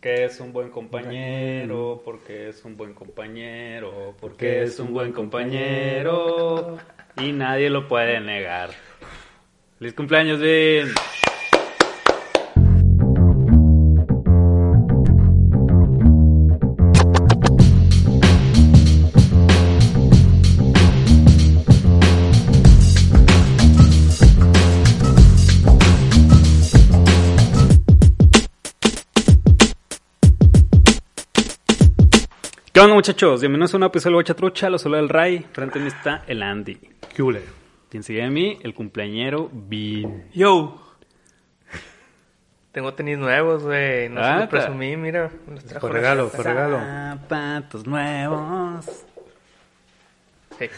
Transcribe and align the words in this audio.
Que 0.00 0.24
es 0.24 0.40
un 0.40 0.52
buen 0.52 0.70
compañero, 0.70 2.00
porque 2.02 2.48
es 2.48 2.64
un 2.64 2.76
buen 2.76 2.94
compañero, 2.94 4.14
porque 4.18 4.62
es 4.62 4.78
un 4.80 4.94
buen 4.94 5.12
compañero. 5.12 6.78
Y 7.18 7.32
nadie 7.32 7.68
lo 7.68 7.86
puede 7.86 8.18
negar. 8.20 8.70
¡Feliz 9.78 9.92
cumpleaños, 9.92 10.40
Vin! 10.40 10.88
¿Qué 32.80 32.84
onda, 32.84 32.94
muchachos? 32.94 33.40
Bienvenidos 33.42 33.74
a 33.74 33.76
una 33.76 33.86
episodio 33.88 34.12
de 34.12 34.22
Guachatrucha, 34.22 34.70
los 34.70 34.80
solo 34.80 34.96
del 34.96 35.10
Ray. 35.10 35.40
Frente 35.52 35.78
a 35.78 35.82
mí 35.82 35.88
está 35.88 36.24
el 36.26 36.42
Andy. 36.42 36.80
¿Qué 37.14 37.22
hule? 37.22 37.42
Quien 37.90 38.02
sigue 38.02 38.24
a 38.24 38.30
mí, 38.30 38.58
el 38.62 38.72
cumpleañero 38.72 39.50
Vin. 39.52 40.30
Yo. 40.32 40.80
Tengo 42.72 42.94
tenis 42.94 43.18
nuevos, 43.18 43.64
güey. 43.64 44.08
No 44.08 44.22
se 44.22 44.26
Ah, 44.30 44.38
los 44.38 44.48
presumí, 44.48 44.96
mira. 44.96 45.30
me 45.46 45.56
los 45.56 45.64
trajo 45.66 45.88
Fue 45.88 45.90
la 45.90 45.94
regalo, 46.00 46.30
jefa. 46.30 46.42
fue 46.42 46.52
regalo. 46.54 46.78
Zapatos 46.80 47.86
nuevos. 47.86 48.86
Sí. 50.58 50.70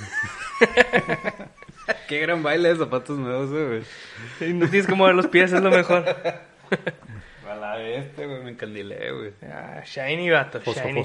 Qué 2.09 2.19
gran 2.19 2.43
baile 2.43 2.71
de 2.71 2.77
zapatos 2.79 3.17
nuevos, 3.17 3.49
güey. 3.49 4.55
No 4.55 4.69
tienes 4.69 4.89
que 4.89 4.95
mover 4.97 5.15
los 5.15 5.29
pies, 5.29 5.53
es 5.53 5.63
lo 5.63 5.71
mejor. 5.71 6.05
A 7.49 7.55
la 7.55 7.81
este, 7.81 8.27
güey, 8.27 8.43
me 8.43 8.51
encandilé, 8.51 9.13
güey. 9.13 9.33
Ah, 9.45 9.83
shiny, 9.85 10.31
vato. 10.31 10.59
Shiny. 10.65 11.05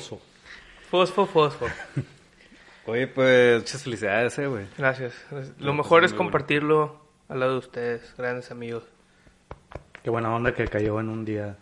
Fosfo, 0.89 1.25
fosfo. 1.25 1.67
Oye, 2.85 3.07
pues, 3.07 3.59
muchas 3.59 3.83
felicidades, 3.83 4.37
eh, 4.39 4.47
güey. 4.47 4.65
Gracias. 4.77 5.13
Lo 5.59 5.67
No, 5.67 5.73
mejor 5.73 6.01
pues, 6.01 6.11
es 6.11 6.17
bueno. 6.17 6.31
compartirlo 6.31 7.01
al 7.27 7.39
lado 7.41 7.53
de 7.53 7.57
ustedes, 7.59 8.13
grandes 8.17 8.49
amigos. 8.51 8.83
Qué 10.03 10.09
buena 10.09 10.33
onda 10.33 10.53
que 10.53 10.65
cayó 10.67 10.99
en 11.01 11.09
un 11.09 11.25
día 11.25 11.57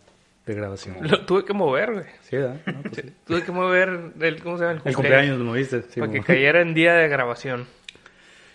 de 0.45 0.53
grabación. 0.53 0.97
Lo 1.01 1.25
tuve 1.25 1.43
que 1.43 1.53
mover, 1.53 1.93
güey. 1.93 2.05
Sí, 2.21 2.37
¿verdad? 2.37 2.61
No, 2.67 2.81
pues 2.83 2.95
sí. 2.97 3.13
Tuve 3.25 3.43
que 3.43 3.51
mover 3.51 4.11
el, 4.19 4.43
¿cómo 4.43 4.59
se 4.59 4.65
llama? 4.65 4.81
El 4.85 4.93
cumpleaños 4.93 5.39
lo 5.39 5.45
moviste. 5.45 5.81
Sí, 5.89 5.99
para 5.99 6.11
que 6.11 6.21
cayera 6.21 6.61
en 6.61 6.75
día 6.75 6.93
de 6.93 7.07
grabación. 7.07 7.65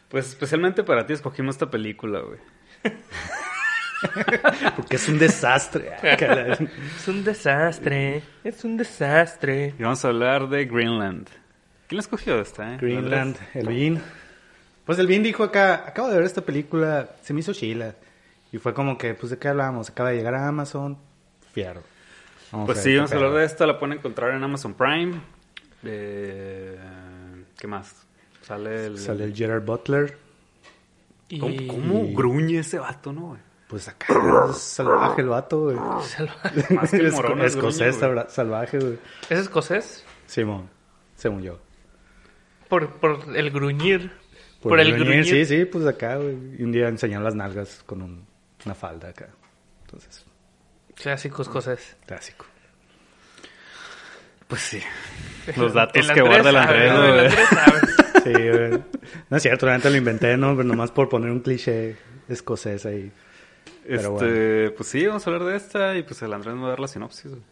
Pues, 0.08 0.28
especialmente 0.28 0.84
para 0.84 1.06
ti 1.06 1.12
escogimos 1.14 1.56
esta 1.56 1.70
película, 1.70 2.20
güey. 2.20 2.39
Porque 4.77 4.97
es 4.97 5.09
un 5.09 5.19
desastre. 5.19 5.93
Caray. 6.19 6.69
Es 6.97 7.09
un 7.09 7.25
desastre. 7.25 8.23
Es 8.45 8.65
un 8.65 8.77
desastre. 8.77 9.75
Y 9.79 9.83
vamos 9.83 10.05
a 10.05 10.09
hablar 10.09 10.48
de 10.48 10.65
Greenland. 10.65 11.29
¿Quién 11.87 11.97
la 11.97 12.01
escogió 12.01 12.41
esta, 12.41 12.75
eh? 12.75 12.79
Greenland, 12.81 13.37
el 13.55 13.67
Bean. 13.67 14.03
Pues 14.84 14.98
el 14.98 15.07
Bean 15.07 15.23
dijo 15.23 15.42
acá, 15.42 15.84
acabo 15.87 16.09
de 16.09 16.17
ver 16.17 16.25
esta 16.25 16.42
película, 16.42 17.11
se 17.23 17.33
me 17.34 17.41
hizo 17.41 17.53
chila. 17.53 17.95
Y 18.53 18.59
fue 18.59 18.75
como 18.75 18.97
que, 18.97 19.15
pues, 19.15 19.31
¿de 19.31 19.39
qué 19.39 19.48
hablábamos? 19.48 19.91
Acaba 19.91 20.11
de 20.11 20.17
llegar 20.17 20.35
a 20.35 20.48
Amazon, 20.48 20.98
fierro. 21.53 21.83
Vamos 22.51 22.67
Pues 22.67 22.83
sí, 22.83 22.97
vamos 22.97 23.12
a 23.12 23.17
hablar 23.17 23.33
de 23.33 23.45
esta. 23.45 23.67
La 23.67 23.79
pueden 23.79 23.98
encontrar 23.98 24.35
en 24.35 24.42
Amazon 24.42 24.75
Prime. 24.75 25.20
Eh, 25.85 26.77
¿Qué 27.59 27.67
más? 27.67 28.07
Sale 28.42 28.87
el... 28.87 28.98
Sale 28.98 29.25
el 29.25 29.35
Gerard 29.35 29.64
Butler. 29.64 30.17
Y... 31.29 31.39
¿Cómo, 31.39 31.67
cómo 31.69 32.12
gruñe 32.12 32.59
ese 32.59 32.79
vato, 32.79 33.12
no, 33.12 33.29
güey? 33.29 33.50
Pues 33.71 33.87
acá, 33.87 34.07
es 34.51 34.57
salvaje 34.59 35.21
el 35.23 35.29
vato, 35.29 35.61
güey. 35.61 35.77
Salvaje. 36.03 36.75
Más 36.75 36.91
que 36.91 36.97
el 36.97 37.13
morón, 37.13 37.41
es 37.43 37.55
escocés 37.55 38.01
güey. 38.01 38.25
salvaje, 38.29 38.79
güey. 38.81 38.99
¿Es 39.29 39.39
escocés? 39.39 40.05
Simón, 40.27 40.69
según 41.15 41.43
yo. 41.43 41.61
Por, 42.69 42.89
por 42.98 43.21
el 43.37 43.51
gruñir. 43.53 44.11
Por, 44.61 44.81
el 44.81 44.93
gruñir. 44.98 45.25
Sí, 45.25 45.45
sí, 45.45 45.65
pues 45.67 45.86
acá, 45.86 46.17
güey. 46.17 46.36
Y 46.59 46.64
un 46.64 46.73
día 46.73 46.89
enseñaron 46.89 47.23
las 47.25 47.35
nalgas 47.36 47.83
con 47.86 48.03
un- 48.03 48.27
una 48.67 48.75
falda 48.75 49.09
acá. 49.11 49.29
Entonces, 49.86 50.25
Clásico 50.97 51.42
escocés. 51.42 51.97
clásico. 52.07 52.47
Pues 54.48 54.63
sí. 54.63 54.80
Los 55.57 55.73
datos 55.75 55.97
El 56.09 56.13
que 56.14 56.20
Andrés 56.20 56.42
guarda 56.42 56.51
el 56.51 56.67
sabe, 56.67 56.91
Andrés, 56.91 56.98
güey. 56.98 57.27
Andrés 57.27 57.48
sabe. 57.48 57.80
Sí, 58.25 58.48
güey. 58.51 58.83
No 59.30 59.36
es 59.36 59.42
cierto, 59.42 59.67
realmente 59.67 59.91
lo 59.91 59.97
inventé, 59.97 60.36
¿no? 60.36 60.57
Pero 60.57 60.69
nomás 60.69 60.91
por 60.91 61.09
poner 61.09 61.30
un 61.30 61.41
cliché 61.41 61.97
escocés 62.29 62.85
ahí. 62.85 63.11
Este, 63.95 64.70
pues 64.70 64.89
sí, 64.89 65.06
vamos 65.06 65.27
a 65.27 65.30
hablar 65.30 65.48
de 65.48 65.56
esta 65.56 65.96
y 65.96 66.02
pues 66.02 66.23
el 66.23 66.33
Andrés 66.33 66.55
me 66.55 66.61
va 66.62 66.67
a 66.68 66.70
dar 66.70 66.80
la 66.80 66.89
sinopsis. 66.89 67.30
güey. 67.30 67.42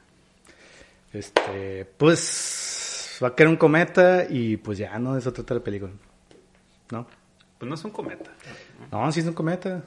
Este, 1.13 1.85
pues 1.97 3.19
va 3.23 3.29
a 3.29 3.35
caer 3.35 3.49
un 3.49 3.57
cometa 3.57 4.27
y 4.29 4.57
pues 4.59 4.79
ya, 4.79 4.99
¿no? 4.99 5.17
Eso 5.17 5.33
trata 5.33 5.55
la 5.55 5.61
película. 5.61 5.93
¿No? 6.93 7.07
Pues 7.59 7.69
no 7.69 7.75
es 7.75 7.85
un 7.85 7.91
cometa. 7.91 8.31
No, 8.93 9.11
sí 9.11 9.21
es 9.21 9.27
un 9.27 9.35
cometa. 9.35 9.83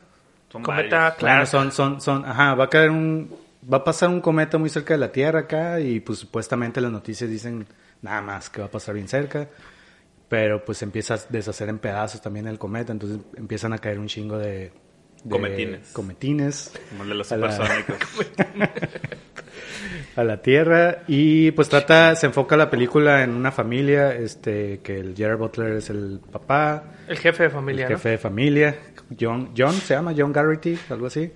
Son 0.52 0.64
Cometa, 0.64 0.98
varios. 0.98 1.18
claro. 1.18 1.36
Bueno, 1.36 1.46
son, 1.46 1.72
son, 1.72 2.02
son, 2.02 2.26
ajá, 2.26 2.54
va 2.56 2.66
a 2.66 2.70
caer 2.70 2.90
un, 2.90 3.34
va 3.72 3.78
a 3.78 3.84
pasar 3.86 4.10
un 4.10 4.20
cometa 4.20 4.58
muy 4.58 4.70
cerca 4.70 4.94
de 4.96 5.00
la 5.00 5.12
Tierra 5.12 5.42
acá 5.42 5.80
y 5.80 6.02
pues 6.02 6.20
supuestamente 6.20 6.82
las 6.82 6.92
noticias 6.92 7.30
dicen 7.30 7.66
nada 8.02 8.22
más 8.22 8.50
que 8.50 8.60
va 8.60 8.68
a 8.68 8.72
pasar 8.72 8.96
bien 8.96 9.08
cerca, 9.08 9.48
pero 10.28 10.66
pues 10.66 10.82
empieza 10.82 11.14
a 11.14 11.20
deshacer 11.30 11.70
en 11.70 11.80
pedazos 11.80 12.22
también 12.22 12.48
el 12.48 12.60
cometa, 12.60 12.92
entonces 12.92 13.20
empiezan 13.38 13.72
a 13.72 13.78
caer 13.78 13.98
un 14.00 14.08
chingo 14.08 14.38
de, 14.38 14.74
de 15.24 15.30
Cometines. 15.30 15.92
cometines 15.94 16.72
Como 16.90 17.06
de 17.06 17.16
los 17.16 17.32
A 17.32 17.38
la- 17.38 17.52
supersónicos. 17.52 17.98
a 20.16 20.24
la 20.24 20.42
Tierra 20.42 21.04
y 21.08 21.52
pues 21.52 21.70
trata, 21.70 22.16
se 22.16 22.28
enfoca 22.28 22.58
la 22.58 22.70
película 22.70 23.24
en 23.24 23.32
una 23.32 23.52
familia, 23.52 24.14
este, 24.14 24.80
que 24.80 25.00
el 25.00 25.16
Gerard 25.16 25.38
Butler 25.38 25.74
es 25.74 25.90
el 25.90 26.20
papá, 26.32 26.84
El 27.08 27.18
jefe 27.18 27.44
de 27.44 27.50
familia, 27.50 27.86
el 27.88 27.92
jefe 27.94 28.10
de 28.10 28.18
familia, 28.18 28.76
John, 29.20 29.52
John 29.58 29.74
se 29.74 29.94
llama 29.94 30.14
John 30.18 30.32
Garrity, 30.34 30.78
algo 30.90 31.08
así, 31.08 31.32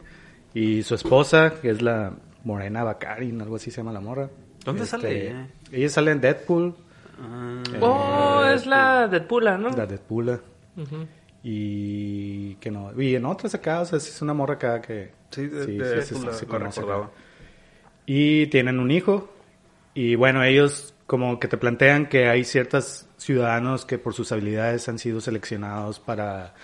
y 0.54 0.84
su 0.84 0.96
esposa, 0.96 1.54
que 1.62 1.70
es 1.72 1.82
la 1.82 2.14
Morena 2.44 2.84
Baccarin, 2.84 3.42
algo 3.42 3.56
así 3.56 3.72
se 3.72 3.78
llama 3.78 3.92
la 3.94 4.02
morra. 4.02 4.30
¿Dónde 4.64 4.86
sale 4.86 5.28
ella? 5.28 5.48
Ella 5.72 5.90
sale 5.90 6.12
en 6.12 6.22
Deadpool, 6.22 6.76
Ah, 7.18 7.64
¿no? 7.80 7.86
Oh, 8.42 8.46
es 8.46 8.66
la 8.66 9.08
Deadpool, 9.08 9.46
¿no? 9.62 9.70
la 9.70 9.86
Deadpool, 9.86 10.42
Ujú. 10.76 11.08
Y 11.48 12.56
que 12.56 12.72
no, 12.72 13.00
y 13.00 13.14
en 13.16 13.24
otras 13.26 13.54
acá, 13.54 13.82
o 13.82 13.86
sea, 13.86 14.00
sí 14.00 14.10
es 14.10 14.20
una 14.24 14.34
morra 14.34 14.56
acá 14.56 14.82
que 14.82 15.12
Sí, 15.30 15.46
de, 15.48 15.66
sí, 15.66 15.72
de- 15.74 16.02
sí, 16.02 16.16
sí, 16.16 16.26
la- 16.26 16.32
conoce 16.48 16.82
recordaba. 16.82 17.12
Y 18.08 18.48
tienen 18.48 18.80
un 18.80 18.90
hijo. 18.90 19.30
Y 19.94 20.16
bueno, 20.16 20.44
ellos 20.44 20.94
como 21.06 21.40
que 21.40 21.48
te 21.48 21.58
plantean 21.58 22.08
que 22.08 22.28
hay 22.30 22.44
ciertos 22.46 23.06
ciudadanos 23.18 23.86
que 23.86 24.00
por 24.00 24.14
sus 24.16 24.32
habilidades 24.32 24.90
han 24.90 24.98
sido 24.98 25.22
seleccionados 25.22 26.00
para, 26.00 26.56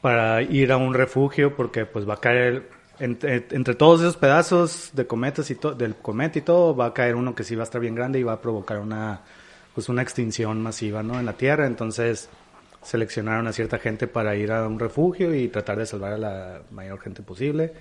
para 0.00 0.40
ir 0.42 0.72
a 0.72 0.76
un 0.78 0.94
refugio 0.94 1.54
porque 1.54 1.84
pues 1.84 2.08
va 2.08 2.14
a 2.14 2.20
caer 2.20 2.70
entre, 2.98 3.46
entre 3.50 3.74
todos 3.74 4.00
esos 4.00 4.16
pedazos 4.16 4.90
de 4.94 5.06
cometas 5.06 5.50
y 5.50 5.56
to- 5.56 5.74
del 5.74 5.94
cometa 5.94 6.38
y 6.38 6.42
todo 6.42 6.74
va 6.74 6.86
a 6.86 6.94
caer 6.94 7.16
uno 7.16 7.34
que 7.34 7.44
sí 7.44 7.54
va 7.54 7.62
a 7.62 7.64
estar 7.64 7.80
bien 7.82 7.94
grande 7.94 8.18
y 8.18 8.22
va 8.22 8.32
a 8.34 8.40
provocar 8.40 8.78
una 8.78 9.20
pues 9.74 9.90
una 9.90 10.00
extinción 10.00 10.62
masiva 10.62 11.02
¿no? 11.02 11.20
en 11.20 11.26
la 11.26 11.34
Tierra. 11.34 11.66
Entonces 11.66 12.30
seleccionaron 12.86 13.46
a 13.46 13.52
cierta 13.52 13.78
gente 13.78 14.06
para 14.06 14.36
ir 14.36 14.52
a 14.52 14.66
un 14.66 14.78
refugio 14.78 15.34
y 15.34 15.48
tratar 15.48 15.78
de 15.78 15.86
salvar 15.86 16.12
a 16.12 16.18
la 16.18 16.62
mayor 16.70 17.00
gente 17.00 17.22
posible 17.22 17.72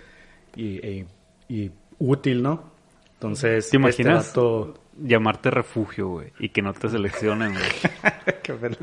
y, 0.55 0.77
e- 0.85 1.05
y 1.47 1.71
útil, 1.99 2.41
¿no? 2.41 2.71
Entonces, 3.13 3.69
¿Te 3.69 3.77
imaginas 3.77 4.27
este 4.27 4.39
vato- 4.39 4.79
llamarte 5.01 5.49
refugio, 5.51 6.07
güey? 6.09 6.31
Y 6.39 6.49
que 6.49 6.61
no 6.61 6.73
te 6.73 6.89
seleccionen, 6.89 7.53
güey. 7.53 7.65
Qué 8.44 8.53
ver- 8.53 8.77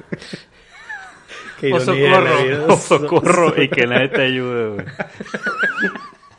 Qué 1.61 1.72
O 1.72 1.81
socorro. 1.81 2.66
O 2.72 2.77
socorro 2.77 3.62
y 3.62 3.69
que 3.69 3.87
nadie 3.87 4.09
te 4.09 4.22
ayude, 4.22 4.69
güey. 4.75 4.87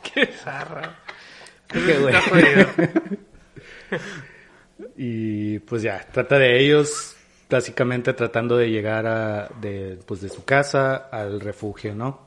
Qué 0.14 0.26
zarra. 0.26 0.96
Qué 1.68 1.98
güey. 1.98 2.14
Y 4.96 5.58
pues 5.60 5.82
ya, 5.82 6.04
trata 6.12 6.38
de 6.38 6.60
ellos 6.64 7.13
básicamente 7.54 8.12
tratando 8.12 8.56
de 8.56 8.70
llegar 8.70 9.06
a, 9.06 9.48
de, 9.60 9.98
pues 10.06 10.20
de 10.20 10.28
su 10.28 10.44
casa 10.44 10.96
al 11.10 11.40
refugio, 11.40 11.94
¿no? 11.94 12.20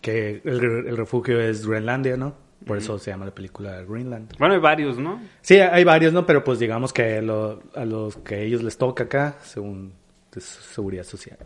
Que 0.00 0.40
el, 0.44 0.60
re- 0.60 0.88
el 0.90 0.96
refugio 0.96 1.40
es 1.40 1.66
Groenlandia, 1.66 2.16
¿no? 2.16 2.34
Por 2.66 2.78
eso 2.78 2.96
se 2.98 3.10
llama 3.10 3.24
la 3.24 3.34
película 3.34 3.82
Greenland. 3.82 4.36
Bueno, 4.38 4.54
hay 4.54 4.60
varios, 4.60 4.96
¿no? 4.98 5.20
Sí, 5.40 5.58
hay 5.58 5.82
varios, 5.82 6.12
¿no? 6.12 6.24
Pero 6.24 6.44
pues 6.44 6.60
digamos 6.60 6.92
que 6.92 7.20
lo- 7.20 7.60
a 7.74 7.84
los 7.84 8.16
que 8.18 8.44
ellos 8.44 8.62
les 8.62 8.78
toca 8.78 9.04
acá, 9.04 9.36
según 9.42 9.92
su- 10.32 10.40
seguridad 10.40 11.02
social, 11.04 11.38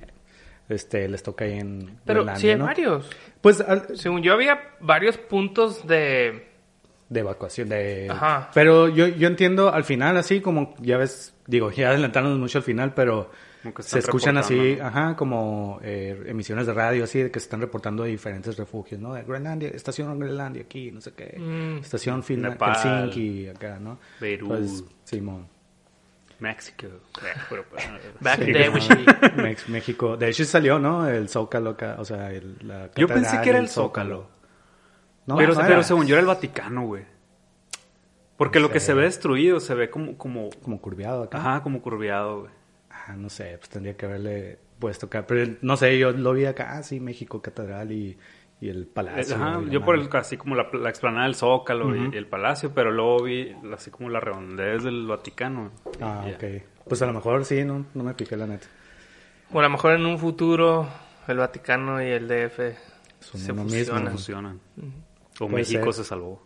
este, 0.69 1.09
les 1.09 1.23
toca 1.23 1.47
ahí 1.47 1.55
en 1.59 1.99
Pero 2.05 2.21
Groenlandia, 2.25 2.41
sí 2.41 2.49
hay 2.51 2.57
¿no? 2.59 2.65
varios. 2.67 3.09
Pues 3.41 3.61
al- 3.63 3.97
Según 3.97 4.23
yo 4.23 4.33
había 4.35 4.61
varios 4.81 5.17
puntos 5.17 5.87
de... 5.87 6.49
de 7.09 7.21
evacuación, 7.21 7.69
de... 7.69 8.09
Ajá. 8.11 8.51
Pero 8.55 8.89
yo, 8.89 9.07
yo 9.09 9.29
entiendo 9.29 9.73
al 9.73 9.85
final, 9.85 10.17
así 10.17 10.41
como 10.41 10.75
ya 10.81 10.97
ves, 10.97 11.35
digo, 11.47 11.71
ya 11.71 11.91
adelantarnos 11.91 12.37
mucho 12.39 12.59
al 12.59 12.65
final, 12.65 12.95
pero 12.95 13.31
se 13.81 13.99
escuchan 13.99 14.37
así, 14.39 14.79
ajá, 14.81 15.17
como 15.17 15.81
eh, 15.83 16.25
emisiones 16.27 16.67
de 16.67 16.73
radio, 16.75 17.05
así, 17.05 17.21
de 17.23 17.31
que 17.31 17.41
se 17.41 17.45
están 17.47 17.61
reportando 17.61 18.05
de 18.05 18.11
diferentes 18.11 18.57
refugios, 18.57 19.01
¿no? 19.01 19.15
De 19.15 19.23
Groenlandia, 19.23 19.69
estación 19.71 20.17
Groenlandia 20.19 20.63
aquí, 20.63 20.91
no 20.93 21.01
sé 21.01 21.13
qué, 21.15 21.37
Mm. 21.39 21.79
estación 21.79 22.23
Finla- 22.23 22.51
Nepal. 22.51 22.75
Helsinki, 22.77 23.49
acá, 23.49 23.79
¿no? 23.81 23.99
Beirut. 24.21 24.49
Pues, 24.49 24.85
Simón. 25.05 25.49
México. 26.39 26.87
Back 28.21 28.41
Sí, 28.45 28.53
Mex- 29.37 29.69
México. 29.69 30.17
De 30.17 30.29
hecho 30.29 30.45
salió, 30.45 30.79
¿no? 30.79 31.09
El 31.09 31.29
Zócalo 31.29 31.71
acá, 31.71 31.97
o 31.99 32.05
sea, 32.05 32.31
el, 32.31 32.57
la 32.63 32.91
Yo 32.95 33.09
pensé 33.09 33.41
que 33.41 33.51
era 33.51 33.59
el 33.59 33.69
Zócalo. 33.69 34.29
No, 35.27 35.37
pero, 35.37 35.55
no 35.55 35.61
pero 35.67 35.83
según 35.83 36.07
yo 36.07 36.15
era 36.15 36.21
el 36.21 36.27
Vaticano, 36.27 36.87
güey. 36.87 37.05
Porque 38.37 38.59
No 38.61 38.67
lo 38.67 38.73
que 38.73 38.81
se 38.81 38.93
ve 38.95 39.03
destruido 39.05 39.61
se 39.61 39.75
ve 39.75 39.89
como, 39.91 40.17
como, 40.19 40.51
Como 40.63 40.81
curviado 40.81 41.23
acá. 41.25 41.39
ajá, 41.39 41.63
como 41.63 41.81
curviado, 41.81 42.41
güey. 42.43 42.53
Ah, 42.91 43.15
no 43.17 43.29
sé, 43.31 43.57
pues 43.59 43.69
tendría 43.71 43.97
que 43.97 44.07
haberle 44.07 44.59
puesto 44.79 45.07
acá. 45.07 45.27
Pero 45.27 45.55
no 45.63 45.77
sé, 45.77 45.99
yo 45.99 46.13
lo 46.13 46.33
vi 46.33 46.45
acá, 46.45 46.77
ah, 46.77 46.83
sí, 46.83 47.01
México, 47.01 47.41
catedral 47.41 47.93
y, 47.93 48.19
y 48.61 48.69
el 48.69 48.87
palacio. 48.87 49.37
Ajá, 49.37 49.59
y 49.63 49.67
la 49.67 49.73
yo 49.73 49.83
por 49.85 49.95
el, 49.97 50.09
así 50.13 50.37
como 50.37 50.55
la, 50.55 50.69
la 50.73 50.91
explanada 50.91 51.25
del 51.25 51.35
Zócalo 51.35 51.95
y- 51.97 52.15
el 52.17 52.27
palacio, 52.27 52.73
pero 52.75 52.91
luego 52.91 53.23
vi 53.23 53.57
así 53.75 53.91
como 53.91 54.11
la 54.11 54.21
redondez 54.21 54.83
del 54.85 55.07
Vaticano. 55.07 55.71
Ah, 56.01 56.27
ok. 56.35 56.45
Pues 56.89 57.01
a 57.03 57.07
lo 57.07 57.15
mejor 57.15 57.45
sí, 57.45 57.65
no, 57.65 57.87
no 57.95 58.05
me 58.05 58.15
piqué 58.15 58.37
la 58.37 58.47
neta. 58.47 58.67
O 59.53 59.61
a 59.61 59.63
lo 59.63 59.71
mejor 59.71 59.93
en 59.95 60.05
un 60.05 60.19
futuro 60.19 60.87
el 61.27 61.39
Vaticano 61.39 62.03
y 62.03 62.07
el 62.11 62.29
DF 62.29 62.77
Son 63.21 63.41
se 63.41 63.53
mismo. 63.53 64.11
fusionan. 64.11 64.61
Ujú. 64.77 64.87
O 65.37 65.49
Puede 65.49 65.63
México 65.63 65.93
ser. 65.93 66.05
se 66.05 66.09
salvó. 66.09 66.43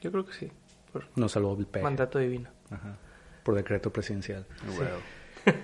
Yo 0.00 0.10
creo 0.12 0.24
que 0.26 0.32
sí. 0.32 0.50
Por 0.92 1.04
Nos 1.16 1.32
salvó 1.32 1.56
el 1.56 1.82
mandato 1.82 2.18
divino. 2.18 2.50
Ajá. 2.70 2.96
Por 3.42 3.54
decreto 3.54 3.92
presidencial. 3.92 4.44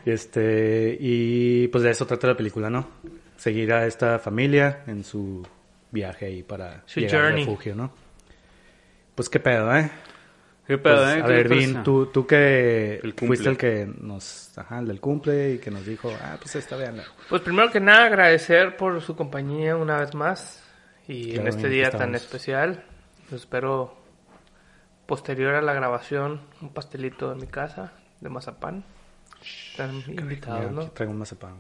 Este, 0.05 0.97
y 1.01 1.67
pues 1.69 1.83
de 1.83 1.91
eso 1.91 2.07
trata 2.07 2.29
la 2.29 2.37
película, 2.37 2.71
¿no? 2.71 2.87
Seguir 3.37 3.73
a 3.73 3.85
esta 3.87 4.21
familia 4.21 4.85
en 4.87 5.03
su 5.03 5.45
viaje 5.91 6.27
ahí 6.27 6.45
para 6.45 6.83
Su 6.87 7.01
llegar 7.01 7.23
journey. 7.25 7.43
al 7.43 7.49
refugio, 7.49 7.75
¿no? 7.75 7.93
Pues 9.17 9.29
qué 9.29 9.41
pedo, 9.41 9.75
¿eh? 9.77 9.91
¿Qué 10.69 10.79
pedo, 10.79 10.99
Pues, 11.03 11.17
eh? 11.17 11.21
a 11.21 11.27
¿Qué 11.27 11.33
ver, 11.33 11.49
Vin, 11.49 11.83
tú, 11.83 12.07
tú 12.07 12.25
que 12.25 13.01
El 13.03 13.13
fuiste 13.15 13.49
el 13.49 13.57
que 13.59 13.91
nos, 14.01 14.57
ajá, 14.57 14.79
el 14.79 14.87
del 14.87 15.01
cumple 15.01 15.55
y 15.55 15.59
que 15.59 15.73
nos 15.73 15.85
dijo, 15.85 16.13
ah, 16.23 16.37
pues 16.41 16.55
esta 16.55 16.77
veanla. 16.77 17.03
Pues 17.29 17.43
primero 17.43 17.69
que 17.73 17.81
nada 17.81 18.05
agradecer 18.07 18.77
por 18.77 19.01
su 19.03 19.17
compañía 19.17 19.75
una 19.77 19.99
vez 19.99 20.15
más 20.15 20.62
y 21.09 21.33
Claro, 21.33 21.41
en 21.43 21.49
este 21.49 21.69
día 21.69 21.91
tan 21.91 22.15
especial. 22.15 22.85
Espero 23.33 23.97
posterior 25.07 25.55
a 25.55 25.63
la 25.63 25.73
grabación 25.73 26.41
un 26.61 26.71
pastelito 26.71 27.33
en 27.33 27.39
mi 27.39 27.47
casa 27.47 27.93
de 28.21 28.29
mazapán. 28.29 28.85
Están 29.71 30.03
invitados, 30.07 30.71
Mira, 30.71 30.85
¿no? 30.85 30.91
traigo 30.91 31.13
un 31.13 31.19
mazapán. 31.19 31.55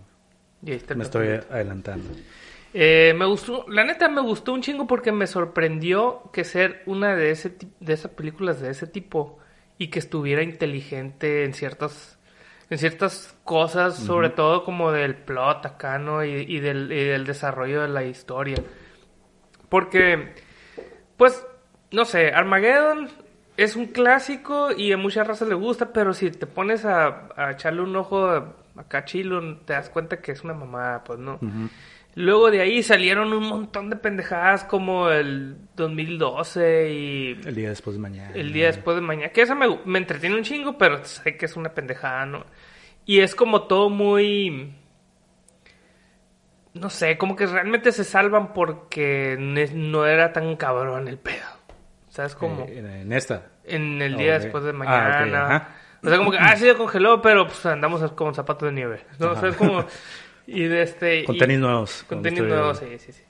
Y 0.64 0.70
ahí 0.70 0.76
está 0.76 0.94
el 0.94 0.98
Me 0.98 1.04
estoy 1.04 1.28
adelantando. 1.28 2.10
Eh, 2.74 3.12
me 3.16 3.26
gustó, 3.26 3.66
la 3.68 3.84
neta 3.84 4.08
me 4.08 4.22
gustó 4.22 4.52
un 4.52 4.62
chingo 4.62 4.86
porque 4.86 5.12
me 5.12 5.26
sorprendió 5.26 6.30
que 6.32 6.44
ser 6.44 6.82
una 6.86 7.14
de 7.16 7.30
ese 7.30 7.54
de 7.80 7.92
esas 7.92 8.12
películas 8.12 8.60
de 8.60 8.70
ese 8.70 8.86
tipo 8.86 9.38
y 9.76 9.88
que 9.88 9.98
estuviera 9.98 10.42
inteligente 10.42 11.44
en 11.44 11.52
ciertas 11.52 12.18
en 12.70 12.78
ciertas 12.78 13.36
cosas, 13.44 13.96
sobre 13.96 14.30
todo 14.30 14.64
como 14.64 14.92
del 14.92 15.14
plot 15.14 15.66
acá, 15.66 15.98
¿no? 15.98 16.24
Y, 16.24 16.30
y 16.30 16.60
del, 16.60 16.90
y 16.90 17.04
del 17.04 17.26
desarrollo 17.26 17.82
de 17.82 17.88
la 17.88 18.04
historia. 18.04 18.56
Porque, 19.72 20.34
pues, 21.16 21.46
no 21.92 22.04
sé, 22.04 22.28
Armageddon 22.28 23.08
es 23.56 23.74
un 23.74 23.86
clásico 23.86 24.70
y 24.70 24.92
a 24.92 24.98
muchas 24.98 25.26
razas 25.26 25.48
le 25.48 25.54
gusta, 25.54 25.94
pero 25.94 26.12
si 26.12 26.30
te 26.30 26.46
pones 26.46 26.84
a, 26.84 27.28
a 27.34 27.52
echarle 27.52 27.80
un 27.80 27.96
ojo 27.96 28.54
acá 28.76 29.06
chilo, 29.06 29.56
te 29.64 29.72
das 29.72 29.88
cuenta 29.88 30.20
que 30.20 30.32
es 30.32 30.44
una 30.44 30.52
mamada, 30.52 31.02
pues, 31.02 31.18
¿no? 31.18 31.40
Luego 32.16 32.50
de 32.50 32.60
ahí 32.60 32.82
salieron 32.82 33.32
un 33.32 33.48
montón 33.48 33.88
de 33.88 33.96
pendejadas 33.96 34.64
como 34.64 35.08
el 35.08 35.56
2012 35.74 36.92
y 36.92 37.40
El 37.46 37.54
día 37.54 37.70
después 37.70 37.96
de 37.96 38.02
mañana. 38.02 38.32
el 38.34 38.52
día 38.52 38.66
después 38.66 38.94
de 38.96 39.00
mañana. 39.00 39.30
Que 39.30 39.40
esa 39.40 39.54
me, 39.54 39.78
me 39.86 39.98
entretiene 40.00 40.36
un 40.36 40.42
chingo, 40.42 40.76
pero 40.76 41.02
sé 41.06 41.38
que 41.38 41.46
es 41.46 41.56
una 41.56 41.70
pendejada, 41.70 42.26
¿no? 42.26 42.44
Y 43.06 43.20
es 43.20 43.34
como 43.34 43.62
todo 43.62 43.88
muy... 43.88 44.74
No 46.74 46.88
sé, 46.90 47.18
como 47.18 47.36
que 47.36 47.46
realmente 47.46 47.92
se 47.92 48.04
salvan 48.04 48.52
porque 48.54 49.36
no 49.38 50.06
era 50.06 50.32
tan 50.32 50.56
cabrón 50.56 51.06
el 51.08 51.18
pedo. 51.18 51.44
¿Sabes 52.08 52.34
cómo? 52.34 52.64
Eh, 52.68 53.00
en, 53.02 53.12
esta. 53.12 53.42
en 53.64 54.00
el 54.02 54.16
día 54.16 54.38
después 54.38 54.64
de 54.64 54.70
Ah, 54.70 54.72
mañana. 54.74 55.46
ajá. 55.46 55.68
o 56.02 56.08
sea, 56.08 56.18
como 56.18 56.30
que, 56.30 56.38
ah, 56.38 56.56
sí 56.56 56.64
se 56.66 56.74
congeló, 56.74 57.20
pero 57.22 57.46
pues 57.46 57.64
andamos 57.66 58.10
con 58.12 58.34
zapatos 58.34 58.68
de 58.68 58.72
nieve. 58.74 59.04
¿no? 59.18 59.32
O 59.32 59.36
sea, 59.36 59.48
es 59.50 59.56
como... 59.56 59.84
Y 60.46 60.64
de 60.64 60.82
este... 60.82 61.24
Con 61.26 61.38
tenis 61.38 61.58
nuevos. 61.58 62.04
con 62.08 62.20
tenis 62.22 62.42
nuevos, 62.42 62.78
sí, 62.78 62.98
sí, 62.98 63.12
sí. 63.12 63.22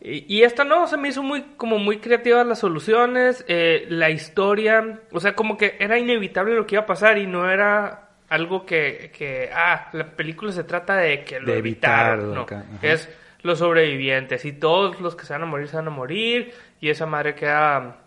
Y, 0.00 0.36
y 0.38 0.42
esta 0.44 0.64
no, 0.64 0.86
se 0.86 0.96
me 0.96 1.08
hizo 1.08 1.22
muy, 1.22 1.42
como 1.56 1.78
muy 1.78 1.98
creativas 1.98 2.46
las 2.46 2.60
soluciones, 2.60 3.44
eh, 3.48 3.84
la 3.88 4.10
historia, 4.10 5.00
o 5.12 5.18
sea, 5.20 5.34
como 5.34 5.56
que 5.56 5.76
era 5.80 5.98
inevitable 5.98 6.54
lo 6.54 6.66
que 6.66 6.76
iba 6.76 6.82
a 6.82 6.86
pasar 6.86 7.18
y 7.18 7.26
no 7.26 7.50
era 7.50 8.07
algo 8.28 8.66
que, 8.66 9.10
que 9.16 9.50
ah, 9.52 9.88
la 9.92 10.06
película 10.06 10.52
se 10.52 10.64
trata 10.64 10.96
de 10.96 11.24
que 11.24 11.40
lo 11.40 11.52
De 11.52 11.58
evitaron, 11.58 12.36
evitarlo 12.36 12.66
no, 12.72 12.78
es 12.82 13.08
los 13.42 13.58
sobrevivientes 13.58 14.44
y 14.44 14.52
todos 14.52 15.00
los 15.00 15.14
que 15.14 15.24
se 15.24 15.32
van 15.32 15.42
a 15.42 15.46
morir 15.46 15.68
se 15.68 15.76
van 15.76 15.86
a 15.86 15.90
morir 15.90 16.52
y 16.80 16.90
esa 16.90 17.06
madre 17.06 17.34
queda, 17.34 17.98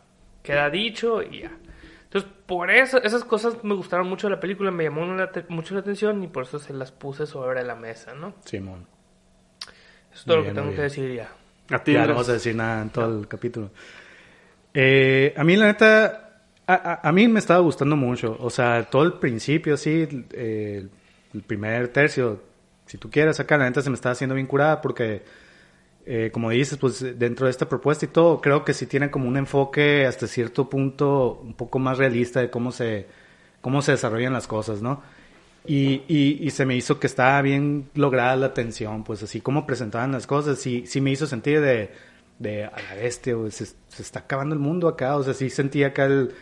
queda 0.43 0.69
dicho 0.69 1.21
y 1.21 1.41
ya. 1.41 1.51
Entonces, 2.03 2.29
por 2.45 2.69
eso, 2.69 3.01
esas 3.01 3.23
cosas 3.23 3.63
me 3.63 3.73
gustaron 3.73 4.07
mucho 4.09 4.27
de 4.27 4.35
la 4.35 4.39
película, 4.39 4.69
me 4.69 4.83
llamó 4.83 5.05
la 5.05 5.31
mucho 5.47 5.73
la 5.73 5.79
atención 5.79 6.21
y 6.23 6.27
por 6.27 6.43
eso 6.43 6.59
se 6.59 6.73
las 6.73 6.91
puse 6.91 7.25
sobre 7.25 7.63
la 7.63 7.75
mesa, 7.75 8.13
¿no? 8.13 8.33
Simón. 8.43 8.85
Eso 9.61 10.19
es 10.19 10.25
todo 10.25 10.37
lo 10.37 10.43
que 10.43 10.51
tengo 10.51 10.75
que 10.75 10.81
decir 10.81 11.13
ya. 11.15 11.31
A 11.73 11.81
ti, 11.81 11.93
Ya 11.93 12.01
no 12.01 12.09
vamos 12.09 12.27
a 12.27 12.33
decir 12.33 12.53
nada 12.53 12.81
en 12.81 12.89
todo 12.89 13.17
el 13.21 13.27
capítulo. 13.29 13.71
Eh, 14.73 15.33
a 15.37 15.43
mí, 15.45 15.55
la 15.55 15.67
neta, 15.67 16.30
a, 17.03 17.11
mí 17.11 17.27
me 17.27 17.39
estaba 17.39 17.59
gustando 17.59 17.95
mucho. 17.95 18.37
O 18.39 18.49
sea, 18.49 18.83
todo 18.83 19.03
el 19.03 19.13
principio, 19.13 19.77
sí, 19.77 20.07
eh, 20.31 20.87
el 21.33 21.41
primer 21.41 21.87
tercio, 21.89 22.41
si 22.85 22.97
tú 22.97 23.09
quieres, 23.09 23.39
acá 23.39 23.57
la 23.57 23.65
neta 23.65 23.81
se 23.81 23.89
me 23.89 23.95
estaba 23.95 24.13
haciendo 24.13 24.35
bien 24.35 24.47
curada 24.47 24.81
porque, 24.81 25.23
eh, 26.05 26.29
como 26.33 26.49
dices, 26.49 26.77
pues 26.77 27.17
dentro 27.17 27.45
de 27.45 27.51
esta 27.51 27.67
propuesta 27.69 28.05
y 28.05 28.09
todo, 28.09 28.41
creo 28.41 28.65
que 28.65 28.73
sí 28.73 28.85
tiene 28.85 29.09
como 29.11 29.27
un 29.27 29.37
enfoque 29.37 30.05
hasta 30.05 30.27
cierto 30.27 30.69
punto 30.69 31.39
un 31.43 31.53
poco 31.53 31.79
más 31.79 31.97
realista 31.97 32.41
de 32.41 32.49
cómo 32.49 32.71
se, 32.71 33.07
cómo 33.61 33.81
se 33.81 33.93
desarrollan 33.93 34.33
las 34.33 34.47
cosas, 34.47 34.81
¿no? 34.81 35.01
Y, 35.65 36.03
y, 36.07 36.39
y 36.41 36.49
se 36.51 36.65
me 36.65 36.75
hizo 36.75 36.99
que 36.99 37.07
estaba 37.07 37.41
bien 37.41 37.89
lograda 37.93 38.35
la 38.35 38.53
tensión, 38.53 39.03
pues 39.03 39.21
así 39.23 39.41
como 39.41 39.67
presentaban 39.67 40.11
las 40.11 40.27
cosas, 40.27 40.59
sí, 40.59 40.85
sí 40.87 41.01
me 41.01 41.11
hizo 41.11 41.27
sentir 41.27 41.61
de, 41.61 41.91
de 42.39 42.65
a 42.65 42.81
la 42.89 42.95
bestia, 42.95 43.35
güey, 43.35 43.51
se, 43.51 43.65
se 43.65 44.01
está 44.01 44.21
acabando 44.21 44.55
el 44.55 44.59
mundo 44.59 44.87
acá, 44.87 45.15
o 45.17 45.23
sea, 45.23 45.35
sí 45.35 45.49
sentía 45.51 45.87
acá 45.87 46.05
el, 46.05 46.33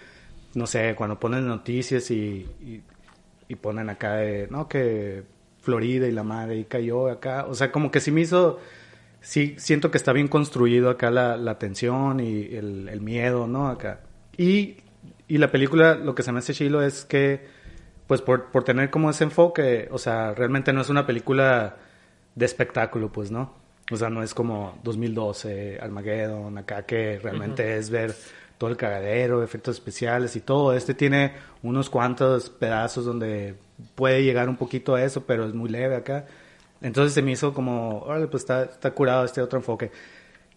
no 0.53 0.67
sé, 0.67 0.95
cuando 0.95 1.19
ponen 1.19 1.47
noticias 1.47 2.11
y, 2.11 2.47
y, 2.61 2.83
y 3.47 3.55
ponen 3.55 3.89
acá 3.89 4.15
de, 4.15 4.47
no, 4.49 4.67
que 4.67 5.23
Florida 5.61 6.07
y 6.07 6.11
la 6.11 6.23
madre 6.23 6.57
y 6.57 6.65
cayó 6.65 7.09
acá, 7.09 7.45
o 7.47 7.53
sea, 7.53 7.71
como 7.71 7.91
que 7.91 7.99
sí 7.99 8.11
me 8.11 8.21
hizo, 8.21 8.59
sí 9.21 9.55
siento 9.57 9.91
que 9.91 9.97
está 9.97 10.13
bien 10.13 10.27
construido 10.27 10.89
acá 10.89 11.11
la, 11.11 11.37
la 11.37 11.59
tensión 11.59 12.19
y 12.19 12.55
el, 12.55 12.89
el 12.89 13.01
miedo, 13.01 13.47
¿no? 13.47 13.67
Acá. 13.67 14.01
Y, 14.37 14.77
y 15.27 15.37
la 15.37 15.51
película, 15.51 15.95
lo 15.95 16.15
que 16.15 16.23
se 16.23 16.31
me 16.31 16.39
hace 16.39 16.53
chilo 16.53 16.81
es 16.81 17.05
que 17.05 17.59
pues 18.09 18.23
por, 18.23 18.45
por 18.45 18.63
tener 18.63 18.89
como 18.89 19.11
ese 19.11 19.23
enfoque, 19.23 19.87
o 19.91 19.99
sea, 19.99 20.33
realmente 20.33 20.73
no 20.73 20.81
es 20.81 20.89
una 20.89 21.05
película 21.05 21.77
de 22.33 22.43
espectáculo, 22.43 23.11
pues, 23.11 23.29
¿no? 23.29 23.53
O 23.91 23.97
sea, 23.97 24.09
no 24.09 24.23
es 24.23 24.33
como 24.33 24.79
2012, 24.83 25.77
Armageddon, 25.79 26.57
acá 26.57 26.87
que 26.87 27.19
realmente 27.19 27.77
es 27.77 27.91
ver 27.91 28.15
todo 28.59 28.69
el 28.69 28.77
cagadero, 28.77 29.41
efectos 29.41 29.77
especiales 29.77 30.35
y 30.35 30.41
todo. 30.41 30.73
Este 30.73 30.93
tiene 30.93 31.33
unos 31.63 31.89
cuantos 31.89 32.51
pedazos 32.51 33.05
donde 33.05 33.55
puede 33.95 34.23
llegar 34.23 34.47
un 34.49 34.57
poquito 34.57 34.93
a 34.93 35.03
eso, 35.03 35.23
pero 35.25 35.45
es 35.47 35.55
muy 35.55 35.69
leve 35.69 35.95
acá. 35.95 36.27
Entonces 36.81 37.13
se 37.13 37.23
me 37.23 37.31
hizo 37.31 37.53
como, 37.55 38.01
órale, 38.01 38.27
pues 38.27 38.43
está, 38.43 38.63
está 38.65 38.91
curado 38.91 39.25
este 39.25 39.41
otro 39.41 39.57
enfoque. 39.57 39.91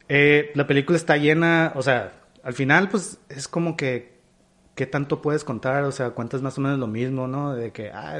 Eh, 0.08 0.50
la 0.54 0.66
película 0.66 0.98
está 0.98 1.16
llena, 1.16 1.72
o 1.74 1.82
sea, 1.82 2.12
al 2.42 2.52
final 2.52 2.90
pues 2.90 3.18
es 3.30 3.48
como 3.48 3.76
que 3.76 4.12
¿qué 4.74 4.86
tanto 4.86 5.22
puedes 5.22 5.44
contar? 5.44 5.84
O 5.84 5.92
sea, 5.92 6.10
cuentas 6.10 6.42
más 6.42 6.58
o 6.58 6.60
menos 6.60 6.78
lo 6.78 6.86
mismo, 6.86 7.28
¿no? 7.28 7.54
De 7.54 7.72
que, 7.72 7.90
ah, 7.90 8.18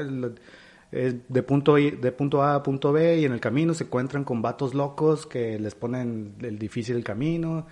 es 0.91 1.15
de, 1.27 1.43
punto 1.43 1.75
de 1.75 2.11
punto 2.11 2.43
A 2.43 2.55
a 2.55 2.63
punto 2.63 2.91
B 2.91 3.19
y 3.19 3.25
en 3.25 3.33
el 3.33 3.39
camino 3.39 3.73
se 3.73 3.85
encuentran 3.85 4.23
con 4.23 4.41
vatos 4.41 4.73
locos 4.75 5.25
que 5.25 5.57
les 5.59 5.75
ponen 5.75 6.35
el 6.41 6.59
difícil 6.59 7.03
camino. 7.03 7.67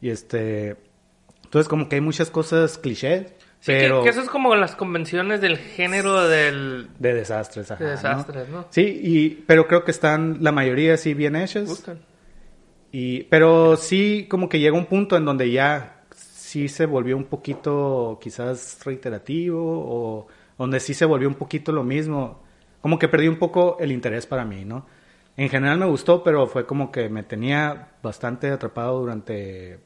Y 0.00 0.10
este... 0.10 0.76
Entonces 1.46 1.68
como 1.68 1.88
que 1.88 1.96
hay 1.96 2.02
muchas 2.02 2.30
cosas 2.30 2.78
cliché, 2.78 3.34
Sí, 3.60 3.72
pero... 3.72 4.02
que, 4.02 4.10
eso 4.10 4.20
es 4.20 4.28
como 4.28 4.54
las 4.54 4.76
convenciones 4.76 5.40
del 5.40 5.56
género 5.56 6.28
del... 6.28 6.88
De 6.98 7.14
desastres, 7.14 7.70
ajá, 7.70 7.82
De 7.82 7.90
desastres, 7.90 8.48
¿no? 8.48 8.66
Sí, 8.70 9.00
y, 9.02 9.30
pero 9.46 9.66
creo 9.66 9.82
que 9.82 9.90
están 9.90 10.38
la 10.40 10.52
mayoría 10.52 10.96
sí 10.96 11.14
bien 11.14 11.34
hechas. 11.34 11.66
Gustan. 11.66 11.98
Y, 12.92 13.24
pero 13.24 13.76
sí, 13.76 14.26
como 14.30 14.48
que 14.48 14.60
llega 14.60 14.76
un 14.76 14.86
punto 14.86 15.16
en 15.16 15.24
donde 15.24 15.50
ya 15.50 16.04
sí 16.14 16.68
se 16.68 16.86
volvió 16.86 17.16
un 17.16 17.24
poquito 17.24 18.18
quizás 18.22 18.78
reiterativo 18.84 19.60
o 19.60 20.26
donde 20.58 20.78
sí 20.78 20.94
se 20.94 21.04
volvió 21.04 21.28
un 21.28 21.34
poquito 21.34 21.72
lo 21.72 21.82
mismo. 21.82 22.42
Como 22.80 22.86
como 22.86 22.98
que 23.00 23.08
perdí 23.08 23.26
un 23.26 23.38
poco 23.38 23.78
el 23.80 23.90
interés 23.90 24.26
para 24.26 24.44
mí, 24.44 24.64
¿no? 24.64 24.86
En 25.36 25.48
general 25.48 25.78
me 25.78 25.86
gustó, 25.86 26.22
pero 26.22 26.46
fue 26.46 26.66
como 26.66 26.92
que 26.92 27.08
me 27.08 27.24
tenía 27.24 27.88
bastante 28.00 28.48
atrapado 28.48 29.00
durante 29.00 29.80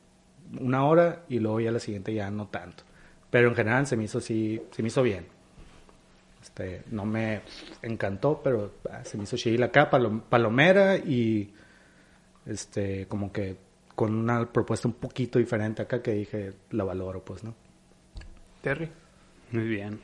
una 0.58 0.84
hora 0.84 1.24
y 1.28 1.38
luego 1.38 1.60
ya 1.60 1.70
la 1.70 1.78
siguiente 1.80 2.12
ya 2.14 2.30
no 2.30 2.48
tanto. 2.48 2.82
Pero 3.30 3.48
en 3.48 3.54
general 3.54 3.86
se 3.86 3.96
me 3.96 4.04
hizo 4.04 4.20
sí, 4.20 4.60
se 4.70 4.82
me 4.82 4.88
hizo 4.88 5.02
bien. 5.02 5.26
Este, 6.42 6.82
no 6.90 7.04
me 7.04 7.42
encantó, 7.82 8.40
pero 8.42 8.72
ah, 8.90 9.04
se 9.04 9.16
me 9.18 9.24
hizo 9.24 9.36
chill 9.36 9.62
acá, 9.62 9.90
palom- 9.90 10.22
palomera 10.22 10.96
y 10.96 11.52
este, 12.46 13.06
como 13.06 13.30
que 13.30 13.56
con 13.94 14.14
una 14.14 14.46
propuesta 14.50 14.88
un 14.88 14.94
poquito 14.94 15.38
diferente 15.38 15.82
acá 15.82 16.00
que 16.02 16.12
dije, 16.12 16.52
la 16.70 16.84
valoro, 16.84 17.22
pues, 17.22 17.44
¿no? 17.44 17.54
Terry. 18.62 18.88
Muy 19.52 19.64
bien. 19.68 20.00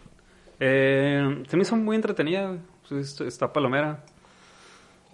Eh, 0.61 1.43
se 1.49 1.57
me 1.57 1.62
hizo 1.62 1.76
muy 1.76 1.97
entretenida. 1.97 2.57
Pues, 2.88 3.19
Está 3.23 3.53
palomera. 3.53 4.05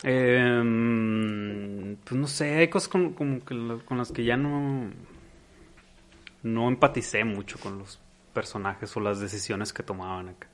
Eh, 0.05 1.97
pues 2.05 2.21
no 2.21 2.27
sé, 2.27 2.57
hay 2.57 2.69
cosas 2.69 2.89
con, 2.89 3.13
como 3.13 3.45
que 3.45 3.55
lo- 3.55 3.85
con 3.85 3.99
las 3.99 4.11
que 4.13 4.25
ya 4.25 4.37
no. 4.37 4.91
No 6.43 6.69
empaticé 6.69 7.25
mucho 7.25 7.59
con 7.59 7.79
los 7.79 8.01
personajes 8.33 8.97
o 8.97 9.01
las 9.01 9.21
decisiones 9.21 9.73
que 9.73 9.83
tomaban 9.83 10.31
acá. 10.31 10.49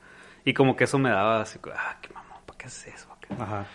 Y 0.45 0.53
como 0.55 0.77
que 0.77 0.85
eso 0.85 0.99
me 0.99 1.11
daba 1.11 1.41
así, 1.43 1.59
ah, 1.75 1.97
qué 2.03 2.13
mamón, 2.13 2.39
¿para 2.47 2.59
qué 2.59 2.67
haces 2.67 2.95
eso? 2.95 3.09
acá?" 3.13 3.43
Ajá. 3.43 3.67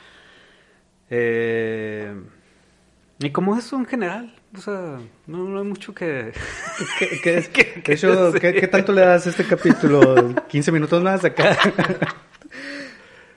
Eh, 1.10 2.14
y 3.20 3.30
como 3.32 3.56
eso 3.56 3.76
en 3.78 3.86
general, 3.86 4.36
o 4.56 4.60
sea, 4.60 4.98
no, 5.28 5.38
no 5.46 5.60
hay 5.60 5.66
mucho 5.66 5.94
que. 5.94 6.34
¿Qué, 7.00 7.20
qué, 7.22 7.50
¿Qué- 7.52 7.82
qué 7.84 7.92
de 7.92 7.94
hecho? 7.94 8.34
¿qué, 8.34 8.54
qué 8.54 8.68
tanto 8.68 8.92
le 8.94 9.02
das 9.02 9.28
a 9.28 9.30
este 9.30 9.46
capítulo? 9.46 10.02
¿15 10.48 10.72
minutos 10.72 11.02
más 11.04 11.24
acá? 11.24 11.58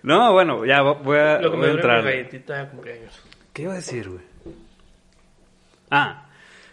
No, 0.03 0.33
bueno, 0.33 0.65
ya 0.65 0.83
vo- 0.85 1.03
voy 1.03 1.19
a, 1.19 1.41
Lo 1.41 1.51
que 1.51 1.57
voy 1.57 1.59
me 1.59 1.65
a 1.65 1.69
duele 1.71 1.81
entrar. 1.83 2.05
mi 2.05 2.11
galletita 2.11 2.59
de 2.63 2.69
cumpleaños. 2.69 3.23
¿Qué 3.53 3.63
iba 3.63 3.73
a 3.73 3.77
decir, 3.77 4.09
güey? 4.09 4.23
Ah, 5.91 6.26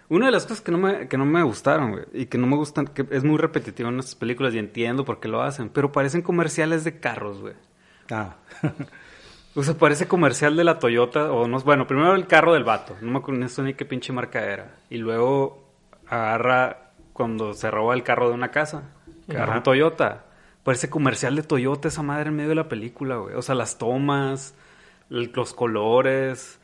una 0.10 0.28
de 0.28 0.32
las 0.32 0.44
cosas 0.44 0.62
que 0.62 0.72
no 0.72 0.78
me, 0.78 1.08
que 1.08 1.18
no 1.18 1.26
me 1.26 1.44
gustaron, 1.44 1.92
güey, 1.92 2.04
y 2.14 2.26
que 2.26 2.38
no 2.38 2.48
me 2.48 2.56
gustan, 2.56 2.88
que 2.88 3.06
es 3.10 3.24
muy 3.24 3.38
repetitivo 3.38 3.90
en 3.90 4.00
estas 4.00 4.16
películas 4.16 4.54
y 4.54 4.60
entiendo 4.60 5.06
por 5.06 5.20
qué 5.20 5.28
lo 5.28 5.42
hacen, 5.42 5.70
pero 5.70 5.92
parecen 5.92 6.22
comerciales 6.22 6.84
de 6.84 7.00
carros, 7.00 7.40
güey. 7.42 7.56
Ah. 8.10 8.36
O 9.56 9.62
sea, 9.62 9.76
parece 9.76 10.08
comercial 10.08 10.58
de 10.58 10.64
la 10.64 10.80
Toyota, 10.80 11.32
o 11.32 11.48
no, 11.48 11.60
bueno, 11.60 11.86
primero 11.86 12.16
el 12.16 12.26
carro 12.26 12.54
del 12.54 12.64
vato, 12.64 12.98
no 13.02 13.12
me 13.12 13.20
acuerdo 13.20 13.46
ni 13.62 13.76
qué 13.76 13.86
pinche 13.86 14.12
marca 14.12 14.42
era, 14.44 14.78
y 14.90 14.98
luego 14.98 15.72
agarra 16.08 16.94
cuando 17.14 17.54
se 17.54 17.70
roba 17.70 17.94
el 17.94 18.02
carro 18.02 18.30
de 18.30 18.34
una 18.34 18.50
casa, 18.50 18.90
que 19.30 19.36
agarra 19.38 19.58
un 19.58 19.64
Toyota. 19.64 20.26
Parece 20.64 20.90
comercial 20.90 21.36
de 21.36 21.44
Toyota 21.44 21.88
esa 21.88 22.02
madre 22.02 22.30
en 22.30 22.36
medio 22.36 22.50
de 22.50 22.56
la 22.56 22.68
película, 22.70 23.18
güey. 23.18 23.36
O 23.36 23.42
sea, 23.42 23.54
las 23.54 23.78
tomas, 23.78 24.56
los 25.10 25.54
colores, 25.54 26.60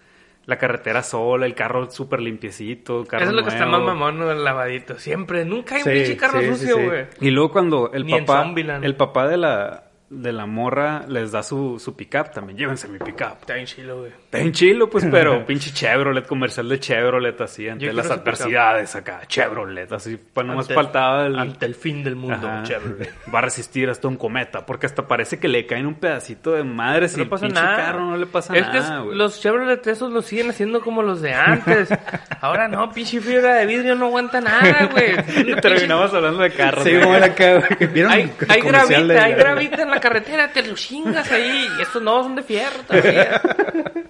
la 0.50 0.58
carretera 0.58 1.04
sola, 1.04 1.46
el 1.46 1.54
carro 1.54 1.90
súper 1.92 2.20
limpiecito, 2.22 3.06
carro 3.06 3.24
Eso 3.24 3.32
es 3.32 3.36
lo 3.38 3.44
que 3.44 3.50
está 3.50 3.66
más 3.68 3.82
mamón, 3.82 4.22
el 4.24 4.44
lavadito. 4.44 4.98
Siempre, 4.98 5.46
nunca 5.46 5.76
hay 5.76 5.84
un 5.84 5.88
Sí, 5.90 5.94
pinche 5.94 6.18
carro 6.18 6.40
sí, 6.42 6.48
sucio, 6.48 6.76
sí. 6.76 6.84
güey. 6.86 7.06
Y 7.22 7.30
luego 7.30 7.52
cuando 7.52 7.92
el 7.94 8.06
Ni 8.06 8.20
papá, 8.20 8.52
el 8.82 8.96
papá 8.96 9.28
de 9.28 9.38
la, 9.38 9.89
de 10.10 10.32
la 10.34 10.46
morra 10.48 11.06
les 11.08 11.32
da 11.32 11.44
su, 11.44 11.78
su 11.80 11.96
pick-up 11.96 12.32
también. 12.32 12.58
Llévense 12.58 12.88
mi 12.88 12.98
pick-up. 12.98 13.38
Está 13.42 13.54
bien 13.54 13.66
chilo, 13.68 14.00
güey. 14.00 14.12
Está 14.12 14.40
en 14.40 14.52
chilo, 14.52 14.90
pues, 14.90 15.06
pero 15.12 15.46
pinche 15.46 15.72
Chevrolet, 15.72 16.26
comercial 16.26 16.68
de 16.68 16.80
Chevrolet, 16.80 17.40
así, 17.42 17.70
ante 17.70 17.86
Yo 17.86 17.94
las 17.94 18.10
adversidades 18.10 18.96
acá. 18.96 19.22
Chevrolet, 19.28 19.92
así, 19.92 20.20
pues 20.34 20.48
nomás 20.48 20.66
Ante- 20.66 20.74
faltaba 20.74 21.28
el... 21.28 21.38
Ante 21.38 21.66
el 21.68 21.76
fin 21.76 22.04
del 22.04 22.16
mundo, 22.16 22.48
Ajá. 22.48 22.64
Chevrolet. 22.64 23.14
Va 23.34 23.40
a 23.40 23.42
resistir 23.44 23.90
hasta 23.90 24.08
un 24.08 24.18
cometa, 24.18 24.66
porque 24.66 24.88
hasta 24.88 25.08
parece 25.08 25.40
que 25.40 25.48
le 25.48 25.66
caen 25.68 25.86
un 25.86 25.96
pedacito 25.96 26.54
de 26.54 26.64
madre 26.64 27.08
si 27.08 27.18
No 27.18 27.24
el 27.24 27.30
pasa 27.30 27.46
pinche 27.46 27.62
nada. 27.62 27.76
carro 27.78 28.06
no 28.06 28.18
le 28.18 28.26
pasa 28.26 28.56
es 28.58 28.66
que 28.68 28.80
nada, 28.80 29.00
güey. 29.02 29.16
los 29.18 29.40
Chevrolet 29.42 29.86
esos 29.88 30.12
los 30.12 30.26
siguen 30.26 30.50
haciendo 30.50 30.82
como 30.82 31.04
los 31.04 31.22
de 31.22 31.34
antes. 31.34 31.90
Ahora 32.42 32.68
no, 32.68 32.92
pinche 32.92 33.22
fibra 33.22 33.54
de 33.56 33.66
vidrio 33.68 33.96
no 33.96 34.08
aguanta 34.08 34.42
nada, 34.42 34.90
güey. 34.92 35.14
Y 35.52 35.56
terminamos 35.62 36.14
hablando 36.14 36.42
de 36.42 36.52
carros. 36.52 36.84
Sí, 36.84 36.96
güey. 36.98 37.24
acá, 37.24 37.56
güey. 37.78 37.90
¿Vieron 37.92 38.12
Hay, 38.12 38.32
hay 38.48 38.62
gravita, 38.62 39.02
de- 39.04 39.20
hay 39.20 39.34
gravita 39.34 39.82
en 39.84 39.90
la 39.92 39.99
carretera, 40.00 40.52
te 40.52 40.66
lo 40.66 40.76
chingas 40.76 41.32
ahí. 41.32 41.68
Y 41.78 41.82
estos 41.82 42.02
no 42.02 42.24
son 42.24 42.36
de 42.36 42.44
fierro 42.44 42.80
todavía. 42.88 43.42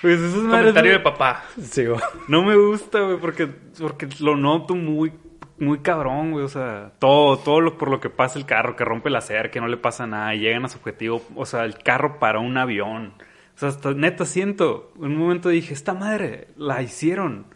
Pues 0.00 0.20
esas 0.20 0.36
madres, 0.42 0.60
Comentario 0.68 0.92
de 0.92 1.00
papá. 1.00 1.44
Sí, 1.60 1.84
güey. 1.84 1.98
No 2.28 2.44
me 2.44 2.54
gusta, 2.56 3.00
güey, 3.00 3.16
porque, 3.18 3.48
porque 3.80 4.08
lo 4.20 4.36
noto 4.36 4.76
muy, 4.76 5.12
muy 5.58 5.80
cabrón, 5.80 6.30
güey. 6.30 6.44
O 6.44 6.48
sea, 6.48 6.92
todo, 7.00 7.36
todo 7.38 7.60
lo, 7.60 7.76
por 7.78 7.90
lo 7.90 7.98
que 7.98 8.08
pasa 8.08 8.38
el 8.38 8.46
carro, 8.46 8.76
que 8.76 8.84
rompe 8.84 9.10
la 9.10 9.20
cerca, 9.20 9.50
que 9.50 9.60
no 9.60 9.66
le 9.66 9.76
pasa 9.76 10.06
nada, 10.06 10.34
y 10.36 10.38
llegan 10.40 10.64
a 10.64 10.68
su 10.68 10.78
objetivo. 10.78 11.22
O 11.34 11.44
sea, 11.46 11.64
el 11.64 11.78
carro 11.78 12.20
para 12.20 12.38
un 12.38 12.56
avión. 12.56 13.14
O 13.56 13.58
sea, 13.58 13.70
hasta 13.70 13.90
neta 13.92 14.24
siento. 14.24 14.92
En 14.98 15.06
un 15.06 15.16
momento 15.16 15.48
dije, 15.48 15.74
esta 15.74 15.94
madre 15.94 16.46
la 16.56 16.80
hicieron 16.80 17.46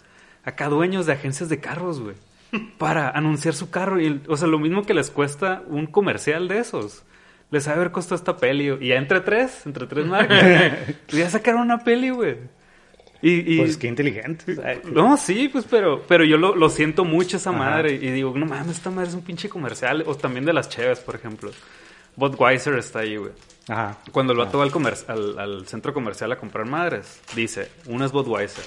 acá 0.43 0.69
dueños 0.69 1.07
de 1.07 1.13
agencias 1.13 1.49
de 1.49 1.61
carros, 1.61 2.01
güey. 2.01 2.17
Para 2.77 3.09
anunciar 3.11 3.55
su 3.55 3.71
carro. 3.71 4.01
Y, 4.01 4.07
el- 4.07 4.23
o 4.27 4.37
sea, 4.37 4.49
lo 4.49 4.59
mismo 4.59 4.83
que 4.83 4.95
les 4.95 5.13
cuesta 5.13 5.63
un 5.69 5.87
comercial 5.87 6.49
de 6.49 6.59
esos. 6.59 7.05
Les 7.53 7.69
ha 7.69 7.73
de 7.73 7.77
haber 7.77 7.93
costado 7.93 8.17
esta 8.17 8.37
peli. 8.37 8.69
Y 8.81 8.89
ya 8.89 8.97
entre 8.97 9.21
tres, 9.21 9.65
entre 9.67 9.87
tres 9.87 10.05
marcas. 10.07 10.73
ya 11.09 11.31
sacaron 11.31 11.61
una 11.61 11.79
peli, 11.85 12.11
güey. 12.11 12.39
Y, 13.21 13.55
y- 13.55 13.59
Pues 13.59 13.77
qué 13.77 13.87
inteligente. 13.87 14.57
no, 14.91 15.17
sí, 15.17 15.49
pues, 15.49 15.65
pero, 15.71 16.03
pero 16.09 16.25
yo 16.25 16.37
lo, 16.39 16.57
lo 16.57 16.69
siento 16.69 17.05
mucho 17.05 17.37
esa 17.37 17.51
Ajá. 17.51 17.59
madre. 17.61 17.93
Y 17.93 18.11
digo, 18.11 18.37
no 18.37 18.47
mames, 18.47 18.79
esta 18.79 18.91
madre 18.91 19.11
es 19.11 19.15
un 19.15 19.23
pinche 19.23 19.49
comercial. 19.49 20.03
O 20.09 20.17
también 20.17 20.45
de 20.45 20.53
las 20.53 20.69
cheves, 20.69 20.99
por 20.99 21.15
ejemplo. 21.15 21.53
Budweiser 22.17 22.75
está 22.75 22.99
ahí, 23.01 23.17
güey. 23.17 23.31
Ajá. 23.69 23.99
Cuando 24.11 24.33
el 24.33 24.39
vato 24.41 24.59
va 24.59 24.65
al, 24.65 25.39
al 25.39 25.67
centro 25.69 25.95
comercial 25.95 26.33
a 26.33 26.37
comprar 26.37 26.67
madres, 26.67 27.21
dice, 27.37 27.71
una 27.87 28.07
es 28.07 28.13
Budweiser. 28.13 28.65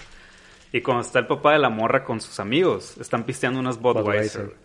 Y 0.72 0.82
cuando 0.82 1.02
está 1.04 1.20
el 1.20 1.28
papá 1.28 1.54
de 1.54 1.60
la 1.60 1.70
morra 1.70 2.04
con 2.04 2.22
sus 2.22 2.40
amigos, 2.40 2.98
están 3.00 3.24
pisteando 3.24 3.60
unas 3.60 3.80
Budweiser. 3.80 4.44
Budweiser. 4.44 4.56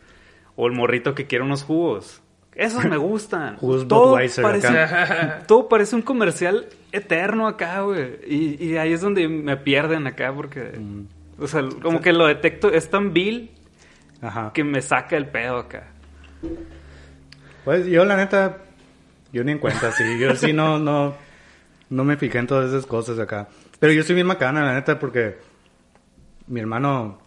O 0.56 0.66
el 0.66 0.72
morrito 0.72 1.14
que 1.14 1.26
quiere 1.26 1.44
unos 1.44 1.62
jugos. 1.64 2.20
Esos 2.54 2.84
me 2.84 2.96
gustan. 2.96 3.56
Todo 3.88 4.12
parece, 4.14 4.42
todo 5.46 5.68
parece 5.68 5.96
un 5.96 6.02
comercial 6.02 6.66
eterno 6.92 7.46
acá, 7.46 7.80
güey. 7.82 8.18
Y, 8.26 8.64
y 8.64 8.76
ahí 8.76 8.92
es 8.92 9.00
donde 9.00 9.28
me 9.28 9.56
pierden 9.56 10.06
acá 10.06 10.32
porque... 10.34 10.72
Mm. 10.78 11.06
O 11.42 11.46
sea, 11.46 11.62
como 11.82 12.02
que 12.02 12.12
lo 12.12 12.26
detecto, 12.26 12.70
es 12.70 12.90
tan 12.90 13.14
vil 13.14 13.50
Ajá. 14.20 14.50
que 14.52 14.62
me 14.62 14.82
saca 14.82 15.16
el 15.16 15.26
pedo 15.26 15.56
acá. 15.56 15.86
Pues 17.64 17.86
yo 17.86 18.04
la 18.04 18.16
neta, 18.16 18.58
yo 19.32 19.42
ni 19.42 19.52
en 19.52 19.58
cuenta, 19.58 19.90
sí. 19.92 20.18
Yo 20.18 20.34
sí 20.36 20.52
no, 20.52 20.78
no, 20.78 21.14
no 21.88 22.04
me 22.04 22.18
fijé 22.18 22.38
en 22.38 22.46
todas 22.46 22.68
esas 22.68 22.84
cosas 22.84 23.18
acá. 23.18 23.48
Pero 23.78 23.94
yo 23.94 24.02
soy 24.02 24.14
bien 24.14 24.26
macana, 24.26 24.62
la 24.62 24.74
neta, 24.74 24.98
porque 24.98 25.38
mi 26.46 26.60
hermano, 26.60 27.18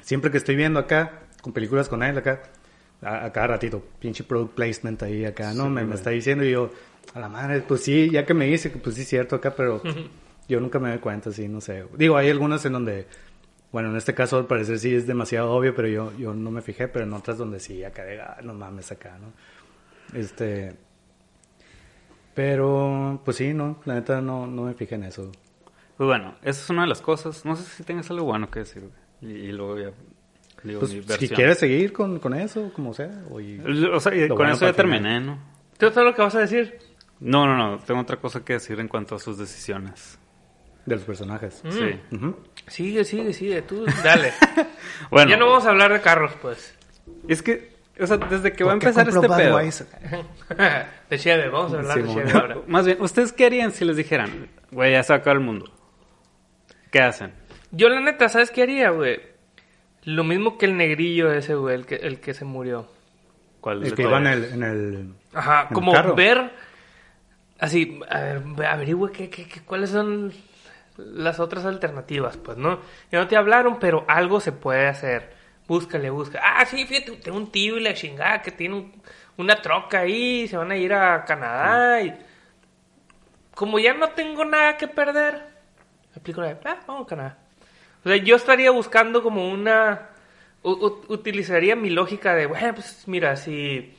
siempre 0.00 0.32
que 0.32 0.38
estoy 0.38 0.56
viendo 0.56 0.80
acá, 0.80 1.20
con 1.40 1.52
películas 1.52 1.88
con 1.88 2.02
él 2.02 2.18
acá, 2.18 2.42
a, 3.02 3.26
a 3.26 3.32
cada 3.32 3.48
ratito, 3.48 3.82
pinche 3.98 4.24
product 4.24 4.54
placement 4.54 5.02
ahí 5.02 5.24
acá, 5.24 5.52
¿no? 5.54 5.68
me, 5.68 5.84
me 5.84 5.94
está 5.94 6.10
diciendo 6.10 6.44
y 6.44 6.52
yo, 6.52 6.70
a 7.14 7.20
la 7.20 7.28
madre, 7.28 7.60
pues 7.60 7.82
sí, 7.82 8.10
ya 8.10 8.24
que 8.24 8.34
me 8.34 8.46
dice 8.46 8.70
que 8.70 8.78
pues 8.78 8.96
sí 8.96 9.02
es 9.02 9.08
cierto 9.08 9.36
acá, 9.36 9.54
pero 9.54 9.82
yo 10.48 10.60
nunca 10.60 10.78
me 10.78 10.90
doy 10.90 10.98
cuenta, 10.98 11.32
sí, 11.32 11.48
no 11.48 11.60
sé. 11.60 11.84
Digo, 11.96 12.16
hay 12.16 12.30
algunas 12.30 12.64
en 12.66 12.72
donde, 12.72 13.06
bueno, 13.72 13.90
en 13.90 13.96
este 13.96 14.14
caso 14.14 14.36
al 14.36 14.46
parecer 14.46 14.78
sí 14.78 14.94
es 14.94 15.06
demasiado 15.06 15.50
obvio, 15.52 15.74
pero 15.74 15.88
yo, 15.88 16.12
yo 16.18 16.34
no 16.34 16.50
me 16.50 16.62
fijé, 16.62 16.88
pero 16.88 17.04
en 17.04 17.12
otras 17.12 17.38
donde 17.38 17.60
sí, 17.60 17.84
acá 17.84 18.04
de, 18.04 18.20
ah, 18.20 18.38
no 18.42 18.54
mames 18.54 18.92
acá, 18.92 19.18
¿no? 19.18 19.32
Este. 20.18 20.74
Pero, 22.34 23.20
pues 23.24 23.36
sí, 23.36 23.52
no, 23.54 23.80
la 23.84 23.94
neta 23.94 24.20
no, 24.20 24.46
no 24.46 24.62
me 24.62 24.74
fijé 24.74 24.94
en 24.94 25.04
eso. 25.04 25.30
Pues 25.96 26.06
bueno, 26.06 26.34
esa 26.42 26.62
es 26.62 26.70
una 26.70 26.82
de 26.82 26.88
las 26.88 27.00
cosas. 27.00 27.44
No 27.44 27.56
sé 27.56 27.64
si 27.64 27.82
tengas 27.82 28.10
algo 28.10 28.24
bueno 28.24 28.50
que 28.50 28.60
decir. 28.60 28.88
Y, 29.20 29.26
y 29.26 29.52
luego 29.52 29.78
ya 29.78 29.90
digo 30.62 30.80
Pues, 30.80 30.92
si 31.18 31.28
quieres 31.28 31.58
seguir 31.58 31.92
con, 31.92 32.18
con 32.18 32.34
eso, 32.34 32.72
como 32.72 32.92
sea. 32.94 33.10
O 33.30 33.40
y- 33.40 33.60
O 33.60 34.00
sea, 34.00 34.12
con 34.28 34.36
bueno 34.38 34.52
eso 34.54 34.66
ya 34.66 34.72
final. 34.72 34.74
terminé, 34.74 35.20
¿no? 35.20 35.38
¿Tú 35.78 35.86
sabes 35.90 36.10
lo 36.10 36.14
que 36.14 36.22
vas 36.22 36.34
a 36.34 36.40
decir? 36.40 36.78
No, 37.20 37.46
no, 37.46 37.56
no. 37.56 37.78
Tengo 37.78 38.00
otra 38.00 38.16
cosa 38.16 38.44
que 38.44 38.54
decir 38.54 38.78
en 38.80 38.88
cuanto 38.88 39.14
a 39.14 39.18
sus 39.18 39.38
decisiones. 39.38 40.18
de 40.86 40.96
los 40.96 41.04
personajes. 41.04 41.60
Mm. 41.62 41.70
Sí. 41.72 42.00
Ujú. 42.16 42.36
Sigue, 42.66 43.04
sigue, 43.04 43.32
sigue. 43.32 43.62
Tú, 43.62 43.84
dale. 44.02 44.32
Bueno, 45.10 45.30
ya 45.30 45.36
no 45.36 45.46
vamos 45.48 45.64
a 45.66 45.70
hablar 45.70 45.92
de 45.92 46.00
carros, 46.00 46.32
pues. 46.42 46.74
es 47.28 47.42
que, 47.42 47.72
o 47.98 48.06
sea, 48.06 48.16
desde 48.16 48.52
que 48.52 48.64
va 48.64 48.72
a 48.72 48.74
¿Por 48.74 48.80
qué 48.80 48.86
empezar 48.88 49.08
este 49.08 49.28
pedo. 49.28 49.58
De 51.10 51.18
Cheve, 51.18 51.48
vamos 51.48 51.72
a 51.72 51.76
hablar 51.78 51.96
Sí, 51.96 52.02
de 52.02 52.08
Cheve 52.14 52.32
ahora. 52.32 52.56
Más 52.66 52.86
bien, 52.86 53.00
¿ustedes 53.00 53.32
qué 53.32 53.46
harían 53.46 53.72
si 53.72 53.84
les 53.84 53.96
dijeran, 53.96 54.48
güey, 54.70 54.92
ya 54.92 55.02
se 55.02 55.12
el 55.14 55.40
mundo? 55.40 55.72
¿Qué 56.90 57.00
hacen? 57.00 57.32
Yo, 57.72 57.88
la 57.88 58.00
neta, 58.00 58.28
¿sabes 58.28 58.50
qué 58.50 58.62
haría, 58.62 58.90
güey? 58.90 59.20
Lo 60.04 60.24
mismo 60.24 60.56
que 60.58 60.66
el 60.66 60.76
negrillo 60.76 61.32
ese, 61.32 61.54
güey, 61.54 61.74
el 61.74 61.86
que, 61.86 61.96
el 61.96 62.20
que 62.20 62.32
se 62.34 62.44
murió. 62.44 62.88
¿Cuál 63.60 63.84
El 63.84 63.94
que 63.94 64.02
iba 64.02 64.18
en 64.18 64.26
el, 64.26 64.44
en 64.44 64.62
el... 64.62 65.14
Ajá, 65.34 65.68
como 65.68 65.92
carro. 65.92 66.14
ver. 66.14 66.50
Así, 67.58 68.00
a 68.08 68.20
ver, 68.20 68.42
ve- 68.44 68.66
averigüe 68.66 69.12
qué, 69.12 69.28
qué, 69.28 69.46
qué- 69.46 69.60
cuáles 69.62 69.90
son 69.90 70.32
las 70.96 71.40
otras 71.40 71.66
alternativas, 71.66 72.38
pues, 72.38 72.56
¿no? 72.56 72.80
Ya 73.12 73.18
no 73.20 73.28
te 73.28 73.36
hablaron, 73.36 73.78
pero 73.78 74.04
algo 74.08 74.40
se 74.40 74.52
puede 74.52 74.86
hacer. 74.88 75.34
Búscale, 75.68 76.08
busca. 76.10 76.40
Ah, 76.42 76.64
sí, 76.64 76.86
fíjate, 76.86 77.12
tengo 77.18 77.36
un 77.36 77.52
tío 77.52 77.76
y 77.76 77.82
la 77.82 77.92
chingada 77.94 78.40
que 78.40 78.50
tiene 78.50 78.76
un- 78.76 79.02
una 79.36 79.60
troca 79.60 80.00
ahí, 80.00 80.48
se 80.48 80.56
van 80.56 80.70
a 80.70 80.76
ir 80.76 80.92
a 80.94 81.24
Canadá 81.26 82.00
y... 82.02 82.14
como 83.54 83.78
ya 83.78 83.92
no 83.94 84.08
tengo 84.10 84.44
nada 84.46 84.76
que 84.78 84.88
perder, 84.88 85.42
aplico 86.16 86.40
la 86.40 86.48
de, 86.54 86.56
ah, 86.64 86.80
vamos 86.86 87.04
a 87.04 87.08
Canadá. 87.08 87.38
O 88.04 88.08
sea, 88.08 88.16
yo 88.16 88.36
estaría 88.36 88.70
buscando 88.70 89.22
como 89.22 89.50
una... 89.50 90.08
u- 90.62 91.02
utilizaría 91.08 91.76
mi 91.76 91.90
lógica 91.90 92.34
de, 92.34 92.46
bueno, 92.46 92.74
pues 92.74 93.04
mira, 93.06 93.36
si, 93.36 93.94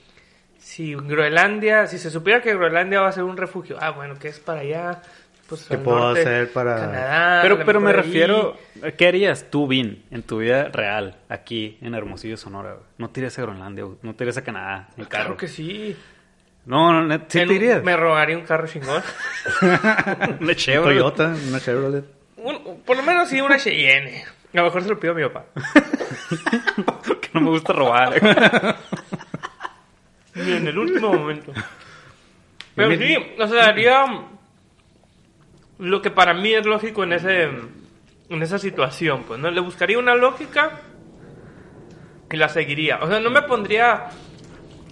si 0.57 0.95
Groenlandia, 0.95 1.87
si 1.87 1.97
se 1.99 2.09
supiera 2.09 2.41
que 2.41 2.53
Groenlandia 2.55 3.01
va 3.01 3.09
a 3.09 3.11
ser 3.11 3.23
un 3.23 3.37
refugio, 3.37 3.77
ah, 3.79 3.91
bueno, 3.91 4.17
que 4.17 4.29
es 4.29 4.39
para 4.39 4.61
allá, 4.61 5.01
pues 5.47 5.65
¿Qué 5.65 5.75
al 5.75 5.81
puedo 5.81 5.99
norte, 5.99 6.21
hacer 6.21 6.51
para- 6.51 6.75
Canadá, 6.77 7.39
a 7.39 7.41
Pero, 7.43 7.65
pero 7.65 7.79
me 7.81 7.89
ahí. 7.91 7.95
refiero, 7.97 8.57
¿qué 8.97 9.07
harías 9.07 9.51
tú, 9.51 9.67
Vin, 9.67 10.03
en 10.09 10.23
tu 10.23 10.39
vida 10.39 10.69
real, 10.69 11.17
aquí 11.29 11.77
en 11.81 11.93
Hermosillo, 11.93 12.37
Sonora? 12.37 12.73
güey? 12.73 12.85
No 12.97 13.09
te 13.09 13.19
irías 13.19 13.37
a 13.37 13.41
Groenlandia, 13.43 13.83
güey. 13.83 13.97
no 14.01 14.15
te 14.15 14.23
irías 14.23 14.37
a 14.37 14.43
Canadá 14.43 14.89
en 14.97 15.05
carro. 15.05 15.23
Claro 15.25 15.37
que 15.37 15.47
sí. 15.47 15.95
No, 16.65 17.01
no, 17.01 17.13
sí 17.27 17.45
te 17.45 17.53
irías. 17.53 17.83
Me 17.83 17.97
robaría 17.97 18.37
un 18.37 18.43
carro 18.45 18.67
chingón. 18.67 19.01
Una 19.61 20.37
Un 20.39 20.55
Chevrolet. 20.55 20.97
Toyota, 20.99 21.35
una 21.49 21.59
Chevrolet. 21.59 22.05
Por 22.91 22.97
lo 22.97 23.03
menos 23.03 23.29
sí 23.29 23.39
una 23.39 23.57
Cheyenne. 23.57 24.25
A 24.53 24.57
lo 24.57 24.63
mejor 24.65 24.83
se 24.83 24.89
lo 24.89 24.99
pido 24.99 25.13
a 25.13 25.15
mi 25.15 25.23
papá. 25.23 25.45
que 27.21 27.29
no 27.33 27.39
me 27.39 27.49
gusta 27.51 27.71
robar. 27.71 28.21
Ni 30.35 30.51
en 30.51 30.67
el 30.67 30.77
último 30.77 31.13
momento. 31.13 31.53
Pero 32.75 32.97
sí, 32.97 33.15
o 33.39 33.47
sea, 33.47 33.67
haría 33.67 34.03
lo 35.79 36.01
que 36.01 36.11
para 36.11 36.33
mí 36.33 36.51
es 36.51 36.65
lógico 36.65 37.05
en 37.05 37.13
ese 37.13 37.43
en 37.43 38.41
esa 38.41 38.59
situación, 38.59 39.23
pues, 39.23 39.39
¿no? 39.39 39.49
Le 39.49 39.61
buscaría 39.61 39.97
una 39.97 40.15
lógica 40.15 40.81
y 42.29 42.35
la 42.35 42.49
seguiría. 42.49 42.99
O 43.01 43.07
sea, 43.07 43.21
no 43.21 43.29
me 43.29 43.43
pondría 43.43 44.09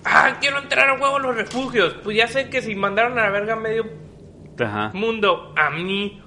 ah, 0.05 0.37
quiero 0.39 0.59
entrar 0.59 0.87
a 0.87 0.93
huevo 0.93 1.17
a 1.17 1.19
los 1.19 1.35
refugios. 1.35 1.95
Pues 2.01 2.15
ya 2.15 2.27
sé 2.27 2.49
que 2.49 2.61
si 2.61 2.75
mandaron 2.75 3.19
a 3.19 3.23
la 3.23 3.29
verga 3.29 3.57
medio 3.57 3.87
Ajá. 4.57 4.91
mundo 4.93 5.53
a 5.57 5.69
mí 5.69 6.23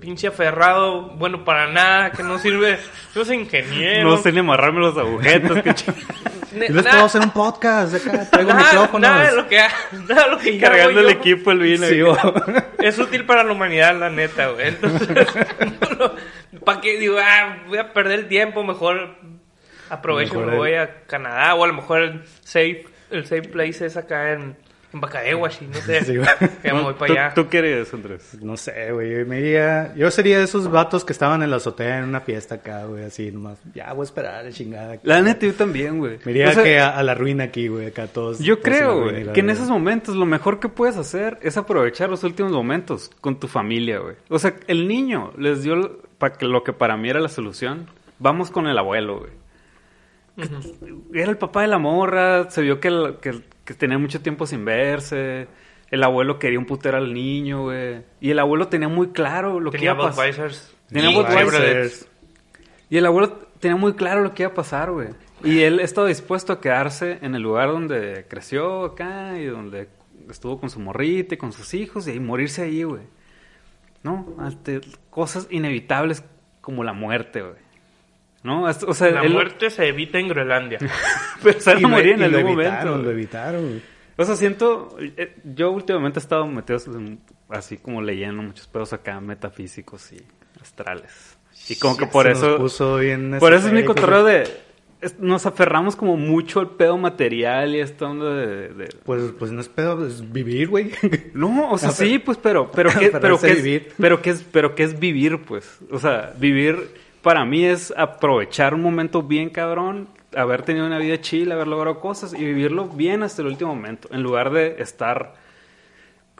pinche 0.00 0.26
aferrado, 0.28 1.10
bueno, 1.10 1.44
para 1.44 1.66
nada, 1.68 2.10
que 2.12 2.22
no 2.22 2.38
sirve, 2.38 2.78
no 3.14 3.24
soy 3.24 3.36
ingeniero. 3.36 4.08
No 4.08 4.16
sé 4.16 4.32
ni 4.32 4.38
amarrarme 4.40 4.80
los 4.80 4.96
agujetos. 4.96 5.62
que 5.62 5.74
Yo 6.68 6.74
les 6.74 6.82
puedo 6.86 7.04
hacer 7.04 7.20
un 7.20 7.30
podcast 7.30 7.92
de 7.92 7.98
acá, 8.10 8.30
traigo 8.30 8.52
nada, 8.52 8.72
micrófonos. 8.72 9.00
nada 9.10 9.30
de 9.30 9.36
lo 9.36 9.46
que, 9.48 9.58
nada 10.08 10.24
de 10.24 10.30
lo 10.30 10.38
que 10.38 10.58
yo 10.58 10.60
Cargando 10.66 11.00
el 11.00 11.06
yo 11.06 11.10
equipo, 11.12 11.50
el 11.52 11.58
Vin. 11.60 11.78
Sí, 11.78 12.00
güey. 12.00 12.14
güey. 12.14 12.62
Es 12.80 12.98
útil 12.98 13.24
para 13.26 13.44
la 13.44 13.52
humanidad, 13.52 13.94
la 13.98 14.10
neta, 14.10 14.48
güey. 14.48 14.68
Entonces, 14.68 15.08
¿para 16.64 16.80
qué 16.80 16.98
digo, 16.98 17.16
ah, 17.22 17.58
voy 17.68 17.78
a 17.78 17.92
perder 17.92 18.20
el 18.20 18.28
tiempo? 18.28 18.64
Mejor 18.64 19.14
aprovecho 19.90 20.34
y 20.34 20.38
me 20.46 20.52
el- 20.52 20.58
voy 20.58 20.74
a 20.74 21.02
Canadá, 21.06 21.54
o 21.54 21.64
a 21.64 21.66
lo 21.66 21.74
mejor 21.74 22.00
el 22.02 22.22
safe, 22.42 22.84
el 23.10 23.24
safe 23.26 23.42
place 23.48 23.86
es 23.86 23.96
acá 23.96 24.32
en, 24.32 24.56
en 24.92 25.00
Bacadehuashi, 25.00 25.66
no 25.66 25.74
sé. 25.74 26.04
Sí, 26.04 26.16
güey. 26.16 26.28
que 26.62 26.72
me 26.72 26.82
voy 26.82 26.92
¿Tú, 26.94 26.98
para 26.98 27.12
allá. 27.12 27.34
¿Tú 27.34 27.48
qué 27.48 27.58
harías, 27.58 27.92
Andrés? 27.94 28.36
No 28.42 28.56
sé, 28.56 28.90
güey. 28.92 29.10
Yo 29.20 29.26
me 29.26 29.38
iría... 29.40 29.94
Yo 29.94 30.10
sería 30.10 30.38
de 30.38 30.44
esos 30.44 30.70
vatos 30.70 31.04
que 31.04 31.12
estaban 31.12 31.42
en 31.42 31.50
la 31.50 31.56
azotea 31.56 31.98
en 31.98 32.04
una 32.04 32.20
fiesta 32.20 32.56
acá, 32.56 32.84
güey. 32.86 33.04
Así 33.04 33.30
nomás. 33.30 33.58
Ya 33.74 33.92
voy 33.92 34.02
a 34.02 34.04
esperar, 34.04 34.44
la 34.44 34.50
chingada. 34.52 34.98
La 35.02 35.20
neta, 35.22 35.46
yo 35.46 35.54
también, 35.54 35.98
güey. 35.98 36.18
Me 36.24 36.32
iría 36.32 36.48
O 36.48 36.52
sea, 36.52 36.62
que 36.64 36.78
a, 36.80 36.90
a 36.90 37.02
la 37.02 37.14
ruina 37.14 37.44
aquí, 37.44 37.68
güey. 37.68 37.86
Acá 37.86 38.06
todos... 38.08 38.40
Yo 38.40 38.56
todos 38.58 38.64
creo, 38.64 39.02
güey, 39.02 39.32
que 39.32 39.40
en 39.40 39.50
esos 39.50 39.68
momentos 39.68 40.16
lo 40.16 40.26
mejor 40.26 40.58
que 40.60 40.68
puedes 40.68 40.96
hacer 40.96 41.38
es 41.42 41.56
aprovechar 41.56 42.10
los 42.10 42.24
últimos 42.24 42.50
momentos 42.52 43.10
con 43.20 43.38
tu 43.38 43.46
familia, 43.48 43.98
güey. 44.00 44.16
O 44.28 44.38
sea, 44.38 44.54
el 44.66 44.88
niño 44.88 45.32
les 45.38 45.62
dio 45.62 46.00
para 46.18 46.36
que 46.36 46.46
lo 46.46 46.64
que 46.64 46.72
para 46.72 46.96
mí 46.96 47.08
era 47.08 47.20
la 47.20 47.28
solución. 47.28 47.86
Vamos 48.18 48.50
con 48.50 48.66
el 48.66 48.76
abuelo, 48.76 49.20
güey. 49.20 49.32
Era 51.12 51.30
el 51.30 51.36
papá 51.38 51.62
de 51.62 51.68
la 51.68 51.78
morra, 51.78 52.50
se 52.50 52.62
vio 52.62 52.80
que, 52.80 52.88
el- 52.88 53.16
que, 53.20 53.40
que 53.64 53.74
tenía 53.74 53.98
mucho 53.98 54.20
tiempo 54.20 54.46
sin 54.46 54.64
verse. 54.64 55.48
El 55.90 56.02
abuelo 56.04 56.38
quería 56.38 56.58
un 56.58 56.66
putero 56.66 56.98
al 56.98 57.12
niño, 57.12 57.64
güey. 57.64 58.02
Y 58.20 58.30
el 58.30 58.38
abuelo 58.38 58.68
tenía 58.68 58.88
muy 58.88 59.08
claro 59.08 59.60
lo 59.60 59.70
que 59.70 59.82
iba 59.82 59.92
a 59.92 59.98
pasar. 59.98 60.14
Budweisers. 60.14 60.74
Tenía 60.88 61.10
y 61.10 61.14
Budweiser. 61.14 61.50
Chevrolets. 61.50 62.08
Y 62.88 62.96
el 62.96 63.06
abuelo 63.06 63.48
tenía 63.58 63.76
muy 63.76 63.94
claro 63.94 64.22
lo 64.22 64.34
que 64.34 64.44
iba 64.44 64.52
a 64.52 64.54
pasar, 64.54 64.90
güey. 64.90 65.08
Y 65.42 65.60
él 65.60 65.80
estaba 65.80 66.06
dispuesto 66.06 66.52
a 66.52 66.60
quedarse 66.60 67.18
en 67.22 67.34
el 67.34 67.42
lugar 67.42 67.68
donde 67.68 68.26
creció 68.28 68.84
acá 68.84 69.38
y 69.38 69.46
donde 69.46 69.88
estuvo 70.28 70.60
con 70.60 70.70
su 70.70 70.80
morrita 70.80 71.34
y 71.34 71.38
con 71.38 71.52
sus 71.52 71.74
hijos 71.74 72.08
y 72.08 72.20
morirse 72.20 72.62
ahí, 72.62 72.82
güey. 72.82 73.02
¿No? 74.02 74.34
Ante 74.38 74.80
cosas 75.10 75.46
inevitables 75.50 76.24
como 76.60 76.84
la 76.84 76.92
muerte, 76.92 77.42
güey. 77.42 77.69
¿No? 78.42 78.64
O 78.64 78.94
sea, 78.94 79.10
La 79.10 79.22
él 79.22 79.32
muerte 79.34 79.68
se 79.70 79.86
evita 79.88 80.18
en 80.18 80.28
Groenlandia. 80.28 80.78
pero 81.42 81.60
se 81.60 81.70
Y 81.72 81.74
a 81.74 81.80
lo- 81.80 81.88
morir 81.90 82.12
en 82.14 82.22
y 82.22 82.28
lo 82.30 82.38
algún 82.38 82.52
evitaron, 82.60 82.88
momento. 82.90 83.04
Lo 83.04 83.10
evitaron. 83.10 83.82
O 84.16 84.24
sea, 84.24 84.36
siento... 84.36 84.96
eh, 84.98 85.36
Yo 85.44 85.70
últimamente 85.70 86.18
he 86.18 86.22
estado 86.22 86.46
metido 86.46 86.78
en- 86.96 87.20
así 87.50 87.76
como 87.76 88.00
leyendo 88.02 88.42
muchos 88.42 88.66
pedos 88.66 88.92
acá 88.92 89.20
metafísicos 89.20 90.12
y 90.12 90.22
astrales. 90.60 91.36
Y 91.68 91.76
como 91.76 91.96
que 91.96 92.06
por 92.06 92.24
se 92.26 92.30
nos 92.32 92.42
eso... 92.42 92.56
puso 92.56 92.96
bien 92.96 93.36
Por 93.38 93.52
eso 93.52 93.66
es 93.68 93.72
mi 93.72 93.84
cotorreo 93.84 94.24
de... 94.24 94.44
Nos 95.18 95.46
aferramos 95.46 95.96
como 95.96 96.18
mucho 96.18 96.60
al 96.60 96.70
pedo 96.70 96.98
material 96.98 97.74
y 97.74 97.80
esta 97.80 98.06
onda 98.06 98.34
de... 98.34 98.68
de- 98.68 98.88
Pues, 99.04 99.32
pues 99.38 99.50
no 99.50 99.60
es 99.60 99.68
pedo, 99.68 100.06
es 100.06 100.30
vivir, 100.32 100.68
güey. 100.68 100.90
No, 101.34 101.70
o 101.70 101.78
sea, 101.78 101.90
sí, 101.90 102.18
pues, 102.18 102.38
pero... 102.38 102.70
Pero 102.70 102.90
qué, 102.98 103.10
pero 103.10 103.38
qué 103.38 103.52
es, 103.52 103.62
vivir. 103.62 103.92
pero, 103.98 104.20
qué 104.22 104.30
es, 104.30 104.42
pero 104.50 104.74
qué 104.74 104.82
es 104.84 104.98
vivir, 104.98 105.42
pues. 105.42 105.78
O 105.90 105.98
sea, 105.98 106.34
vivir 106.38 106.90
para 107.22 107.44
mí 107.44 107.64
es 107.64 107.92
aprovechar 107.96 108.74
un 108.74 108.82
momento 108.82 109.22
bien 109.22 109.50
cabrón, 109.50 110.08
haber 110.34 110.62
tenido 110.62 110.86
una 110.86 110.98
vida 110.98 111.20
chila, 111.20 111.54
haber 111.54 111.66
logrado 111.68 112.00
cosas 112.00 112.32
y 112.34 112.44
vivirlo 112.44 112.86
bien 112.88 113.22
hasta 113.22 113.42
el 113.42 113.48
último 113.48 113.74
momento. 113.74 114.08
En 114.12 114.22
lugar 114.22 114.50
de 114.50 114.76
estar 114.80 115.34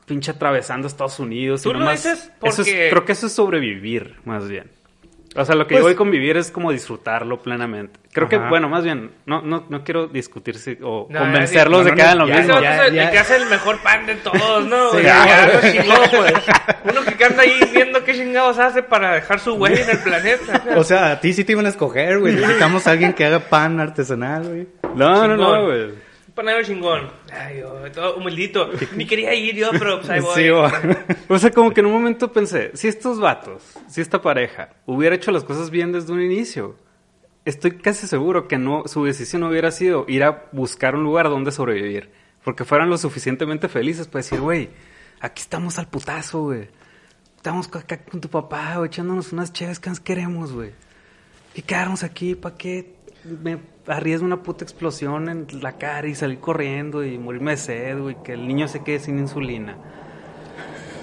pinche 0.07 0.31
atravesando 0.33 0.87
Estados 0.89 1.19
Unidos. 1.21 1.61
y 1.61 1.65
Tú 1.65 1.73
lo 1.73 1.81
nomás- 1.81 2.03
dices 2.03 2.33
eso 2.43 2.63
es- 2.63 2.69
porque- 2.69 2.89
creo 2.91 3.05
que 3.05 3.13
eso 3.13 3.27
es 3.27 3.33
sobrevivir, 3.33 4.17
más 4.25 4.49
bien. 4.49 4.71
O 5.37 5.45
sea, 5.45 5.55
lo 5.55 5.65
que 5.67 5.75
Pues- 5.75 5.83
yo 5.83 5.85
voy 5.89 5.95
con 5.95 6.11
vivir 6.11 6.37
es 6.37 6.51
como 6.51 6.73
disfrutarlo 6.73 7.41
plenamente. 7.41 8.01
Creo 8.13 8.29
que, 8.29 8.37
bueno, 8.37 8.69
más 8.69 8.83
bien, 8.83 9.13
no, 9.27 9.41
no, 9.43 9.65
no 9.69 9.85
quiero 9.85 10.09
discutir 10.09 10.59
si, 10.59 10.77
o 10.83 11.07
No, 11.09 11.21
convencerlos 11.21 11.79
no, 11.79 11.85
de 11.85 11.91
no, 11.91 11.97
que 11.97 12.03
hagan 12.03 12.19
lo 12.19 12.27
ya, 12.27 12.37
mismo. 12.39 12.57
El, 12.59 12.63
ya. 12.65 12.87
el 13.05 13.11
que 13.13 13.19
hace 13.21 13.37
el 13.37 13.47
mejor 13.47 13.79
pan 13.81 14.07
de 14.07 14.17
todos, 14.17 14.67
¿no? 14.67 14.87
Sí, 14.91 14.95
güey? 14.95 15.05
ya. 15.05 15.27
Ya, 15.27 15.47
lo 15.55 15.61
chingó, 15.61 15.95
pues. 16.11 16.33
Uno 16.83 17.17
que 17.17 17.25
anda 17.25 17.43
ahí 17.45 17.61
viendo 17.73 18.03
qué 18.03 18.15
chingados 18.15 18.59
hace 18.59 18.83
para 18.83 19.15
dejar 19.15 19.39
su 19.39 19.55
huella 19.55 19.83
en 19.85 19.91
el 19.91 19.99
planeta. 19.99 20.65
O 20.77 20.83
sea, 20.83 21.13
a 21.13 21.21
ti 21.21 21.33
sí 21.33 21.45
te 21.45 21.53
iban 21.53 21.67
a 21.67 21.69
escoger, 21.69 22.19
güey. 22.19 22.35
Necesitamos 22.35 22.89
a 22.89 22.91
alguien 22.91 23.13
que 23.13 23.25
haga 23.25 23.39
pan 23.39 23.79
artesanal, 23.79 24.43
güey. 24.49 24.67
No, 24.97 25.29
no, 25.29 25.37
no, 25.37 25.67
güey. 25.67 26.10
Panadero 26.41 26.65
chingón. 26.65 27.11
Ay, 27.31 27.59
yo, 27.59 27.93
todo 27.93 28.17
humildito. 28.17 28.71
Ni 28.97 29.05
quería 29.05 29.35
ir 29.35 29.57
yo, 29.57 29.69
pero 29.73 29.99
pues 29.99 30.09
ahí 30.09 30.21
voy. 30.21 30.35
Sí, 30.35 30.49
güey. 30.49 30.97
O 31.29 31.39
sea, 31.39 31.51
como 31.51 31.71
que 31.71 31.81
en 31.81 31.87
un 31.87 31.93
momento 31.93 32.33
pensé, 32.33 32.71
si 32.73 32.89
estos 32.89 33.21
vatos, 33.21 33.63
si 33.91 34.01
esta 34.01 34.23
pareja 34.23 34.71
hubiera 34.87 35.15
hecho 35.15 35.33
las 35.33 35.45
cosas 35.45 35.69
bien 35.69 35.93
desde 35.93 36.15
un 36.15 36.23
inicio, 36.23 36.77
estoy 37.45 37.73
casi 37.73 38.07
seguro 38.07 38.49
que 38.49 38.57
no, 38.57 38.85
su 38.87 39.05
decisión 39.05 39.43
no 39.43 39.51
hubiera 39.51 39.71
sido 39.71 40.07
ir 40.09 40.25
a 40.25 40.49
buscar 40.53 40.95
un 40.95 41.03
lugar 41.03 41.29
donde 41.29 41.53
sobrevivir. 41.53 42.11
Porque 42.43 42.65
fueran 42.65 42.89
lo 42.89 42.97
suficientemente 42.97 43.69
felices 43.69 44.07
para 44.07 44.23
decir, 44.23 44.41
güey, 44.41 44.71
aquí 45.21 45.43
estamos 45.43 45.79
al 45.79 45.89
putazo, 45.89 46.45
güey. 46.45 46.69
Estamos 47.37 47.69
acá 47.69 47.99
con 47.99 48.23
tu 48.23 48.31
papá, 48.31 48.77
güey, 48.79 48.89
echándonos 48.89 49.31
unas 49.35 49.53
chéves 49.53 49.79
que 49.79 49.91
nos 49.91 50.01
queremos, 50.01 50.55
güey. 50.55 50.71
Y 51.55 51.61
quedarnos 51.61 52.03
aquí, 52.03 52.35
¿para 52.35 52.57
qué 52.57 52.95
me 53.25 53.59
arriesgo 53.91 54.25
una 54.27 54.43
puta 54.43 54.65
explosión 54.65 55.29
en 55.29 55.47
la 55.63 55.73
cara 55.79 56.07
y 56.09 56.15
salir 56.15 56.39
corriendo 56.39 57.05
y 57.05 57.19
morirme 57.19 57.53
de 57.53 57.57
sed, 57.57 57.99
güey? 57.99 58.17
Que 58.25 58.33
el 58.35 58.47
niño 58.47 58.69
se 58.69 58.83
quede 58.83 58.99
sin 59.01 59.19
insulina. 59.19 59.77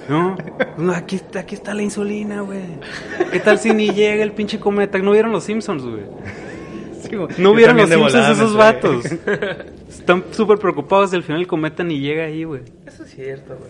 No, 0.10 0.38
no, 0.78 0.94
aquí, 0.94 1.18
está- 1.18 1.40
aquí 1.42 1.56
está 1.56 1.74
la 1.74 1.82
insulina, 1.82 2.40
güey. 2.42 2.62
¿Qué 3.32 3.40
tal 3.42 3.60
si 3.60 3.74
ni 3.74 3.90
llega 3.90 4.24
el 4.24 4.32
pinche 4.32 4.58
cometa? 4.60 4.98
¿No 5.00 5.12
vieron 5.12 5.34
los 5.34 5.44
Simpsons, 5.44 5.84
güey? 5.84 6.04
Sí. 7.02 7.10
No 7.42 7.54
vieron 7.54 7.76
los 7.78 7.90
Simpsons 7.90 8.14
volada 8.14 8.32
esos 8.32 8.56
vatos. 8.56 9.06
Están 9.90 10.24
súper 10.32 10.60
preocupados 10.60 11.12
del 11.12 11.24
final 11.24 11.42
el 11.42 11.48
cometa 11.48 11.84
ni 11.84 12.00
llega 12.00 12.24
ahí, 12.24 12.44
güey. 12.46 12.62
Eso 12.86 13.04
es 13.04 13.12
cierto, 13.14 13.58
güey. 13.58 13.70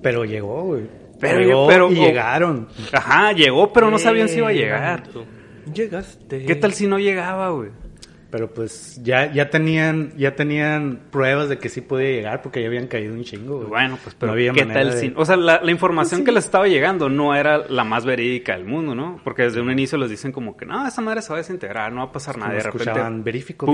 Pero 0.00 0.24
llegó, 0.24 0.62
güey. 0.62 0.82
Pero- 1.18 1.40
llegó 1.40 1.66
pero- 1.66 1.90
y 1.90 1.94
llegaron. 1.96 2.68
Ajá, 2.92 3.32
llegó, 3.32 3.72
pero 3.72 3.90
no 3.90 3.98
sabían 3.98 4.28
si 4.28 4.38
iba 4.38 4.48
a 4.48 4.52
llegar. 4.52 5.02
Llegaste. 5.72 6.44
¿Qué 6.44 6.54
tal 6.54 6.72
si 6.72 6.86
no 6.86 6.98
llegaba, 7.00 7.50
güey? 7.50 7.70
Pero 8.34 8.48
pues 8.48 8.98
ya, 9.00 9.32
ya 9.32 9.48
tenían, 9.48 10.12
ya 10.16 10.34
tenían 10.34 11.02
pruebas 11.12 11.48
de 11.48 11.58
que 11.58 11.68
sí 11.68 11.80
podía 11.80 12.10
llegar 12.10 12.42
porque 12.42 12.60
ya 12.60 12.66
habían 12.66 12.88
caído 12.88 13.14
un 13.14 13.22
chingo, 13.22 13.58
güey. 13.58 13.68
Bueno, 13.68 13.96
pues, 14.02 14.16
pero 14.16 14.26
No 14.26 14.32
había 14.32 14.50
¿qué 14.50 14.64
manera 14.64 14.90
tal 14.90 15.00
de-? 15.00 15.12
O 15.14 15.24
sea, 15.24 15.36
la, 15.36 15.60
la 15.62 15.70
información 15.70 16.24
que 16.24 16.32
les 16.32 16.46
estaba 16.46 16.66
llegando 16.66 17.08
no 17.08 17.36
era 17.36 17.58
la 17.58 17.84
más 17.84 18.04
verídica 18.04 18.56
del 18.56 18.64
mundo, 18.64 18.92
¿no? 18.92 19.20
Porque 19.22 19.44
desde 19.44 19.60
un 19.60 19.70
inicio 19.70 19.98
les 19.98 20.10
dicen 20.10 20.32
como 20.32 20.56
que, 20.56 20.66
no, 20.66 20.84
esa 20.84 21.00
madre 21.00 21.22
se 21.22 21.28
va 21.28 21.36
a 21.36 21.42
desintegrar, 21.42 21.92
no 21.92 22.00
va 22.00 22.06
a 22.06 22.12
pasar 22.12 22.36
nada. 22.36 22.54
De 22.54 22.58
repente... 22.58 22.82
escuchaban, 22.82 23.22
verifico 23.22 23.66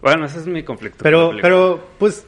Bueno, 0.00 0.24
ese 0.24 0.38
es 0.38 0.46
mi 0.46 0.62
conflicto. 0.62 1.02
Pero, 1.02 1.32
pero, 1.42 1.84
pues, 1.98 2.24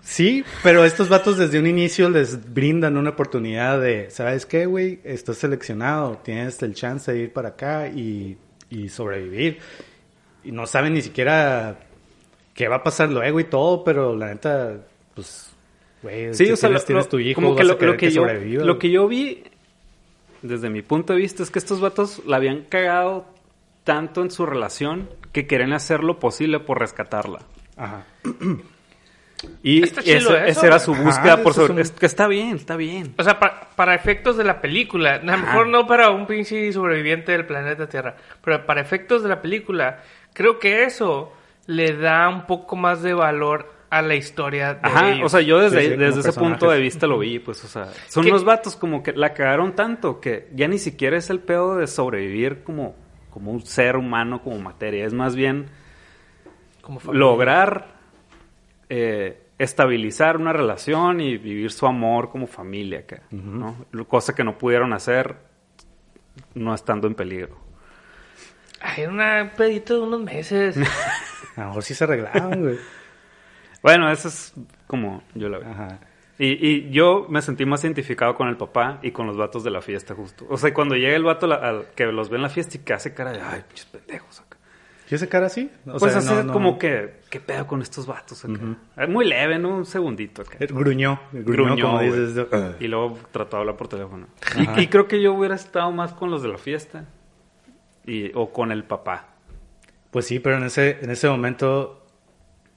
sí, 0.00 0.44
pero 0.64 0.84
estos 0.84 1.08
vatos 1.08 1.38
desde 1.38 1.60
un 1.60 1.68
inicio 1.68 2.10
les 2.10 2.52
brindan 2.52 2.96
una 2.96 3.10
oportunidad 3.10 3.80
de, 3.80 4.10
¿sabes 4.10 4.44
qué, 4.44 4.66
güey? 4.66 4.98
Estás 5.04 5.36
seleccionado, 5.36 6.18
tienes 6.24 6.60
el 6.64 6.74
chance 6.74 7.12
de 7.12 7.20
ir 7.20 7.32
para 7.32 7.50
acá 7.50 7.86
y, 7.86 8.36
y 8.70 8.88
sobrevivir. 8.88 9.60
Y 10.46 10.52
no 10.52 10.66
saben 10.66 10.94
ni 10.94 11.02
siquiera 11.02 11.76
qué 12.54 12.68
va 12.68 12.76
a 12.76 12.82
pasar 12.82 13.10
luego 13.10 13.40
y 13.40 13.44
todo, 13.44 13.82
pero 13.84 14.16
la 14.16 14.28
neta, 14.28 14.74
pues, 15.14 15.50
güey, 16.02 16.32
Sí, 16.34 16.46
si 16.46 16.52
o 16.52 16.56
sea, 16.56 16.68
tienes, 16.68 16.82
lo, 16.82 16.86
tienes 16.86 17.08
tu 17.08 17.18
hijo, 17.18 17.40
como 17.42 17.56
que 17.56 17.64
lo, 17.64 17.72
a 17.74 17.78
querer 17.78 17.90
lo 17.94 17.96
que 17.98 18.06
que 18.08 18.12
yo, 18.14 18.22
sobreviva, 18.22 18.64
lo 18.64 18.78
que 18.78 18.90
yo 18.90 19.08
vi, 19.08 19.42
desde 20.42 20.70
mi 20.70 20.82
punto 20.82 21.12
de 21.12 21.18
vista, 21.18 21.42
es 21.42 21.50
que 21.50 21.58
estos 21.58 21.80
vatos 21.80 22.22
la 22.26 22.36
habían 22.36 22.62
cagado 22.62 23.26
tanto 23.84 24.22
en 24.22 24.30
su 24.30 24.46
relación 24.46 25.08
que 25.32 25.46
querían 25.46 25.72
hacer 25.72 26.02
lo 26.04 26.18
posible 26.18 26.60
por 26.60 26.78
rescatarla. 26.80 27.40
Ajá. 27.76 28.04
Y 29.62 29.82
ese- 29.84 30.16
eso, 30.16 30.34
esa 30.36 30.66
era 30.66 30.78
su 30.78 30.92
Ajá, 30.94 31.02
búsqueda 31.02 31.42
por 31.42 31.52
sobre... 31.52 31.74
un- 31.74 31.78
es 31.80 31.90
que 31.90 32.06
está 32.06 32.26
bien, 32.26 32.56
está 32.56 32.74
bien. 32.76 33.14
O 33.18 33.22
sea, 33.22 33.38
pa- 33.38 33.68
para 33.76 33.94
efectos 33.94 34.36
de 34.38 34.44
la 34.44 34.60
película, 34.62 35.16
a 35.16 35.18
lo 35.18 35.36
mejor 35.38 35.68
no 35.68 35.86
para 35.86 36.10
un 36.10 36.26
pinche 36.26 36.72
sobreviviente 36.72 37.32
del 37.32 37.44
planeta 37.44 37.86
Tierra, 37.86 38.16
pero 38.42 38.64
para 38.64 38.80
efectos 38.80 39.22
de 39.22 39.28
la 39.28 39.42
película, 39.42 40.02
creo 40.36 40.58
que 40.58 40.84
eso 40.84 41.32
le 41.66 41.96
da 41.96 42.28
un 42.28 42.46
poco 42.46 42.76
más 42.76 43.02
de 43.02 43.14
valor 43.14 43.72
a 43.88 44.02
la 44.02 44.14
historia 44.16 44.74
de 44.74 44.80
Ajá, 44.82 45.12
ellos. 45.12 45.24
o 45.24 45.28
sea, 45.30 45.40
yo 45.40 45.58
desde, 45.60 45.80
Sí, 45.80 45.90
sí, 45.92 45.96
desde 45.96 46.20
ese 46.20 46.32
punto 46.34 46.70
de 46.70 46.78
vista 46.78 47.06
lo 47.06 47.18
vi, 47.18 47.38
pues, 47.38 47.64
o 47.64 47.68
sea, 47.68 47.86
son 48.08 48.24
¿Qué? 48.24 48.30
unos 48.30 48.44
vatos 48.44 48.76
como 48.76 49.02
que 49.02 49.12
la 49.12 49.32
cagaron 49.32 49.74
tanto 49.74 50.20
que 50.20 50.48
ya 50.54 50.68
ni 50.68 50.78
siquiera 50.78 51.16
es 51.16 51.30
el 51.30 51.40
pedo 51.40 51.76
de 51.76 51.86
sobrevivir 51.86 52.62
como, 52.64 52.94
como 53.30 53.50
un 53.50 53.64
ser 53.64 53.96
humano, 53.96 54.42
como 54.42 54.58
materia, 54.58 55.06
es 55.06 55.14
más 55.14 55.34
bien 55.34 55.66
Como 56.82 57.00
lograr 57.12 57.94
eh, 58.90 59.40
estabilizar 59.58 60.36
una 60.36 60.52
relación 60.52 61.20
y 61.20 61.38
vivir 61.38 61.70
su 61.72 61.86
amor 61.86 62.28
como 62.30 62.46
familia, 62.46 63.00
acá, 63.00 63.22
¿no? 63.30 63.86
Cosa 64.08 64.34
que 64.34 64.44
no 64.44 64.58
pudieron 64.58 64.92
hacer 64.92 65.36
no 66.54 66.74
estando 66.74 67.06
en 67.06 67.14
peligro. 67.14 67.56
Ay, 68.88 69.02
era 69.02 69.42
un 69.42 69.50
pedito 69.56 69.94
de 69.94 70.00
unos 70.00 70.20
meses. 70.22 70.76
A 71.56 71.60
lo 71.62 71.66
mejor 71.68 71.82
sí 71.82 71.94
se 71.94 72.04
arreglaban, 72.04 72.60
güey. 72.62 72.76
Bueno, 73.82 74.10
eso 74.10 74.28
es 74.28 74.52
como 74.86 75.22
yo 75.34 75.48
la 75.48 75.58
veo. 75.58 75.70
Ajá. 75.70 75.98
Y, 76.38 76.66
y 76.68 76.90
yo 76.90 77.26
me 77.30 77.40
sentí 77.40 77.64
más 77.64 77.82
identificado 77.84 78.34
con 78.34 78.48
el 78.48 78.56
papá 78.58 78.98
y 79.02 79.10
con 79.10 79.26
los 79.26 79.36
vatos 79.38 79.64
de 79.64 79.70
la 79.70 79.80
fiesta, 79.80 80.14
justo. 80.14 80.46
O 80.50 80.58
sea, 80.58 80.74
cuando 80.74 80.94
llega 80.94 81.16
el 81.16 81.24
vato 81.24 81.46
la- 81.46 81.56
al- 81.56 81.86
que 81.94 82.04
los 82.06 82.28
ve 82.28 82.36
en 82.36 82.42
la 82.42 82.50
fiesta 82.50 82.76
y 82.76 82.80
que 82.80 82.92
hace 82.92 83.14
cara 83.14 83.32
de, 83.32 83.40
ay, 83.40 83.62
pinches 83.66 83.86
pendejos 83.86 84.40
acá. 84.40 84.58
¿Y 85.08 85.14
ese 85.14 85.28
cara 85.28 85.46
así? 85.46 85.70
O 85.86 85.98
pues 85.98 86.12
sea, 86.12 86.18
hace 86.18 86.34
no- 86.34 86.42
no- 86.42 86.52
como 86.52 86.78
que, 86.78 87.20
¿qué 87.30 87.40
pedo 87.40 87.66
con 87.66 87.80
estos 87.80 88.06
vatos 88.06 88.44
acá? 88.44 88.60
Es 88.98 89.08
Muy 89.08 89.24
leve, 89.26 89.58
¿no? 89.58 89.70
Un 89.76 89.86
segundito 89.86 90.42
acá. 90.42 90.56
Eh, 90.60 90.66
Gruñó. 90.68 91.20
Gruñó, 91.32 91.44
Gruñó, 91.76 91.86
como 91.86 92.00
dices. 92.02 92.46
"Ah". 92.52 92.72
Y 92.80 92.88
luego 92.88 93.18
trató 93.30 93.56
de 93.56 93.60
hablar 93.62 93.76
por 93.76 93.88
teléfono. 93.88 94.26
Y, 94.76 94.82
y 94.82 94.86
creo 94.88 95.06
que 95.08 95.22
yo 95.22 95.32
hubiera 95.32 95.54
estado 95.54 95.90
más 95.92 96.12
con 96.12 96.30
los 96.30 96.42
de 96.42 96.48
la 96.48 96.58
fiesta. 96.58 97.06
Y, 98.06 98.30
o 98.34 98.52
con 98.52 98.72
el 98.72 98.84
papá. 98.84 99.28
Pues 100.10 100.26
sí, 100.26 100.38
pero 100.38 100.56
en 100.58 100.64
ese, 100.64 100.98
en 101.02 101.10
ese 101.10 101.28
momento... 101.28 102.02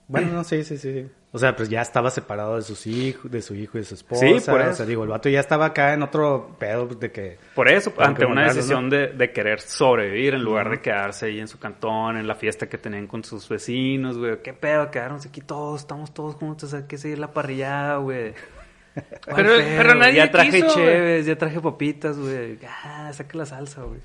Bueno, 0.07 0.31
no, 0.33 0.43
sí, 0.43 0.63
sí, 0.63 0.77
sí. 0.77 1.07
O 1.31 1.37
sea, 1.37 1.55
pues 1.55 1.69
ya 1.69 1.81
estaba 1.83 2.09
separado 2.09 2.55
de 2.55 2.63
sus 2.63 2.87
hijos, 2.87 3.29
de 3.31 3.43
su 3.43 3.53
hijo 3.53 3.77
y 3.77 3.81
de 3.81 3.85
su 3.85 3.93
esposa. 3.93 4.25
Sí, 4.25 4.33
por 4.49 4.59
O 4.59 4.63
eso. 4.63 4.73
sea, 4.73 4.85
digo, 4.87 5.03
el 5.03 5.09
vato 5.09 5.29
ya 5.29 5.39
estaba 5.39 5.67
acá 5.67 5.93
en 5.93 6.01
otro 6.01 6.55
pedo 6.57 6.87
de 6.87 7.11
que... 7.11 7.37
Por 7.53 7.69
eso, 7.69 7.93
ante 7.99 8.25
una 8.25 8.45
decisión 8.45 8.89
de, 8.89 9.09
de 9.09 9.31
querer 9.31 9.61
sobrevivir 9.61 10.33
en 10.33 10.41
lugar 10.43 10.71
de 10.71 10.81
quedarse 10.81 11.27
ahí 11.27 11.39
en 11.39 11.47
su 11.47 11.59
cantón, 11.59 12.17
en 12.17 12.27
la 12.27 12.33
fiesta 12.33 12.67
que 12.67 12.79
tenían 12.79 13.05
con 13.05 13.23
sus 13.23 13.47
vecinos, 13.47 14.17
güey. 14.17 14.41
¿Qué 14.41 14.53
pedo? 14.55 14.89
Quedaronse 14.89 15.29
aquí 15.29 15.41
todos, 15.41 15.81
estamos 15.81 16.11
todos 16.15 16.33
juntos, 16.33 16.73
hay 16.73 16.83
que 16.87 16.97
seguir 16.97 17.19
la 17.19 17.31
parrillada, 17.31 17.97
güey. 17.97 18.33
¿Cuál 19.25 19.35
Pero- 19.45 19.53
pero 19.77 19.93
nadie 19.95 20.15
Ya 20.15 20.31
traje 20.31 20.49
quiso, 20.63 20.79
ya 21.21 21.37
traje 21.37 21.59
papitas, 21.61 22.17
güey. 22.17 22.57
Ah, 22.83 23.11
saca 23.13 23.37
la 23.37 23.45
salsa, 23.45 23.83
güey. 23.83 23.99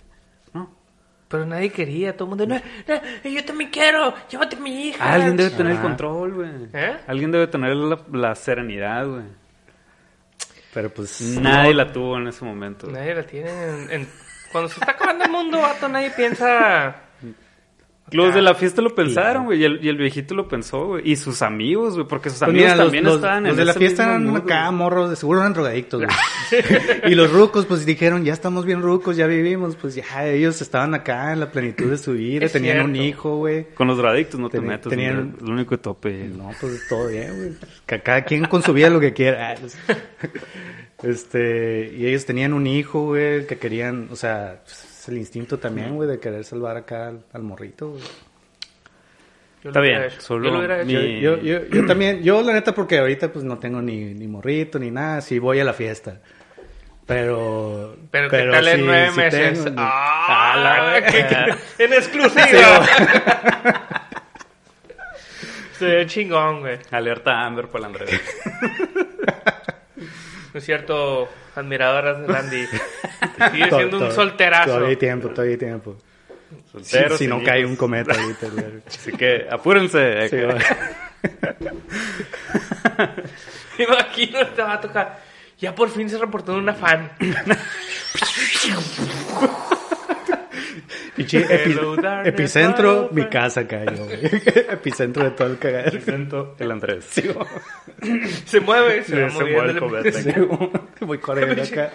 Pero 1.35 1.47
nadie 1.47 1.71
quería, 1.71 2.17
todo 2.17 2.27
el 2.33 2.37
mundo, 2.39 2.47
no, 2.47 2.55
no, 3.25 3.29
yo 3.29 3.45
también 3.45 3.71
quiero, 3.71 4.15
llévate 4.31 4.55
a 4.55 4.61
mi 4.61 4.87
hija. 4.87 5.13
Alguien 5.13 5.37
debe 5.37 5.51
tener 5.51 5.73
el 5.73 5.81
control, 5.81 6.33
güey. 6.33 6.51
¿Eh? 6.73 6.97
Alguien 7.09 7.33
debe 7.33 7.49
tener 7.49 7.75
la, 7.75 7.99
la 8.13 8.35
serenidad, 8.37 9.05
güey. 9.05 9.25
Pero 10.73 10.91
pues... 10.91 11.21
Nadie 11.41 11.75
la 11.75 11.93
tuvo 11.93 12.19
en 12.19 12.29
ese 12.29 12.45
momento. 12.45 12.87
Nadie 12.87 13.17
la 13.17 13.25
tiene 13.25 13.51
en, 13.51 13.91
en- 13.91 14.09
Cuando 14.53 14.69
se 14.69 14.79
está 14.79 14.93
acabando 14.93 15.25
el 15.25 15.31
mundo, 15.33 15.61
vato, 15.61 15.89
nadie 15.89 16.11
piensa... 16.13 16.95
Los 18.13 18.35
de 18.35 18.43
la 18.43 18.55
fiesta 18.55 18.81
lo 18.83 18.95
pensaron, 18.95 19.47
güey. 19.47 19.61
Y 19.61 19.65
el, 19.65 19.81
y 19.83 19.89
el 19.89 19.97
viejito 19.97 20.35
lo 20.35 20.47
pensó, 20.47 20.87
güey. 20.87 21.11
Y 21.11 21.17
sus 21.17 21.41
amigos, 21.43 21.95
güey. 21.95 22.07
Porque 22.07 22.29
sus 22.31 22.39
Pues 22.41 22.51
amigos 22.51 22.65
mira, 22.67 22.77
los, 22.77 22.85
también 22.87 23.05
los- 23.05 23.15
estaban 23.17 23.43
los 23.45 23.53
en 23.53 23.57
de 23.57 23.65
la 23.65 23.75
fiesta 23.75 24.05
eran 24.05 24.27
mood, 24.27 24.37
acá 24.43 24.71
morros, 24.71 25.11
de 25.11 25.17
seguro 25.17 25.41
eran 25.41 25.53
drogadictos, 25.55 26.03
güey. 26.05 26.63
y 27.13 27.15
los 27.15 27.33
rucos, 27.33 27.67
pues 27.67 27.85
dijeron, 27.87 28.25
ya 28.25 28.33
estamos 28.35 28.67
bien 28.67 28.83
rucos, 28.83 29.17
ya 29.17 29.27
vivimos, 29.27 29.75
pues 29.77 29.95
ya 29.95 30.27
ellos 30.27 30.61
estaban 30.63 30.95
acá 30.95 31.33
en 31.33 31.41
la 31.41 31.51
plenitud 31.51 31.91
de 31.91 31.97
su 31.97 32.13
vida, 32.13 32.45
Es 32.45 32.53
tenían 32.53 32.83
un 32.85 32.95
hijo, 32.95 33.39
güey. 33.39 33.69
Con 33.75 33.89
los 33.89 33.97
drogadictos 33.97 34.39
no 34.39 34.49
te 34.51 34.61
metes. 34.61 34.89
tenían- 34.91 35.37
lo 35.41 35.53
único 35.53 35.79
tope. 35.79 36.29
No, 36.29 36.51
pues 36.61 36.87
todo 36.89 37.09
bien, 37.09 37.35
güey. 37.37 37.53
Que 37.87 38.01
cada 38.01 38.23
quien 38.25 38.45
con 38.45 38.63
su 38.63 38.73
vida 38.75 38.91
lo 38.91 39.01
que 39.01 39.13
quiera. 39.15 39.53
Ah, 39.53 39.55
pues. 39.59 39.77
Este, 41.03 41.93
y 41.95 42.07
ellos 42.07 42.25
tenían 42.25 42.53
un 42.55 42.67
hijo, 42.67 43.03
güey, 43.07 43.47
que 43.47 43.59
querían, 43.59 44.09
o 44.11 44.17
sea, 44.17 44.61
pues, 44.65 44.87
es 45.05 45.09
el 45.11 45.19
instinto 45.19 45.59
también, 45.59 45.95
güey, 45.95 46.09
de 46.09 46.19
querer 46.19 46.45
salvar 46.45 46.77
acá 46.77 47.09
al, 47.09 47.25
al 47.33 47.43
morrito, 47.43 47.91
güey. 47.91 48.03
Está 49.63 49.79
lo 49.79 49.81
hubiera 49.81 50.07
bien, 50.07 50.21
solo 50.21 50.45
Yo 50.51 50.61
lo 50.63 50.85
mi- 50.85 50.93
Yo, 51.21 51.37
yo, 51.37 51.43
yo, 51.43 51.65
yo 51.67 51.87
también, 51.87 52.23
yo 52.23 52.43
la 52.43 52.53
neta 52.53 52.75
porque 52.75 52.99
ahorita 52.99 53.33
pues 53.33 53.45
no 53.45 53.59
tengo 53.59 53.81
ni, 53.81 54.13
ni 54.15 54.27
morrito 54.29 54.79
ni 54.79 54.91
nada, 54.91 55.21
sí 55.23 55.39
voy 55.39 55.61
a 55.61 55.65
la 55.65 55.73
fiesta. 55.73 56.21
Pero... 57.07 57.97
Pero, 58.11 58.29
¿qué 58.31 58.45
tal 58.51 58.69
en 58.69 58.77
sí- 58.79 58.83
nueve 58.85 59.11
sí 59.11 59.17
meses? 59.21 59.65
tengo- 59.65 59.77
¡Ah! 59.81 60.53
Ah, 60.53 60.59
la- 61.01 61.07
¿qué- 61.11 61.27
qué- 61.29 61.55
en 61.85 61.93
exclusiva. 61.93 62.87
Se 65.79 65.85
ve 65.87 66.07
chingón, 66.07 66.61
güey. 66.61 66.79
Alerta 66.91 67.45
Amber 67.45 67.67
para 67.69 67.79
el 67.81 67.85
Andrés. 67.87 68.11
No 70.55 70.59
es 70.59 70.65
cierto, 70.65 71.29
admiradoras 71.57 72.21
de 72.21 72.29
Landy. 72.29 72.67
Sigue 73.53 73.69
To- 73.69 73.77
siendo 73.77 73.99
un 73.99 74.13
solterazo. 74.13 74.67
Todavía 74.67 74.89
hay 74.91 74.97
tiempo, 74.97 75.29
todavía 75.31 75.55
hay 75.55 75.59
tiempo. 75.59 75.97
Si, 76.49 76.71
Solteros, 76.71 77.19
si 77.19 77.27
no 77.27 77.43
cae 77.43 77.67
un 77.67 77.75
cometa 77.75 78.15
ahorita. 78.15 78.47
Así 78.87 79.11
que 79.13 79.49
apúrense. 79.51 80.29
Sí, 80.29 80.37
acá. 80.39 80.55
va. 82.99 83.15
Me 83.79 83.85
imagino 83.85 84.39
este 84.41 84.63
va 84.63 84.75
a 84.75 84.81
tocar. 84.81 85.21
Ya 85.59 85.75
por 85.75 85.91
fin 85.91 86.09
se 86.09 86.19
reportó 86.19 86.55
una 86.55 86.75
fan. 86.75 87.11
Pinche 91.17 91.45
epi- 91.47 92.27
epicentro, 92.27 93.09
mi 93.13 93.27
casa 93.29 93.67
cayó, 93.67 94.05
güey. 94.05 94.19
epicentro 94.71 95.25
de 95.25 95.31
todo 95.33 95.49
el 95.49 95.59
cagadero. 95.59 95.91
Presento 95.93 96.57
el 96.59 96.71
Andrés. 96.71 97.05
Se 98.47 98.61
mueve, 98.61 99.03
se 99.05 99.15
Sí, 99.15 99.21
va 99.21 99.31
se 99.31 99.45
mueve 99.45 99.71
el 99.71 99.79
cometa. 99.79 100.13
Sí, 100.13 100.31
voy 101.01 101.19
corriendo 101.19 101.63
acá. 101.63 101.91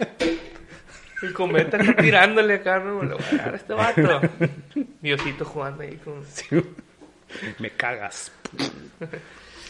el 1.21 1.33
cometa 1.33 1.77
está 1.77 1.95
tirándole 2.01 2.55
acá, 2.55 2.79
¿no? 2.79 3.03
Le 3.03 3.13
voy 3.13 3.23
a 3.33 3.35
dar 3.37 3.53
a 3.53 3.57
este 3.57 3.73
vato. 3.73 4.21
Diosito 5.01 5.45
jugando 5.45 5.83
ahí 5.83 5.97
con... 5.97 6.23
Me 7.59 7.69
cagas. 7.71 8.31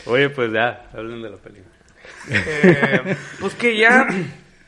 Oye, 0.05 0.29
pues 0.29 0.51
ya, 0.53 0.89
hablen 0.93 1.21
de 1.21 1.29
la 1.29 1.37
película. 1.37 1.75
Eh, 2.29 3.15
pues 3.39 3.53
que 3.55 3.77
ya, 3.77 4.07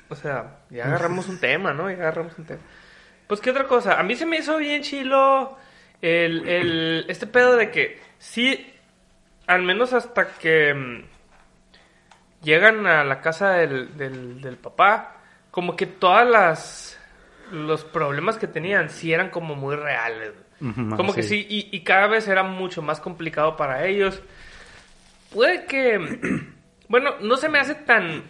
o 0.09 0.15
sea, 0.15 0.59
ya 0.69 0.85
agarramos 0.85 1.29
un 1.29 1.39
tema, 1.39 1.73
¿no? 1.73 1.89
Ya 1.89 1.95
agarramos 1.97 2.37
un 2.37 2.45
tema. 2.45 2.59
Pues 3.31 3.39
qué 3.39 3.51
otra 3.51 3.63
cosa, 3.63 3.97
a 3.97 4.03
mí 4.03 4.17
se 4.17 4.25
me 4.25 4.39
hizo 4.39 4.57
bien 4.57 4.81
chilo 4.81 5.57
el, 6.01 6.45
el, 6.49 7.05
este 7.07 7.27
pedo 7.27 7.55
de 7.55 7.71
que 7.71 7.97
sí, 8.17 8.73
al 9.47 9.63
menos 9.63 9.93
hasta 9.93 10.33
que 10.33 10.73
mm, 10.73 11.03
llegan 12.43 12.85
a 12.87 13.05
la 13.05 13.21
casa 13.21 13.51
del, 13.51 13.95
del, 13.95 14.41
del 14.41 14.57
papá, 14.57 15.21
como 15.49 15.77
que 15.77 15.85
todas 15.85 16.27
las 16.27 16.99
los 17.53 17.85
problemas 17.85 18.37
que 18.37 18.47
tenían 18.47 18.89
sí 18.89 19.13
eran 19.13 19.29
como 19.29 19.55
muy 19.55 19.77
reales. 19.77 20.33
Como 20.97 21.13
que 21.13 21.23
sí, 21.23 21.47
y, 21.49 21.69
y 21.71 21.85
cada 21.85 22.07
vez 22.07 22.27
era 22.27 22.43
mucho 22.43 22.81
más 22.81 22.99
complicado 22.99 23.55
para 23.55 23.87
ellos. 23.87 24.21
Puede 25.33 25.63
que, 25.67 26.19
bueno, 26.89 27.11
no 27.21 27.37
se 27.37 27.47
me 27.47 27.59
hace 27.59 27.75
tan 27.75 28.23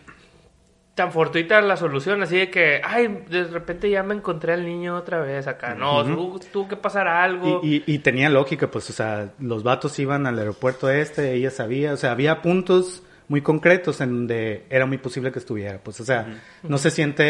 tan 0.96 1.12
fortuita 1.12 1.62
la 1.62 1.78
solución, 1.78 2.22
así 2.22 2.38
de 2.38 2.50
que, 2.50 2.82
ay, 2.84 3.24
de 3.30 3.46
repente 3.46 3.90
ya 3.90 4.04
me 4.04 4.14
encontré 4.14 4.54
al 4.54 4.66
niño 4.66 4.96
otra 4.98 5.20
vez 5.22 5.48
acá. 5.48 5.74
No, 5.74 6.04
tuvo, 6.04 6.40
tuvo 6.52 6.68
que 6.68 6.76
pasar 6.76 7.08
algo. 7.08 7.62
Y, 7.64 7.78
y, 7.78 7.84
y 7.96 8.00
tenía 8.00 8.30
lógica, 8.30 8.70
pues, 8.70 8.90
o 8.90 8.94
sea, 8.94 9.30
los 9.40 9.64
vatos 9.64 9.98
iban 10.00 10.28
al 10.28 10.38
aeropuerto 10.38 10.90
este, 10.90 11.34
ella 11.34 11.50
sabía, 11.50 11.94
o 11.94 11.98
sea, 11.98 12.12
había 12.12 12.42
puntos 12.42 13.04
muy 13.30 13.42
concretos 13.42 14.02
en 14.02 14.10
donde 14.14 14.66
era 14.70 14.86
muy 14.86 14.98
posible 14.98 15.32
que 15.32 15.40
estuviera, 15.40 15.80
pues, 15.82 16.02
o 16.02 16.04
sea, 16.06 16.42
no 16.64 16.78
se 16.78 16.92
siente 16.92 17.24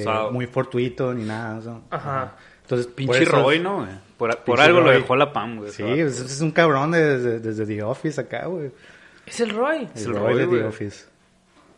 eh, 0.00 0.04
muy 0.32 0.46
fortuito 0.46 1.14
ni 1.14 1.24
nada, 1.24 1.60
¿no? 1.64 1.84
Ajá. 1.90 2.34
Entonces, 2.62 2.88
por 2.88 2.96
Pinche 2.96 3.24
Roy, 3.26 3.60
¿no? 3.60 3.86
Por, 4.18 4.60
algo 4.60 4.80
lo 4.80 4.90
dejó 4.90 5.14
la 5.14 5.32
PAM, 5.32 5.58
güey. 5.58 5.70
Sí, 5.70 5.84
es, 5.84 6.18
es 6.18 6.40
un 6.40 6.50
cabrón 6.50 6.90
de- 6.90 7.18
desde, 7.18 7.38
desde 7.38 7.64
The 7.66 7.82
Office 7.84 8.20
acá, 8.20 8.46
güey. 8.46 8.72
Es 9.24 9.38
el 9.40 9.50
Roy, 9.50 9.88
El 9.94 10.02
el 10.02 10.12
Roy 10.14 10.18
Roy, 10.32 10.38
de 10.38 10.46
güey. 10.46 10.60
The 10.62 10.66
Office. 10.66 11.04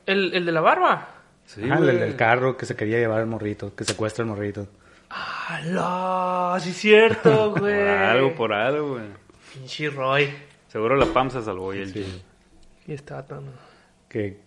El, 0.08 0.34
el 0.34 0.44
de 0.46 0.52
la 0.52 0.60
barba. 0.60 1.08
Sí, 1.46 1.62
ah, 1.70 1.76
el, 1.78 1.84
güey. 1.84 2.02
el 2.02 2.16
carro 2.16 2.56
que 2.56 2.66
se 2.66 2.74
quería 2.76 2.98
llevar 2.98 3.20
el 3.20 3.26
morrito, 3.26 3.74
que 3.74 3.84
secuestra 3.84 4.22
el 4.24 4.28
morrito. 4.30 4.66
¡Hala! 5.10 6.58
Sí, 6.60 6.70
es 6.70 6.76
cierto, 6.76 7.50
güey. 7.56 7.74
Por 7.78 7.88
algo, 7.88 8.34
por 8.34 8.52
algo, 8.52 8.88
güey. 8.94 9.04
Pinche 9.54 9.88
Roy. 9.90 10.28
Seguro 10.68 10.96
la 10.96 11.06
PAM 11.06 11.30
se 11.30 11.42
salvó 11.42 11.72
y 11.74 11.78
el 11.78 11.92
Sí. 11.92 12.22
Y 12.86 12.92
está 12.92 13.24
tan... 13.26 13.44
Que, 14.08 14.38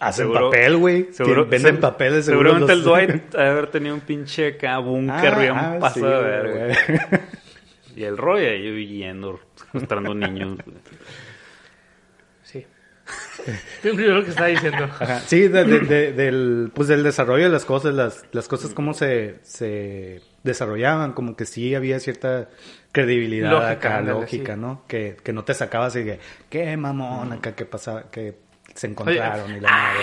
Hacen 0.00 0.24
Seguro- 0.26 0.50
papel, 0.50 0.76
güey. 0.78 1.12
Seguro, 1.12 1.46
Venden 1.46 1.74
se- 1.76 1.80
papeles. 1.80 2.24
seguro 2.24 2.50
Seguramente 2.54 2.72
el 2.72 2.82
Dwight 2.82 3.34
ha 3.34 3.42
de 3.42 3.48
haber 3.50 3.66
tenido 3.68 3.94
un 3.94 4.00
pinche 4.00 4.48
acá 4.48 4.78
búnker 4.78 5.34
Ah, 5.34 5.38
bien 5.38 5.52
ah, 5.54 5.76
paso 5.78 5.94
sí, 6.00 6.00
de 6.06 6.08
verga. 6.08 6.64
güey. 7.08 7.20
Y 7.96 8.04
el 8.04 8.16
Roy 8.16 8.44
ahí 8.46 8.70
huyendo, 8.72 9.38
mostrando 9.74 10.14
niños. 10.14 10.56
güey. 10.64 10.76
Lo 13.82 14.24
que 14.24 14.30
está 14.30 14.46
diciendo. 14.46 14.84
Ajá. 14.84 15.20
Sí, 15.20 15.48
de- 15.48 15.64
de- 15.64 15.80
de- 15.80 16.12
del, 16.12 16.70
pues 16.74 16.88
del 16.88 17.02
desarrollo 17.02 17.44
de 17.44 17.50
las 17.50 17.64
cosas, 17.64 17.92
las, 17.94 18.24
las 18.32 18.46
cosas 18.48 18.72
cómo 18.74 18.94
se, 18.94 19.36
se 19.42 20.20
desarrollaban, 20.44 21.12
como 21.12 21.34
que 21.36 21.44
sí 21.44 21.74
había 21.74 21.98
cierta 22.00 22.48
credibilidad 22.92 23.50
Lógica, 23.50 23.70
acá, 23.72 23.98
ándale, 23.98 24.20
lógica, 24.20 24.54
sí. 24.54 24.60
¿no? 24.60 24.84
Que, 24.86 25.16
que 25.22 25.32
no 25.32 25.44
te 25.44 25.54
sacabas 25.54 25.96
y 25.96 26.04
que, 26.04 26.20
qué 26.50 26.76
mamón 26.76 27.32
acá, 27.32 27.54
qué 27.54 27.64
pasaba, 27.64 28.10
que 28.10 28.38
se 28.74 28.86
encontraron 28.86 29.50
y 29.56 29.60
la 29.60 29.70
madre. 29.70 30.00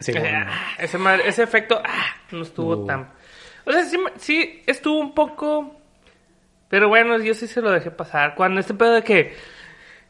Sí, 0.00 0.12
Eh, 0.12 0.20
bueno. 0.20 0.46
ah, 0.48 0.68
ese, 0.78 0.98
madre- 0.98 1.28
ese 1.28 1.42
efecto 1.42 1.80
ah, 1.84 2.16
no 2.32 2.42
estuvo 2.42 2.76
Uh. 2.76 2.86
tan... 2.86 3.10
O 3.66 3.72
sea, 3.72 3.84
sí, 3.84 3.98
sí 4.16 4.62
estuvo 4.66 4.98
un 5.00 5.14
poco... 5.14 5.80
Pero 6.68 6.88
bueno, 6.88 7.18
yo 7.18 7.34
sí 7.34 7.46
se 7.46 7.60
lo 7.60 7.70
dejé 7.70 7.90
pasar. 7.90 8.34
Cuando 8.34 8.60
este 8.60 8.74
pedo 8.74 8.92
de 8.94 9.02
que... 9.02 9.34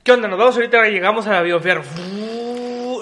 ¿Qué 0.04 0.12
onda? 0.12 0.28
Nos 0.28 0.38
vamos 0.38 0.54
ahorita, 0.56 0.86
llegamos 0.90 1.26
al 1.26 1.36
avión 1.36 1.62
fierro. 1.62 1.80
Eh, 1.80 2.98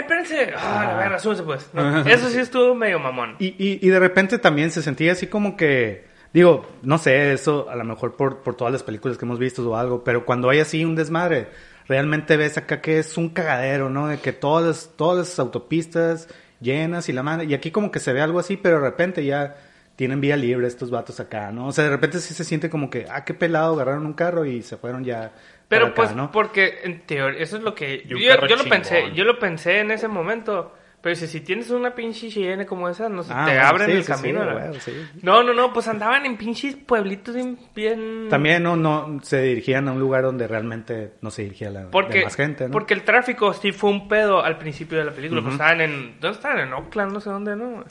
espérense. 0.00 0.52
Ah, 0.56 0.84
la 0.88 0.96
verga, 0.96 1.20
súbense 1.20 1.44
pues. 1.44 1.70
No, 1.72 2.00
eso 2.00 2.28
sí 2.28 2.40
estuvo 2.40 2.74
medio 2.74 2.98
mamón. 2.98 3.36
Y, 3.38 3.54
y, 3.56 3.78
y 3.80 3.88
de 3.88 4.00
repente 4.00 4.40
también 4.40 4.72
se 4.72 4.82
sentía 4.82 5.12
así 5.12 5.28
como 5.28 5.56
que, 5.56 6.04
digo, 6.32 6.66
no 6.82 6.98
sé, 6.98 7.32
eso 7.32 7.70
a 7.70 7.76
lo 7.76 7.84
mejor 7.84 8.16
por, 8.16 8.38
por 8.38 8.56
todas 8.56 8.72
las 8.72 8.82
películas 8.82 9.16
que 9.16 9.26
hemos 9.26 9.38
visto 9.38 9.62
o 9.70 9.76
algo, 9.76 10.02
pero 10.02 10.24
cuando 10.24 10.50
hay 10.50 10.58
así 10.58 10.84
un 10.84 10.96
desmadre, 10.96 11.46
realmente 11.86 12.36
ves 12.36 12.58
acá 12.58 12.80
que 12.80 12.98
es 12.98 13.16
un 13.16 13.28
cagadero, 13.28 13.88
¿no? 13.88 14.08
De 14.08 14.18
que 14.18 14.32
todas 14.32 14.66
las, 14.66 14.90
todas 14.96 15.18
las 15.18 15.38
autopistas 15.38 16.26
llenas 16.60 17.08
y 17.08 17.12
la 17.12 17.22
madre, 17.22 17.44
y 17.44 17.54
aquí 17.54 17.70
como 17.70 17.92
que 17.92 18.00
se 18.00 18.12
ve 18.12 18.20
algo 18.20 18.40
así, 18.40 18.56
pero 18.56 18.80
de 18.80 18.90
repente 18.90 19.24
ya 19.24 19.54
tienen 19.94 20.20
vía 20.20 20.36
libre 20.36 20.66
estos 20.66 20.90
vatos 20.90 21.20
acá, 21.20 21.52
¿no? 21.52 21.68
O 21.68 21.72
sea, 21.72 21.84
de 21.84 21.90
repente 21.90 22.18
sí 22.18 22.34
se 22.34 22.44
siente 22.44 22.68
como 22.68 22.90
que, 22.90 23.06
ah, 23.08 23.24
qué 23.24 23.34
pelado, 23.34 23.74
agarraron 23.74 24.04
un 24.04 24.12
carro 24.14 24.44
y 24.44 24.62
se 24.62 24.76
fueron 24.76 25.04
ya. 25.04 25.32
Pero 25.68 25.94
pues, 25.94 26.10
porque 26.32 26.80
en 26.84 27.00
teoría, 27.00 27.42
eso 27.42 27.56
es 27.56 27.62
lo 27.62 27.74
que... 27.74 28.04
Yo, 28.06 28.16
yo 28.18 28.56
lo 28.56 28.64
pensé, 28.64 29.12
yo 29.14 29.24
lo 29.24 29.38
pensé 29.38 29.80
en 29.80 29.90
ese 29.90 30.06
momento. 30.08 30.72
Pero 31.00 31.14
si, 31.14 31.26
si 31.28 31.40
tienes 31.40 31.70
una 31.70 31.94
pinche 31.94 32.28
Cheyenne 32.28 32.66
como 32.66 32.88
esa, 32.88 33.08
no 33.08 33.22
sé, 33.22 33.32
Ah, 33.32 33.44
te 33.46 33.52
bueno, 33.52 33.66
abren 33.68 33.86
sí, 33.90 33.92
el 33.92 34.02
sí, 34.04 34.12
camino. 34.12 34.44
¿no? 34.44 34.52
bueno, 34.52 34.74
sí. 34.74 34.92
No, 35.22 35.42
no, 35.42 35.52
no, 35.52 35.72
pues 35.72 35.86
andaban 35.86 36.26
en 36.26 36.36
pinches 36.36 36.74
pueblitos 36.76 37.36
bien... 37.74 38.28
También 38.28 38.62
no, 38.62 38.74
no 38.76 39.20
se 39.22 39.40
dirigían 39.42 39.86
a 39.88 39.92
un 39.92 40.00
lugar 40.00 40.22
donde 40.22 40.48
realmente 40.48 41.12
no 41.20 41.30
se 41.30 41.42
dirigía 41.42 41.70
la 41.70 41.90
Porque, 41.90 42.18
demás 42.18 42.34
gente, 42.34 42.64
¿no? 42.64 42.70
porque 42.72 42.94
el 42.94 43.02
tráfico 43.02 43.52
sí 43.52 43.70
fue 43.70 43.90
un 43.90 44.08
pedo 44.08 44.42
al 44.42 44.58
principio 44.58 44.98
de 44.98 45.04
la 45.04 45.12
película. 45.12 45.42
Pues 45.42 45.54
estaban 45.54 45.80
en... 45.80 46.20
¿Dónde 46.20 46.36
estaban? 46.36 46.58
En 46.58 46.72
Oakland, 46.72 47.12
no 47.12 47.20
sé 47.20 47.30
dónde, 47.30 47.54
¿no? 47.54 47.84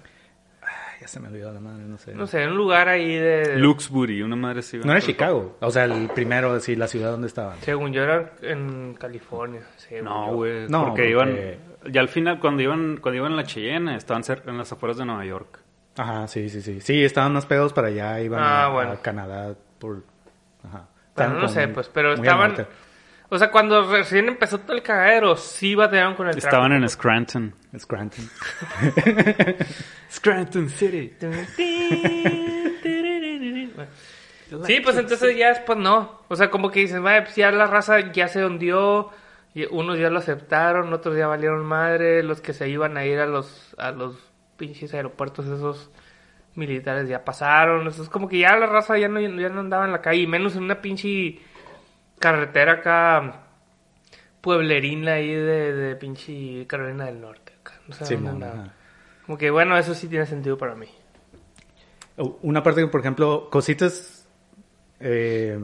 Se 1.05 1.19
me 1.19 1.27
olvidó 1.27 1.51
la 1.53 1.59
madre, 1.59 1.83
no 1.85 1.97
sé. 1.97 2.13
No 2.13 2.27
sé, 2.27 2.43
en 2.43 2.51
un 2.51 2.57
lugar 2.57 2.87
ahí 2.89 3.15
de... 3.15 3.57
Luxbury, 3.57 4.21
una 4.21 4.35
madre 4.35 4.59
así. 4.59 4.77
No 4.83 4.91
era 4.91 5.01
Chicago. 5.01 5.57
O 5.61 5.71
sea, 5.71 5.85
el 5.85 6.09
primero, 6.09 6.53
así, 6.53 6.75
la 6.75 6.87
ciudad 6.87 7.11
donde 7.11 7.27
estaban. 7.27 7.57
Según 7.61 7.93
yo 7.93 8.03
era 8.03 8.31
en 8.41 8.95
California. 8.95 9.61
según 9.77 10.05
No, 10.05 10.33
güey. 10.33 10.67
No, 10.67 10.85
porque, 10.87 11.13
porque- 11.15 11.59
iban. 11.81 11.91
Ya 11.91 12.01
al 12.01 12.09
final, 12.09 12.39
cuando 12.39 12.63
iban, 12.63 12.97
cuando 12.97 13.17
iban 13.17 13.33
a 13.33 13.35
la 13.35 13.43
Cheyenne, 13.43 13.95
estaban 13.95 14.23
cerca, 14.23 14.49
en 14.49 14.57
las 14.57 14.71
afueras 14.71 14.97
de 14.97 15.05
Nueva 15.05 15.23
York. 15.25 15.59
Ajá, 15.97 16.27
sí, 16.27 16.49
sí, 16.49 16.61
sí. 16.61 16.81
Sí, 16.81 17.03
estaban 17.03 17.31
más 17.33 17.45
pegados 17.45 17.71
para 17.73 17.87
allá, 17.89 18.19
iban 18.21 18.41
Ah, 18.43 18.65
a, 18.65 18.69
bueno. 18.69 18.91
a 18.93 19.01
Canadá 19.01 19.53
por... 19.79 20.03
Ajá. 20.67 20.87
Bueno, 21.15 21.33
no 21.39 21.47
sé, 21.47 21.67
pues, 21.69 21.87
pero 21.89 22.13
estaban... 22.13 22.55
O 23.29 23.37
sea, 23.39 23.49
cuando 23.51 23.91
recién 23.91 24.27
empezó 24.27 24.59
todo 24.59 24.73
el 24.77 24.83
cagadero, 24.83 25.35
sí 25.35 25.73
batearon 25.75 26.13
con 26.15 26.27
el 26.27 26.37
Estaban 26.37 26.69
tráfico. 26.69 26.83
en 26.83 26.89
Scranton. 26.89 27.55
Scranton. 27.79 28.29
Scranton 30.11 30.69
City. 30.69 31.13
Sí, 34.65 34.79
pues 34.83 34.97
entonces 34.97 35.35
ya 35.37 35.49
después 35.49 35.77
no. 35.77 36.21
O 36.27 36.35
sea, 36.35 36.49
como 36.51 36.69
que 36.71 36.81
dicen, 36.81 37.03
"Vaya, 37.03 37.23
pues 37.23 37.35
ya 37.35 37.51
la 37.51 37.65
raza 37.65 38.11
ya 38.11 38.27
se 38.27 38.45
hundió. 38.45 39.09
Y 39.53 39.65
unos 39.71 39.97
ya 39.97 40.09
lo 40.09 40.19
aceptaron, 40.19 40.91
otros 40.93 41.17
ya 41.17 41.27
valieron 41.27 41.65
madre. 41.65 42.21
Los 42.23 42.41
que 42.41 42.53
se 42.53 42.67
iban 42.69 42.97
a 42.97 43.05
ir 43.05 43.19
a 43.19 43.25
los, 43.25 43.73
a 43.77 43.91
los 43.91 44.17
pinches 44.57 44.93
aeropuertos 44.93 45.45
esos 45.47 45.89
militares 46.55 47.07
ya 47.09 47.23
pasaron. 47.23 47.87
Eso 47.87 48.03
es 48.03 48.09
como 48.09 48.27
que 48.29 48.39
ya 48.39 48.55
la 48.57 48.65
raza 48.67 48.97
ya 48.97 49.07
no, 49.07 49.19
ya 49.19 49.49
no 49.49 49.61
andaba 49.61 49.85
en 49.85 49.91
la 49.93 50.01
calle. 50.01 50.21
y 50.21 50.27
Menos 50.27 50.55
en 50.55 50.63
una 50.63 50.81
pinche 50.81 51.39
carretera 52.31 52.71
acá 52.73 53.41
pueblerina 54.41 55.13
ahí 55.13 55.29
de, 55.33 55.73
de 55.73 55.95
pinche 55.95 56.65
Carolina 56.67 57.05
del 57.05 57.21
Norte. 57.21 57.53
Acá. 57.61 57.73
No 57.87 57.93
sé 57.95 58.05
Sí, 58.05 58.15
dónde 58.15 58.29
andaba. 58.29 58.73
Como 59.25 59.37
que 59.37 59.49
bueno, 59.51 59.77
eso 59.77 59.93
sí 59.93 60.07
tiene 60.07 60.25
sentido 60.25 60.57
para 60.57 60.75
mí. 60.75 60.87
Oh, 62.17 62.39
Una 62.43 62.63
parte 62.63 62.81
que, 62.81 62.87
por 62.87 63.01
ejemplo, 63.01 63.49
cositas... 63.49 64.27
eh, 64.99 65.59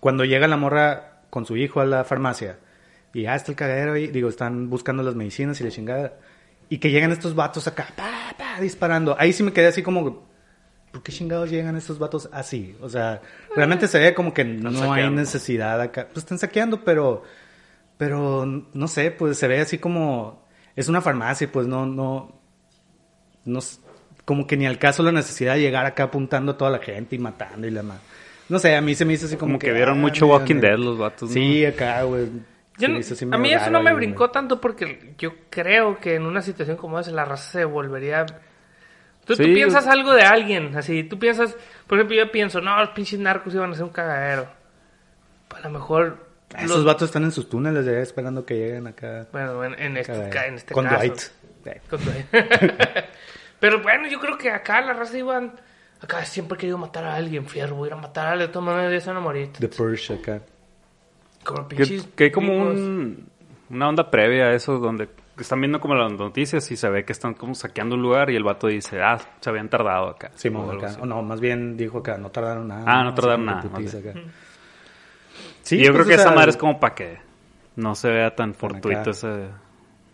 cuando 0.00 0.24
llega 0.24 0.46
la 0.48 0.56
morra 0.56 1.20
con 1.30 1.44
su 1.46 1.56
hijo 1.56 1.80
a 1.80 1.84
la 1.86 2.04
farmacia 2.04 2.58
y 3.12 3.22
ya 3.22 3.34
está 3.34 3.50
el 3.52 3.56
cagadero 3.56 3.94
ahí, 3.94 4.06
digo, 4.08 4.28
están 4.28 4.68
buscando 4.70 5.02
las 5.02 5.14
medicinas 5.14 5.60
y 5.60 5.64
la 5.64 5.70
chingada. 5.70 6.14
Y 6.68 6.78
que 6.78 6.90
llegan 6.90 7.12
estos 7.12 7.34
vatos 7.34 7.66
acá, 7.66 7.88
pa, 7.96 8.34
pa, 8.38 8.60
disparando. 8.60 9.16
Ahí 9.18 9.32
sí 9.32 9.42
me 9.42 9.52
quedé 9.52 9.68
así 9.68 9.82
como, 9.82 10.25
¿por 10.96 11.02
qué 11.02 11.12
chingados 11.12 11.50
llegan 11.50 11.76
estos 11.76 11.98
vatos 11.98 12.30
así? 12.32 12.74
O 12.80 12.88
sea, 12.88 13.20
realmente 13.54 13.86
se 13.86 13.98
ve 13.98 14.14
como 14.14 14.32
que 14.32 14.44
no 14.44 14.92
hay 14.94 15.10
necesidad 15.10 15.78
acá. 15.78 16.06
Pues 16.06 16.24
están 16.24 16.38
saqueando, 16.38 16.82
pero, 16.84 17.22
pero 17.98 18.46
no 18.72 18.88
sé, 18.88 19.10
pues 19.10 19.36
se 19.36 19.46
ve 19.46 19.60
así 19.60 19.76
como, 19.76 20.42
es 20.74 20.88
una 20.88 21.02
farmacia, 21.02 21.52
pues 21.52 21.66
no, 21.66 21.84
no, 21.84 22.32
no, 23.44 23.60
como 24.24 24.46
que 24.46 24.56
ni 24.56 24.64
al 24.66 24.78
caso 24.78 25.02
la 25.02 25.12
necesidad 25.12 25.52
de 25.54 25.60
llegar 25.60 25.84
acá 25.84 26.04
apuntando 26.04 26.52
a 26.52 26.56
toda 26.56 26.70
la 26.70 26.78
gente 26.78 27.14
y 27.14 27.18
matando 27.18 27.66
y 27.66 27.70
la 27.70 27.82
ma- 27.82 28.00
No 28.48 28.58
sé, 28.58 28.74
a 28.74 28.80
mí 28.80 28.94
se 28.94 29.04
me 29.04 29.12
hizo 29.12 29.26
así 29.26 29.36
como, 29.36 29.50
Como 29.52 29.58
que 29.58 29.72
vieron 29.72 29.98
ah, 29.98 30.00
mucho 30.00 30.24
mira, 30.24 30.38
Walking 30.38 30.54
mira. 30.56 30.68
Dead 30.70 30.78
los 30.78 30.96
vatos. 30.96 31.28
¿no? 31.28 31.34
Sí, 31.34 31.62
acá, 31.66 32.04
güey. 32.04 32.24
Yo 32.24 32.30
Se 32.78 32.88
me 32.88 32.94
no- 32.94 33.00
hizo 33.00 33.12
así 33.12 33.26
a 33.30 33.36
mí 33.36 33.52
eso 33.52 33.70
no 33.70 33.82
me 33.82 33.92
brincó 33.92 34.30
tanto 34.30 34.62
porque 34.62 35.14
yo 35.18 35.34
creo 35.50 35.98
que 36.00 36.14
en 36.14 36.22
una 36.24 36.40
situación 36.40 36.78
como 36.78 36.98
esa 36.98 37.10
la 37.10 37.26
raza 37.26 37.52
se 37.52 37.64
volvería... 37.66 38.24
Tú, 39.26 39.34
tú 39.36 39.42
Sí, 39.42 39.52
piensas 39.54 39.84
yo- 39.84 39.90
algo 39.90 40.14
de 40.14 40.22
alguien, 40.22 40.76
así, 40.76 41.02
tú 41.04 41.18
piensas, 41.18 41.56
por 41.86 41.98
ejemplo, 41.98 42.16
yo 42.16 42.30
pienso, 42.30 42.60
no, 42.60 42.78
los 42.78 42.90
pinches 42.90 43.18
narcos 43.18 43.52
iban 43.54 43.70
a 43.70 43.72
hacer 43.72 43.84
un 43.84 43.90
cagadero. 43.90 44.46
Pues 45.48 45.64
a 45.64 45.68
lo 45.68 45.74
mejor... 45.78 46.26
Ah, 46.54 46.62
los- 46.62 46.70
Esos 46.70 46.84
vatos 46.84 47.08
están 47.08 47.24
en 47.24 47.32
sus 47.32 47.48
túneles 47.48 47.84
ya 47.84 47.92
esperando 47.98 48.46
que 48.46 48.54
lleguen 48.54 48.86
acá. 48.86 49.26
Bueno, 49.32 49.64
en, 49.64 49.74
en 49.80 49.96
este, 49.96 50.12
en 50.46 50.54
este 50.54 50.72
Con 50.72 50.84
caso. 50.86 50.96
Dwight. 50.98 51.20
Eh, 51.66 51.80
Con 51.90 52.00
Dwight. 52.04 52.26
Pero 53.60 53.82
bueno, 53.82 54.06
yo 54.08 54.20
creo 54.20 54.38
que 54.38 54.50
acá 54.50 54.80
la 54.80 54.92
raza 54.92 55.18
iban... 55.18 55.52
Acá 56.00 56.24
siempre 56.24 56.56
he 56.56 56.60
querido 56.60 56.76
matar 56.78 57.04
a 57.04 57.14
alguien, 57.14 57.46
fierro, 57.46 57.74
voy 57.76 57.86
a 57.86 57.88
ir 57.88 57.92
a 57.94 57.96
matar 58.00 58.26
a 58.26 58.30
alguien, 58.32 58.48
de 58.48 58.52
todas 58.52 58.66
maneras 58.66 58.92
ya 58.92 59.00
se 59.00 59.08
van 59.08 59.16
a 59.16 59.20
morir. 59.20 59.50
The 59.58 59.68
Purge 59.68 60.12
acá. 60.14 60.40
Como 61.42 61.66
Que, 61.66 61.76
pinches 61.76 62.06
que 62.14 62.24
hay 62.24 62.30
como 62.30 62.54
un, 62.54 63.28
una 63.70 63.88
onda 63.88 64.10
previa 64.10 64.48
a 64.48 64.52
eso 64.54 64.78
donde 64.78 65.08
están 65.38 65.60
viendo 65.60 65.80
como 65.80 65.94
las 65.94 66.12
noticias 66.12 66.70
y 66.70 66.76
se 66.76 66.88
ve 66.88 67.04
que 67.04 67.12
están 67.12 67.34
como 67.34 67.54
saqueando 67.54 67.96
un 67.96 68.02
lugar 68.02 68.30
y 68.30 68.36
el 68.36 68.44
vato 68.44 68.68
dice, 68.68 69.02
ah, 69.02 69.18
se 69.40 69.50
habían 69.50 69.68
tardado 69.68 70.08
acá. 70.08 70.30
Sí, 70.34 70.48
O 70.48 70.70
acá. 70.72 70.96
no, 71.04 71.22
más 71.22 71.40
bien 71.40 71.76
dijo 71.76 71.98
acá, 71.98 72.16
no 72.18 72.30
tardaron 72.30 72.68
nada. 72.68 72.84
Ah, 72.86 73.04
no 73.04 73.14
tardaron 73.14 73.44
nada. 73.44 73.62
Sí, 75.62 75.76
y 75.76 75.84
yo 75.84 75.92
creo 75.92 76.04
pues, 76.04 76.16
que 76.16 76.22
o 76.22 76.24
esa 76.24 76.30
madre 76.34 76.50
es 76.50 76.56
como 76.56 76.78
para 76.80 76.94
que 76.94 77.18
no 77.76 77.94
se 77.94 78.08
vea 78.10 78.34
tan 78.34 78.54
fortuito 78.54 79.10
ese, 79.10 79.48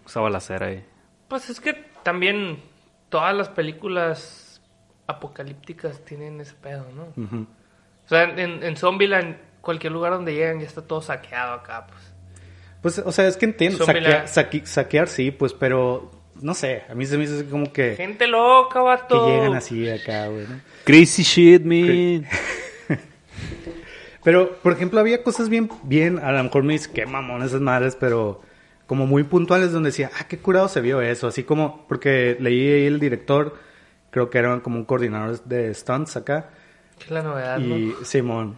esa 0.07 0.21
balacera 0.21 0.67
ahí. 0.67 0.85
Pues 1.29 1.51
es 1.51 1.61
que 1.61 1.75
también 2.03 2.63
todas 3.09 3.35
las 3.35 3.49
películas 3.49 4.61
apocalípticas 5.07 6.05
tienen 6.05 6.41
ese 6.41 6.55
pedo, 6.55 6.87
¿no? 6.95 7.03
O 8.05 8.09
sea, 8.09 8.25
en, 8.25 8.63
en 8.63 8.77
Zombieland, 8.77 9.37
cualquier 9.61 9.93
lugar 9.93 10.13
donde 10.13 10.35
llegan 10.35 10.59
ya 10.59 10.67
está 10.67 10.83
todo 10.83 11.01
saqueado 11.01 11.53
acá, 11.55 11.87
pues. 11.87 12.12
Pues, 12.83 12.99
o 12.99 13.12
sea, 13.12 13.29
es 13.29 13.37
que 13.37 13.47
entiendo. 13.47 13.85
Saquear, 13.87 14.29
saquear 14.29 15.09
sí, 15.09 15.31
pues, 15.31 15.55
pero 15.55 16.11
no 16.40 16.55
sé. 16.55 16.83
A 16.90 16.95
mí 16.95 17.07
se 17.07 17.16
me 17.16 17.25
hizo 17.25 17.37
así 17.37 17.45
como 17.45 17.73
que, 17.73 17.95
Gente 17.97 18.27
loca, 18.27 18.81
que 18.81 18.85
vato. 18.85 19.29
llegan 19.29 19.55
así 19.55 19.88
acá, 19.88 20.27
güey, 20.27 20.47
¿no? 20.47 20.61
Crazy 20.85 21.23
shit, 21.23 21.62
man. 21.62 22.27
Pero, 24.25 24.57
por 24.62 24.73
ejemplo, 24.73 25.01
había 25.01 25.23
cosas 25.25 25.49
bien, 25.49 25.68
bien, 25.83 26.21
a 26.21 26.31
lo 26.31 26.45
mejor 26.45 26.62
me 26.62 26.75
dice, 26.75 26.90
qué 26.95 27.07
mamón 27.07 27.42
esas 27.42 27.61
madres, 27.61 27.97
pero 27.99 28.40
como 28.87 29.05
muy 29.05 29.25
puntuales 29.25 29.73
donde 29.73 29.88
decía, 29.88 30.12
ah, 30.16 30.29
qué 30.29 30.38
curado 30.38 30.68
se 30.68 30.81
vio 30.81 31.01
eso. 31.01 31.27
Así 31.27 31.42
como, 31.42 31.87
porque 31.88 32.37
leí 32.38 32.73
ahí 32.73 32.87
el 32.87 33.01
director, 33.01 33.57
creo 34.11 34.31
que 34.31 34.38
era 34.38 34.61
como 34.61 34.77
un 34.77 34.85
coordinador 34.85 35.42
de 35.42 35.75
stunts 35.75 36.16
acá. 36.16 36.51
Que 36.99 37.07
es 37.07 37.11
la 37.11 37.23
novedad, 37.23 37.59
¿no? 37.59 37.77
Y 37.77 37.95
Simón. 38.05 38.57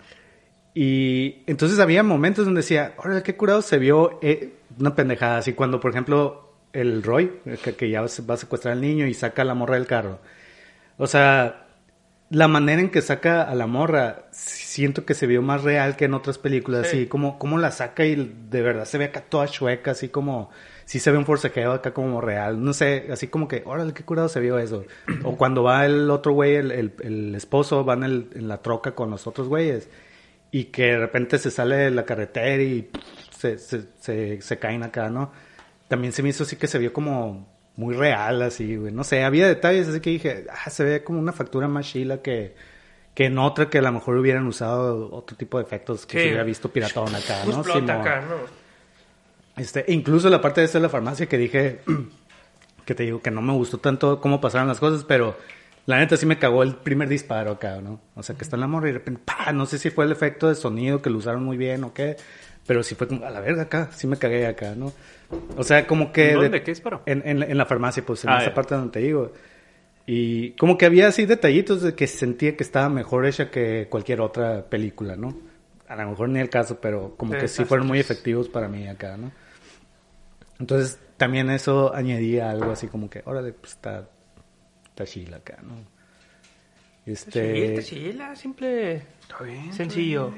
Y 0.75 1.43
entonces 1.47 1.79
había 1.79 2.03
momentos 2.03 2.45
donde 2.45 2.61
decía, 2.63 2.95
órale, 2.99 3.23
qué 3.23 3.37
curado 3.37 3.63
se 3.63 3.79
vio 3.79 4.19
eh, 4.23 4.55
una 4.79 4.95
pendejada. 4.97 5.39
Así 5.39 5.53
cuando, 5.53 5.79
por 5.81 5.93
ejemplo, 5.93 6.53
el 6.73 7.03
Roy, 7.05 7.33
que, 7.63 7.75
que 7.77 7.91
ya 7.91 8.01
va 8.01 8.35
a 8.35 8.37
secuestrar 8.37 8.73
al 8.73 8.81
niño 8.81 9.07
y 9.07 9.15
saca 9.15 9.43
a 9.43 9.45
la 9.45 9.55
morra 9.55 9.77
del 9.77 9.87
carro. 9.87 10.19
O 10.99 11.07
sea, 11.07 11.67
la 12.31 12.49
manera 12.49 12.81
en 12.81 12.91
que 12.91 13.03
saca 13.03 13.43
a 13.43 13.55
la 13.55 13.69
morra, 13.69 14.25
siento 14.33 15.05
que 15.05 15.15
se 15.15 15.29
vio 15.29 15.43
más 15.43 15.63
real 15.63 15.95
que 15.95 16.07
en 16.07 16.15
otras 16.15 16.39
películas, 16.39 16.89
Sí. 16.89 16.97
así 16.97 17.07
como, 17.07 17.39
como 17.39 17.59
la 17.59 17.71
saca 17.71 18.05
y 18.05 18.17
de 18.51 18.63
verdad 18.63 18.85
se 18.87 18.99
ve 18.99 19.05
acá 19.05 19.21
toda 19.21 19.47
chueca, 19.47 19.93
así 19.93 20.09
como, 20.09 20.51
sí 20.85 20.99
se 20.99 21.13
ve 21.13 21.19
un 21.19 21.27
forcejeo 21.27 21.71
acá 21.73 21.93
como 21.95 22.21
real, 22.21 22.63
no 22.65 22.73
sé, 22.73 23.07
así 23.13 23.29
como 23.29 23.47
que, 23.47 23.63
órale, 23.65 23.93
qué 23.93 24.03
curado 24.03 24.29
se 24.29 24.41
vio 24.41 24.59
eso. 24.59 24.85
O 25.23 25.37
cuando 25.37 25.63
va 25.63 25.87
el 25.87 26.11
otro 26.11 26.33
güey, 26.33 26.57
el, 26.57 26.73
el- 26.73 26.93
el 27.03 27.35
esposo, 27.37 27.85
va 27.85 27.95
en, 27.95 28.03
el- 28.03 28.29
en 28.35 28.49
la 28.49 28.59
troca 28.63 28.93
con 28.97 29.11
los 29.11 29.29
otros 29.29 29.47
güeyes 29.49 29.89
y 30.57 30.67
que 30.67 30.85
de 30.85 30.99
repente 30.99 31.37
se 31.39 31.51
sale 31.51 31.75
de 31.75 31.91
la 31.91 32.05
carretera 32.05 32.63
y 32.63 32.89
se, 33.37 33.59
se, 33.59 33.83
se, 33.99 34.41
se 34.41 34.59
caen 34.61 34.85
acá, 34.85 35.11
¿no? 35.11 35.33
También 35.89 36.13
se 36.13 36.23
me 36.23 36.29
hizo 36.29 36.45
así 36.45 36.55
que 36.55 36.69
se 36.69 36.79
vio 36.79 36.93
como 36.93 37.49
muy 37.75 37.93
real, 37.97 38.41
así, 38.41 38.77
güey. 38.77 38.93
No 38.93 39.03
sé, 39.03 39.25
había 39.25 39.49
detalles 39.49 39.89
así 39.89 39.99
que 39.99 40.11
dije, 40.11 40.45
ah, 40.49 40.71
se 40.71 40.85
ve 40.85 41.03
como 41.03 41.19
una 41.19 41.33
factura 41.33 41.67
más 41.67 41.87
chila 41.89 42.23
que, 42.23 42.55
que 43.15 43.25
en 43.25 43.37
otra 43.39 43.69
que 43.69 43.79
a 43.79 43.83
lo 43.83 43.91
mejor 43.91 44.17
hubieran 44.17 44.47
usado 44.47 45.11
otro 45.13 45.37
tipo 45.37 45.59
de 45.59 45.65
efectos 45.65 46.07
que 46.07 46.19
Sí. 46.19 46.23
se 46.23 46.29
hubiera 46.29 46.45
visto 46.45 46.69
piratón 46.71 47.13
acá, 47.17 47.41
Pues 47.45 47.57
¿no? 47.57 47.65
Simón. 47.65 47.91
acá, 47.91 48.21
¿no? 48.21 48.37
Este, 49.61 49.85
incluso 49.89 50.31
la 50.31 50.41
parte 50.41 50.61
de 50.61 50.67
esta 50.67 50.79
de 50.79 50.83
la 50.83 50.89
farmacia 50.89 51.27
que 51.27 51.37
dije, 51.37 51.81
que 52.85 52.95
te 52.95 53.03
digo 53.03 53.21
que 53.21 53.33
no 53.33 53.43
me 53.43 53.53
gustó 53.55 53.79
tanto 53.79 54.21
cómo 54.21 54.41
pasaron 54.41 54.69
las 54.69 54.79
cosas, 54.79 55.03
pero 55.03 55.37
la 55.87 55.99
neta 55.99 56.17
sí 56.17 56.25
me 56.27 56.39
cagó 56.39 56.63
el 56.63 56.77
primer 56.77 57.09
disparo 57.09 57.53
acá, 57.53 57.81
¿no? 57.81 58.01
O 58.15 58.23
sea, 58.23 58.37
que 58.37 58.45
está 58.45 58.57
en 58.57 58.61
la 58.61 58.67
morra 58.67 58.89
y 58.89 58.93
de 58.93 58.99
repente, 58.99 59.21
¡pah! 59.25 59.53
No 59.53 59.67
sé 59.67 59.79
si 59.79 59.91
fue 59.91 60.05
el 60.07 60.13
efecto 60.13 60.49
de 60.49 60.55
sonido 60.55 61.03
que 61.03 61.11
lo 61.11 61.19
usaron 61.19 61.45
muy 61.45 61.57
bien 61.57 61.85
o 61.85 61.93
qué, 61.93 62.17
pero 62.67 62.83
sí 62.83 62.95
fue 62.95 63.07
como, 63.09 63.25
a 63.27 63.31
la 63.31 63.41
verga 63.41 63.63
acá, 63.63 63.91
sí 63.93 64.07
me 64.07 64.17
cagué 64.17 64.47
acá, 64.47 64.75
¿no? 64.75 64.93
O 65.57 65.63
sea, 65.65 65.87
como 65.87 66.13
que... 66.13 66.33
¿Dónde? 66.33 66.49
de- 66.49 66.63
¿Qué 66.63 66.71
disparó? 66.71 67.03
En, 67.07 67.23
en, 67.27 67.43
en 67.43 67.59
la 67.59 67.67
farmacia, 67.67 68.03
pues 68.05 68.25
en 68.25 68.31
Ah, 68.31 68.39
esa 68.39 68.47
ya. 68.51 68.55
parte 68.55 68.75
donde 68.75 68.93
te 68.93 69.01
digo. 69.01 69.33
Y 70.07 70.51
como 70.53 70.77
que 70.79 70.87
había 70.87 71.09
así 71.09 71.27
detallitos 71.27 71.83
de 71.83 71.95
que 71.95 72.07
sentía 72.07 72.57
que 72.57 72.63
estaba 72.63 72.89
mejor 72.89 73.27
hecha 73.27 73.51
que 73.51 73.87
cualquier 73.91 74.21
otra 74.21 74.63
película, 74.67 75.17
¿no? 75.17 75.37
A 75.89 75.97
lo 75.97 76.11
mejor 76.11 76.29
ni 76.31 76.41
el 76.41 76.49
caso, 76.51 76.79
pero 76.81 77.15
como 77.17 77.33
que 77.33 77.49
sí 77.49 77.65
fueron 77.65 77.87
muy 77.87 77.99
efectivos 78.01 78.49
para 78.49 78.69
mí 78.69 78.87
acá, 78.87 79.17
¿no? 79.17 79.33
Entonces 80.59 80.99
también 81.17 81.51
eso 81.51 81.95
añadía 81.95 82.51
algo 82.51 82.71
así 82.73 82.87
como 82.89 83.09
que, 83.11 83.23
órale, 83.25 83.53
pues 83.53 83.73
está, 83.73 84.09
está 84.95 85.05
chila 85.07 85.39
acá, 85.39 85.59
¿no? 85.63 85.75
Este, 87.07 87.83
Sí, 87.83 87.97
chila, 87.97 88.35
simple, 88.37 89.03
Está 89.23 89.43
bien. 89.43 89.73
sencillo. 89.73 90.33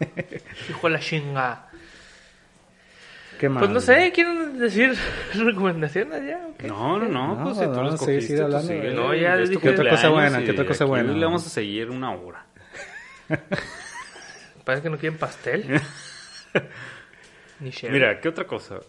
Hijo 0.70 0.86
de 0.88 0.92
la 0.92 0.98
chinga. 1.00 1.68
¿qué 3.38 3.48
más? 3.48 3.60
Pues 3.62 3.70
no 3.72 3.80
sé, 3.80 4.10
¿quieren 4.12 4.58
decir 4.58 4.96
recomendaciones 5.34 6.22
ya? 6.26 6.46
o 6.48 6.56
qué? 6.56 6.66
No, 6.66 6.98
no, 6.98 7.08
no, 7.08 7.36
No, 7.36 7.44
pues 7.44 7.58
si 7.58 7.64
tú 7.64 7.70
vamos 7.70 7.86
lo 7.88 7.94
a 7.94 7.98
seguir 7.98 8.18
escogiste, 8.18 8.36
tú 8.38 8.44
hablando, 8.44 8.68
síguele. 8.68 8.94
No, 8.94 9.14
ya 9.14 9.34
Es 9.36 9.50
tu 9.50 9.58
dije- 9.58 9.62
¿Qué 9.62 9.70
otra 9.70 9.90
cosa 9.90 10.08
buena? 10.08 10.42
¿Qué 10.44 10.50
otra 10.50 10.66
cosa 10.66 10.84
buena? 10.86 11.12
Le 11.12 11.24
vamos 11.24 11.46
a 11.46 11.50
seguir 11.50 11.90
una 11.90 12.10
hora. 12.12 12.46
Parece 14.64 14.82
que 14.82 14.90
no 14.90 14.98
quieren 14.98 15.18
pastel. 15.18 15.80
Ni. 17.60 17.70
Mira, 17.90 18.20
¿qué 18.20 18.28
otra 18.28 18.46
cosa? 18.46 18.80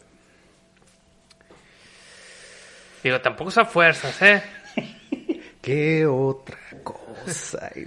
Digo, 3.06 3.22
tampoco 3.22 3.52
es 3.52 3.58
a 3.60 3.66
fuerzas, 3.66 4.20
¿eh? 4.24 4.42
¿Qué 5.62 6.08
otra 6.08 6.58
cosa? 6.84 7.72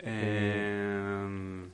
Eh, 0.00 1.66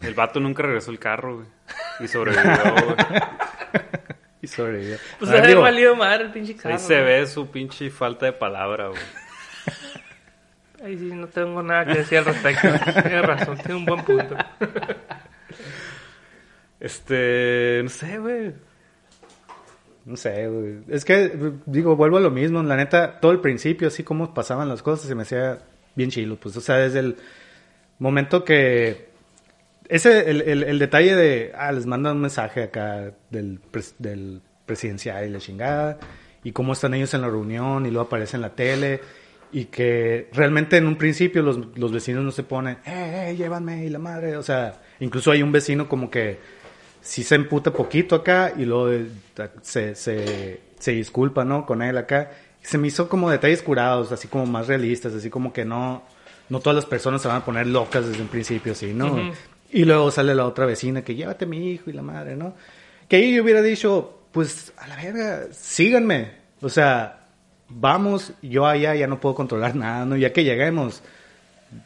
el 0.00 0.14
vato 0.14 0.40
nunca 0.40 0.62
regresó 0.62 0.90
el 0.90 0.98
carro, 0.98 1.36
güey. 1.36 1.46
Y 2.00 2.08
sobrevivió, 2.08 2.72
güey. 2.72 2.96
Y 4.40 4.46
sobrevivió. 4.46 4.96
Pues 5.18 5.30
ha 5.30 5.54
valido 5.60 5.94
madre 5.94 6.24
el 6.24 6.30
pinche 6.30 6.56
carro. 6.56 6.74
Ahí 6.74 6.80
se 6.80 7.00
ve 7.02 7.26
su 7.26 7.50
pinche 7.50 7.90
falta 7.90 8.26
de 8.26 8.32
palabra, 8.32 8.88
güey. 8.88 9.02
Ahí 10.82 10.98
sí, 10.98 11.04
no 11.04 11.26
tengo 11.28 11.62
nada 11.62 11.84
que 11.84 11.98
decir 11.98 12.18
al 12.18 12.24
respecto. 12.24 12.68
Tienes 13.02 13.22
razón, 13.22 13.58
tiene 13.58 13.74
un 13.74 13.84
buen 13.84 14.02
punto. 14.02 14.34
Este, 16.80 17.80
no 17.82 17.90
sé, 17.90 18.18
güey. 18.18 18.71
No 20.04 20.16
sé, 20.16 20.48
güey. 20.48 20.78
Es 20.88 21.04
que, 21.04 21.32
digo, 21.66 21.96
vuelvo 21.96 22.16
a 22.16 22.20
lo 22.20 22.30
mismo. 22.30 22.62
La 22.62 22.76
neta, 22.76 23.20
todo 23.20 23.32
el 23.32 23.40
principio, 23.40 23.88
así 23.88 24.02
como 24.02 24.34
pasaban 24.34 24.68
las 24.68 24.82
cosas, 24.82 25.06
se 25.06 25.14
me 25.14 25.22
hacía 25.22 25.58
bien 25.94 26.10
chilo. 26.10 26.36
Pues, 26.36 26.56
o 26.56 26.60
sea, 26.60 26.76
desde 26.76 27.00
el 27.00 27.16
momento 27.98 28.44
que... 28.44 29.12
Ese, 29.88 30.30
el, 30.30 30.40
el, 30.42 30.78
detalle 30.78 31.14
de, 31.14 31.52
ah, 31.54 31.70
les 31.70 31.84
mandan 31.84 32.16
un 32.16 32.22
mensaje 32.22 32.62
acá 32.62 33.12
del, 33.30 33.60
del 33.98 34.40
presidencial 34.64 35.26
y 35.26 35.30
la 35.30 35.38
chingada, 35.38 35.98
y 36.42 36.52
cómo 36.52 36.72
están 36.72 36.94
ellos 36.94 37.12
en 37.12 37.20
la 37.20 37.28
reunión, 37.28 37.84
y 37.84 37.90
luego 37.90 38.06
aparece 38.06 38.36
en 38.36 38.42
la 38.42 38.54
tele, 38.54 39.00
y 39.52 39.66
que 39.66 40.30
realmente 40.32 40.78
en 40.78 40.86
un 40.86 40.96
principio 40.96 41.42
los, 41.42 41.76
los 41.76 41.92
vecinos 41.92 42.24
no 42.24 42.30
se 42.30 42.42
ponen, 42.42 42.78
eh, 42.86 43.28
eh, 43.28 43.36
llévanme, 43.36 43.84
y 43.84 43.90
la 43.90 43.98
madre, 43.98 44.36
o 44.36 44.42
sea, 44.42 44.80
incluso 45.00 45.30
hay 45.30 45.42
un 45.42 45.52
vecino 45.52 45.88
como 45.88 46.10
que 46.10 46.38
sí 47.02 47.22
se 47.24 47.34
emputa 47.34 47.72
poquito 47.72 48.14
acá 48.14 48.54
y 48.56 48.64
luego 48.64 49.06
se, 49.60 49.94
se, 49.94 50.60
se 50.78 50.92
disculpa, 50.92 51.44
¿no? 51.44 51.66
Con 51.66 51.82
él 51.82 51.98
acá. 51.98 52.30
Se 52.62 52.78
me 52.78 52.88
hizo 52.88 53.08
como 53.08 53.28
detalles 53.30 53.60
curados, 53.60 54.12
así 54.12 54.28
como 54.28 54.46
más 54.46 54.68
realistas, 54.68 55.12
así 55.12 55.28
como 55.28 55.52
que 55.52 55.64
no, 55.64 56.02
no 56.48 56.60
todas 56.60 56.76
las 56.76 56.86
personas 56.86 57.20
se 57.20 57.28
van 57.28 57.38
a 57.38 57.44
poner 57.44 57.66
locas 57.66 58.06
desde 58.06 58.22
un 58.22 58.28
principio, 58.28 58.72
así, 58.72 58.94
¿no? 58.94 59.12
Ujú. 59.12 59.32
Y 59.72 59.84
luego 59.84 60.10
sale 60.10 60.34
la 60.34 60.46
otra 60.46 60.64
vecina 60.64 61.02
que 61.02 61.14
llévate 61.14 61.44
a 61.44 61.48
mi 61.48 61.72
hijo 61.72 61.90
y 61.90 61.92
la 61.92 62.02
madre, 62.02 62.36
¿no? 62.36 62.54
Que 63.08 63.16
ahí 63.16 63.34
yo 63.34 63.42
hubiera 63.42 63.62
dicho, 63.62 64.20
pues 64.30 64.72
a 64.76 64.86
la 64.86 64.96
verga, 64.96 65.46
síganme. 65.50 66.30
O 66.60 66.68
sea, 66.68 67.26
vamos, 67.68 68.32
yo 68.42 68.66
allá 68.66 68.94
ya 68.94 69.06
no 69.06 69.18
puedo 69.18 69.34
controlar 69.34 69.74
nada, 69.74 70.04
¿no? 70.04 70.16
Ya 70.16 70.32
que 70.32 70.44
lleguemos, 70.44 71.02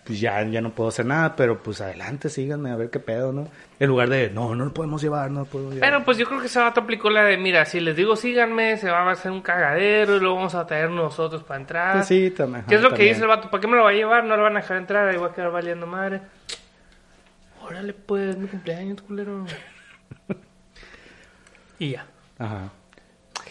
pues 0.05 0.21
ya, 0.21 0.43
ya 0.45 0.61
no 0.61 0.71
puedo 0.71 0.89
hacer 0.89 1.07
nada, 1.07 1.37
pero 1.37 1.63
pues 1.63 1.81
adelante, 1.81 2.29
síganme 2.29 2.71
a 2.71 2.77
ver 2.77 2.91
qué 2.91 2.99
pedo, 2.99 3.33
¿no? 3.33 3.49
En 3.79 3.89
lugar 3.89 4.09
de, 4.09 4.31
no, 4.31 4.55
no 4.55 4.65
lo 4.65 4.75
podemos 4.75 5.03
llevar, 5.03 5.31
no 5.31 5.41
lo 5.41 5.47
podemos 5.47 5.75
llevar. 5.75 5.91
Pero 5.91 6.05
pues 6.05 6.19
yo 6.19 6.27
creo 6.27 6.41
que 6.41 6.47
ese 6.47 6.59
vato 6.59 6.81
aplicó 6.81 7.11
la 7.11 7.25
de, 7.25 7.37
mira, 7.37 7.65
si 7.65 7.81
les 7.81 7.95
digo 7.95 8.17
síganme, 8.17 8.77
se 8.79 8.91
va 8.91 9.03
a 9.03 9.11
hacer 9.11 9.31
un 9.31 9.43
cagadero 9.43 10.17
y 10.17 10.21
luego 10.21 10.37
vamos 10.37 10.55
a 10.55 10.67
traer 10.67 10.91
nosotros 10.91 11.43
para 11.43 11.61
entrar. 11.61 11.93
Pues 11.95 12.07
sí, 12.07 12.31
también. 12.31 12.65
¿Qué 12.67 12.77
es 12.77 12.83
lo 12.83 12.93
que 12.93 13.05
dice 13.05 13.21
el 13.21 13.29
vato? 13.29 13.51
¿Para 13.51 13.61
qué 13.61 13.67
me 13.69 13.77
lo 13.77 13.85
va 13.85 13.91
a 13.91 13.95
llevar? 13.95 14.25
No 14.25 14.37
lo 14.37 14.43
van 14.43 14.57
a 14.57 14.61
dejar 14.61 14.79
entrar, 14.79 15.09
ahí 15.09 15.17
va 15.17 15.29
a 15.29 15.33
quedar 15.33 15.51
valiendo 15.51 15.87
madre. 15.87 16.21
Órale 17.63 17.93
pues, 17.93 18.37
mi 18.37 18.49
cumpleaños, 18.49 19.03
culero. 19.03 19.45
y 21.79 21.91
ya. 21.91 22.07
Ajá. 22.39 22.71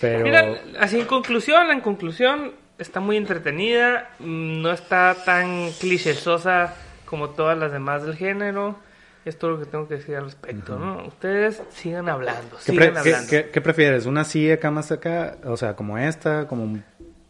Pero... 0.01 0.23
Mira, 0.23 0.55
así 0.79 0.99
en 0.99 1.05
conclusión, 1.05 1.71
en 1.71 1.81
conclusión, 1.81 2.53
está 2.79 2.99
muy 2.99 3.17
entretenida, 3.17 4.09
no 4.19 4.71
está 4.71 5.15
tan 5.25 5.71
clichésosa 5.79 6.73
como 7.05 7.29
todas 7.31 7.57
las 7.57 7.71
demás 7.71 8.03
del 8.03 8.15
género. 8.15 8.77
Es 9.25 9.39
todo 9.39 9.51
lo 9.51 9.59
que 9.59 9.65
tengo 9.65 9.87
que 9.87 9.95
decir 9.95 10.15
al 10.17 10.25
respecto, 10.25 10.77
¿no? 10.77 11.03
Ustedes 11.07 11.63
sigan 11.71 12.09
hablando, 12.09 12.57
¿Qué, 12.57 12.71
sigan 12.73 12.77
pre- 12.77 12.91
qué- 13.03 13.09
hablando. 13.15 13.29
qué- 13.29 13.49
qué 13.49 13.61
prefieres? 13.61 14.05
¿Una 14.05 14.21
así 14.21 14.51
acá 14.51 14.69
más 14.69 14.91
acá? 14.91 15.37
O 15.45 15.57
sea, 15.57 15.75
como 15.75 15.97
esta, 15.97 16.47
como 16.47 16.63
un 16.63 16.83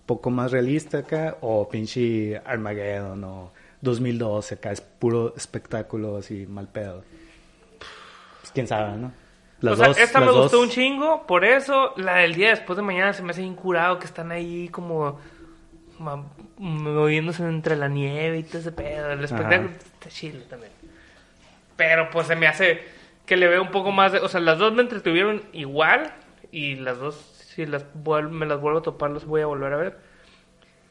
poco 0.05 0.29
más 0.29 0.51
realista 0.51 0.97
acá, 0.99 1.37
o 1.39 1.69
pinche 1.69 2.41
Armageddon 2.45 3.23
o 3.23 3.51
2012 3.79 4.55
acá, 4.55 4.71
es 4.73 4.81
puro 4.81 5.33
espectáculo 5.37 6.17
así, 6.17 6.45
mal 6.47 6.67
pedo. 6.67 7.03
Pues 8.41 8.51
quién 8.53 8.67
sabe, 8.67 8.97
¿no? 8.97 9.13
o 9.71 9.75
sea, 9.75 9.87
esta 9.91 10.19
me 10.19 10.27
gustó 10.27 10.57
dos- 10.57 10.63
un 10.65 10.69
chingo, 10.69 11.25
por 11.25 11.45
eso 11.45 11.93
la 11.95 12.17
del 12.17 12.35
día 12.35 12.49
después 12.49 12.75
de 12.75 12.83
mañana 12.83 13.13
se 13.13 13.23
me 13.23 13.31
hace 13.31 13.41
incurado 13.41 13.97
que 13.99 14.05
están 14.05 14.31
ahí 14.31 14.67
como 14.67 15.17
moviéndose 16.57 17.43
entre 17.43 17.75
la 17.75 17.87
nieve 17.87 18.39
y 18.39 18.43
todo 18.43 18.59
ese 18.59 18.71
pedo. 18.71 19.11
El 19.11 19.23
espectáculo 19.23 19.69
está 19.71 20.09
chido 20.09 20.41
también. 20.43 20.71
Pero 21.75 22.09
pues 22.09 22.27
se 22.27 22.35
me 22.35 22.47
hace 22.47 22.81
que 23.25 23.35
le 23.37 23.47
veo 23.47 23.61
un 23.61 23.71
poco 23.71 23.91
más 23.91 24.11
de... 24.11 24.19
O 24.19 24.29
sea, 24.29 24.39
las 24.39 24.57
dos 24.57 24.73
me 24.73 24.81
entretuvieron 24.81 25.41
igual 25.53 26.13
y 26.51 26.75
las 26.75 26.97
dos, 26.99 27.15
si 27.55 27.65
las 27.65 27.85
me 28.29 28.45
las 28.45 28.59
vuelvo 28.61 28.79
a 28.79 28.81
topar, 28.83 29.11
las 29.11 29.25
voy 29.25 29.41
a 29.41 29.45
volver 29.45 29.73
a 29.73 29.77
ver. 29.77 29.97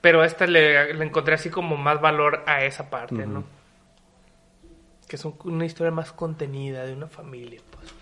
Pero 0.01 0.21
a 0.21 0.27
esta 0.27 0.47
le, 0.47 0.93
le 0.93 1.05
encontré 1.05 1.35
así 1.35 1.49
como 1.49 1.77
más 1.77 2.01
valor 2.01 2.43
a 2.47 2.65
esa 2.65 2.91
parte, 2.91 3.25
¿no? 3.27 3.45
Que 5.09 5.17
es 5.17 5.25
un- 5.25 5.37
una 5.45 5.65
historia 5.65 5.91
más 5.91 6.13
contenida 6.13 6.85
de 6.85 6.93
una 6.93 7.07
familia, 7.09 7.61
pues. 7.71 7.95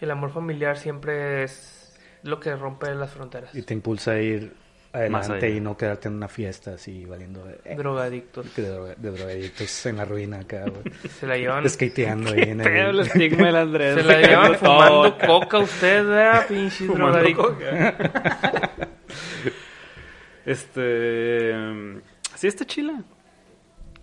El 0.00 0.10
amor 0.10 0.30
familiar 0.32 0.76
siempre 0.76 1.44
es 1.44 1.98
lo 2.22 2.40
que 2.40 2.54
rompe 2.56 2.94
las 2.94 3.10
fronteras. 3.12 3.54
Y 3.54 3.62
te 3.62 3.72
impulsa 3.72 4.12
a 4.12 4.18
ir 4.20 4.52
adelante 4.94 5.50
y 5.50 5.60
no 5.60 5.76
quedarte 5.76 6.08
en 6.08 6.14
una 6.14 6.28
fiesta 6.28 6.74
así, 6.74 7.04
valiendo 7.04 7.44
de, 7.44 7.60
eh, 7.64 7.74
Drogadictos. 7.76 8.54
de, 8.56 8.62
droga- 8.70 8.94
de 8.96 9.10
drogadictos 9.10 9.86
en 9.86 9.96
la 9.96 10.04
ruina 10.04 10.38
acá, 10.40 10.64
güey. 10.68 10.82
Se 11.20 11.26
la 11.26 11.36
llevan... 11.36 11.68
Skateando 11.68 12.30
ahí 12.32 12.42
en 12.50 12.60
el 12.60 12.66
el... 12.76 13.00
estigma 13.06 13.46
del 13.46 13.56
Andrés. 13.56 13.94
Se 13.96 14.02
la 14.04 14.20
llevan 14.20 14.54
fumando 14.54 15.18
coca 15.18 15.58
usted, 15.58 16.06
¿verdad? 16.06 16.46
Pinche 16.48 16.86
Fumando 16.86 17.06
drogadicto. 17.08 17.42
coca. 17.54 18.78
Este. 20.46 21.52
Sí, 22.34 22.46
está 22.46 22.64
chila. 22.64 23.02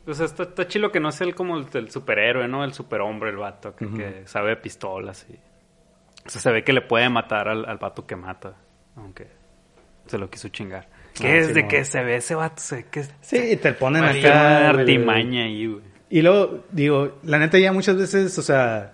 O 0.07 0.13
sea, 0.13 0.25
está, 0.25 0.43
está 0.43 0.67
chilo 0.67 0.91
que 0.91 0.99
no 0.99 1.11
sea 1.11 1.27
el, 1.27 1.35
como 1.35 1.57
el, 1.57 1.67
el 1.73 1.91
superhéroe, 1.91 2.47
¿no? 2.47 2.63
El 2.63 2.73
superhombre, 2.73 3.29
el 3.29 3.37
vato, 3.37 3.75
que, 3.75 3.87
que 3.87 4.21
sabe 4.25 4.49
de 4.49 4.55
pistolas. 4.57 5.27
Y... 5.29 5.35
O 6.25 6.29
sea, 6.29 6.41
se 6.41 6.51
ve 6.51 6.63
que 6.63 6.73
le 6.73 6.81
puede 6.81 7.07
matar 7.09 7.47
al, 7.47 7.65
al 7.65 7.77
vato 7.77 8.05
que 8.07 8.15
mata. 8.15 8.55
Aunque 8.95 9.27
se 10.07 10.17
lo 10.17 10.29
quiso 10.29 10.49
chingar. 10.49 10.87
Que 11.13 11.27
Ah, 11.27 11.31
desde 11.33 11.61
sí, 11.61 11.67
que 11.67 11.85
se 11.85 12.03
ve 12.03 12.15
ese 12.17 12.35
vato, 12.35 12.61
se 12.61 12.85
que 12.85 13.01
es 13.01 13.11
Sí, 13.21 13.57
te 13.57 13.73
ponen 13.73 14.03
acá. 14.03 14.69
artimaña 14.69 15.43
ahí, 15.45 15.67
güey. 15.67 15.81
Y 16.09 16.21
luego, 16.21 16.65
digo, 16.71 17.19
la 17.23 17.37
neta 17.39 17.57
ya 17.59 17.71
muchas 17.71 17.95
veces, 17.97 18.37
o 18.37 18.41
sea, 18.41 18.91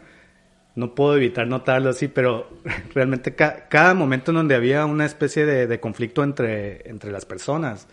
no 0.75 0.93
puedo 0.93 1.15
evitar 1.15 1.47
notarlo 1.47 1.89
así, 1.89 2.07
pero 2.07 2.49
realmente 2.93 3.33
ca- 3.35 3.67
cada 3.69 3.93
momento 3.93 4.31
en 4.31 4.35
donde 4.37 4.55
había 4.55 4.85
una 4.85 5.05
especie 5.05 5.45
de, 5.45 5.65
de 5.67 5.79
conflicto 5.79 6.23
entre, 6.23 6.87
entre 6.89 7.11
las 7.11 7.25
personas, 7.25 7.87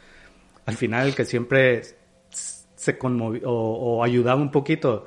al 0.67 0.77
final 0.77 1.09
el 1.09 1.15
que 1.15 1.25
siempre 1.25 1.83
se 2.31 2.99
conmovió 2.99 3.49
o, 3.51 3.97
o 3.99 4.05
ayudaba 4.05 4.41
un 4.41 4.51
poquito, 4.51 5.07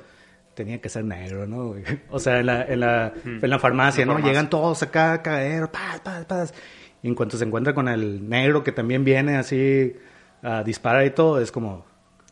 tenía 0.54 0.80
que 0.80 0.88
ser 0.88 1.04
negro, 1.04 1.46
¿no? 1.46 1.74
O 2.10 2.18
sea, 2.18 2.40
en 2.40 2.46
la, 2.46 2.62
en 2.64 2.80
la, 2.80 3.12
en 3.24 3.48
la 3.50 3.58
farmacia, 3.60 4.04
¿no? 4.04 4.12
farmacia. 4.14 4.32
Llegan 4.32 4.50
todos 4.50 4.82
acá, 4.82 5.22
cagadero, 5.22 5.70
paz, 5.70 6.00
paz, 6.00 6.24
paz. 6.24 6.54
Y 7.02 7.08
en 7.08 7.14
cuanto 7.14 7.36
se 7.36 7.44
encuentra 7.44 7.74
con 7.74 7.88
el 7.88 8.28
negro 8.28 8.64
que 8.64 8.72
también 8.72 9.04
viene 9.04 9.36
así 9.36 9.94
a 10.42 10.62
disparar 10.64 11.04
y 11.06 11.10
todo, 11.10 11.40
es 11.40 11.52
como, 11.52 11.84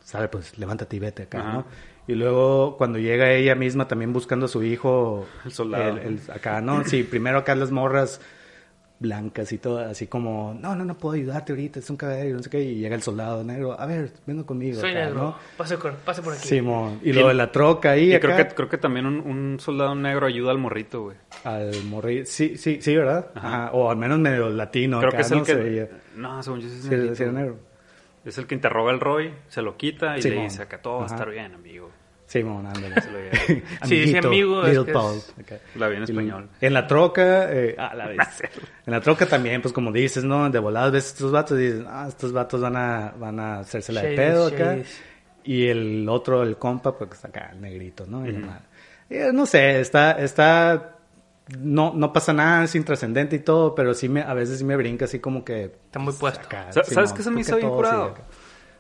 sale, 0.02 0.28
pues 0.28 0.58
levántate 0.58 0.96
y 0.96 0.98
vete 0.98 1.22
acá, 1.24 1.38
Ajá. 1.40 1.52
¿no? 1.52 1.64
Y 2.08 2.14
luego 2.14 2.76
cuando 2.76 2.98
llega 2.98 3.32
ella 3.32 3.54
misma 3.56 3.88
también 3.88 4.12
buscando 4.12 4.46
a 4.46 4.48
su 4.48 4.62
hijo, 4.62 5.26
El 5.44 5.52
soldado. 5.52 5.88
el- 5.96 5.98
el- 5.98 6.20
acá, 6.32 6.60
¿no? 6.60 6.84
Sí, 6.84 7.02
primero 7.02 7.38
acá 7.38 7.54
las 7.56 7.70
morras 7.72 8.20
blancas 8.98 9.52
y 9.52 9.58
todo, 9.58 9.78
así 9.80 10.06
como, 10.06 10.56
no, 10.58 10.74
no, 10.74 10.84
no 10.84 10.96
puedo 10.96 11.14
ayudarte 11.16 11.52
ahorita, 11.52 11.80
es 11.80 11.90
un 11.90 11.96
cagadero, 11.98 12.30
y 12.30 12.32
no 12.32 12.42
sé 12.42 12.48
qué, 12.48 12.62
y 12.62 12.76
llega 12.76 12.94
el 12.94 13.02
soldado 13.02 13.44
negro, 13.44 13.78
a 13.78 13.84
ver, 13.84 14.10
vengo 14.26 14.46
conmigo. 14.46 14.80
Soy 14.80 14.92
acá, 14.92 15.04
negro. 15.06 15.20
¿no? 15.20 15.36
Pase, 15.58 15.76
por- 15.76 15.94
pase 15.96 16.22
por 16.22 16.32
aquí. 16.32 16.48
Simón. 16.48 17.00
Y 17.02 17.12
luego 17.12 17.28
de 17.28 17.34
la 17.34 17.52
troca 17.52 17.90
ahí, 17.90 18.10
Y 18.10 18.14
acá, 18.14 18.28
creo 18.34 18.48
que, 18.48 18.54
creo 18.54 18.68
que 18.70 18.78
también 18.78 19.04
un, 19.06 19.20
un 19.20 19.60
soldado 19.60 19.94
negro 19.94 20.26
ayuda 20.26 20.50
al 20.52 20.58
morrito, 20.58 21.02
güey. 21.02 21.16
al 21.44 21.84
morrillo. 21.84 22.24
Sí, 22.26 22.56
sí, 22.56 22.78
sí, 22.80 22.96
¿verdad? 22.96 23.30
Ajá. 23.34 23.48
Ajá. 23.66 23.70
O 23.74 23.90
al 23.90 23.96
menos 23.98 24.18
medio 24.18 24.48
latino 24.48 24.98
Creo 24.98 25.08
acá, 25.10 25.18
que 25.18 25.22
es 25.24 25.30
¿no? 25.30 25.38
el 25.40 25.44
Se 25.44 25.54
que... 25.56 25.62
veía. 25.62 25.88
No, 26.16 26.42
según 26.42 26.60
yo 26.60 26.68
sí 26.70 26.76
es 26.94 27.20
negro. 27.32 27.58
Es 28.24 28.38
el 28.38 28.46
que 28.46 28.54
interroga 28.56 28.90
al 28.92 28.98
Roy, 28.98 29.30
se 29.48 29.62
lo 29.62 29.76
quita 29.76 30.18
y 30.18 30.22
le 30.22 30.42
dice 30.42 30.62
acá 30.62 30.78
todo 30.82 30.98
va 30.98 31.02
a 31.04 31.06
estar 31.06 31.30
bien, 31.30 31.54
amigo. 31.54 31.90
Simón, 32.26 32.66
ándale. 32.66 32.94
Sí, 33.84 34.00
dice 34.00 34.18
amigo, 34.18 34.62
es 34.64 34.70
Little 34.70 34.86
que 34.86 34.92
Paul, 34.92 35.16
es- 35.18 35.34
acá. 35.38 35.58
La 35.76 35.88
vi 35.88 35.96
en 35.96 36.02
Y 36.02 36.04
español. 36.04 36.48
En 36.60 36.74
la 36.74 36.86
troca, 36.86 37.52
eh, 37.52 37.74
ah, 37.78 37.94
la 37.94 38.06
vez. 38.08 38.18
En 38.86 38.92
la 38.92 39.00
troca 39.00 39.26
también, 39.26 39.62
pues 39.62 39.72
como 39.72 39.92
dices, 39.92 40.24
¿no? 40.24 40.50
De 40.50 40.58
voladas 40.58 40.92
ves 40.92 41.06
estos 41.06 41.30
vatos 41.32 41.58
y 41.58 41.62
dices, 41.62 41.84
ah, 41.88 42.06
estos 42.08 42.32
vatos 42.32 42.60
van 42.60 42.76
a, 42.76 43.12
van 43.18 43.38
a 43.38 43.60
hacerse 43.60 43.92
la 43.92 44.02
de 44.02 44.16
Shades, 44.16 44.30
pedo 44.30 44.46
acá. 44.48 44.78
Y 45.44 45.66
el 45.68 46.08
otro, 46.08 46.42
el 46.42 46.56
compa, 46.56 46.98
pues 46.98 47.24
acá, 47.24 47.50
el 47.52 47.60
negrito, 47.60 48.04
¿no? 48.08 48.26
Y 48.26 48.32
la 48.32 48.40
madre. 48.40 48.62
Eh, 49.08 49.30
no 49.32 49.46
sé, 49.46 49.78
está, 49.80 50.12
está, 50.20 50.96
no, 51.60 51.92
no 51.94 52.12
pasa 52.12 52.32
nada, 52.32 52.64
es 52.64 52.74
intrascendente 52.74 53.36
y 53.36 53.38
todo, 53.38 53.72
pero 53.72 53.94
sí 53.94 54.08
me, 54.08 54.22
a 54.22 54.34
veces 54.34 54.58
sí 54.58 54.64
me 54.64 54.74
brinca 54.74 55.04
así 55.04 55.20
como 55.20 55.44
que. 55.44 55.66
Está 55.66 56.00
muy 56.00 56.12
puesto. 56.12 56.40
acá, 56.40 56.72
Sa- 56.72 56.82
¿Sabes 56.82 57.10
Simón, 57.10 57.16
qué 57.16 57.22
se 57.22 57.30
me 57.30 57.34
¿por 57.36 57.40
hizo 57.42 57.56
bien 57.58 57.68
curado? 57.70 58.14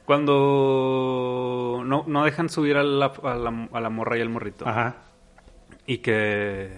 Cuando 0.06 1.82
no, 1.84 2.04
no 2.06 2.24
dejan 2.24 2.48
subir 2.48 2.76
a 2.76 2.82
la, 2.82 3.06
a, 3.22 3.34
la, 3.34 3.68
a 3.72 3.80
la 3.80 3.90
morra 3.90 4.16
y 4.18 4.20
al 4.20 4.28
morrito. 4.28 4.66
Ajá. 4.68 4.96
Y 5.86 5.98
que, 5.98 6.70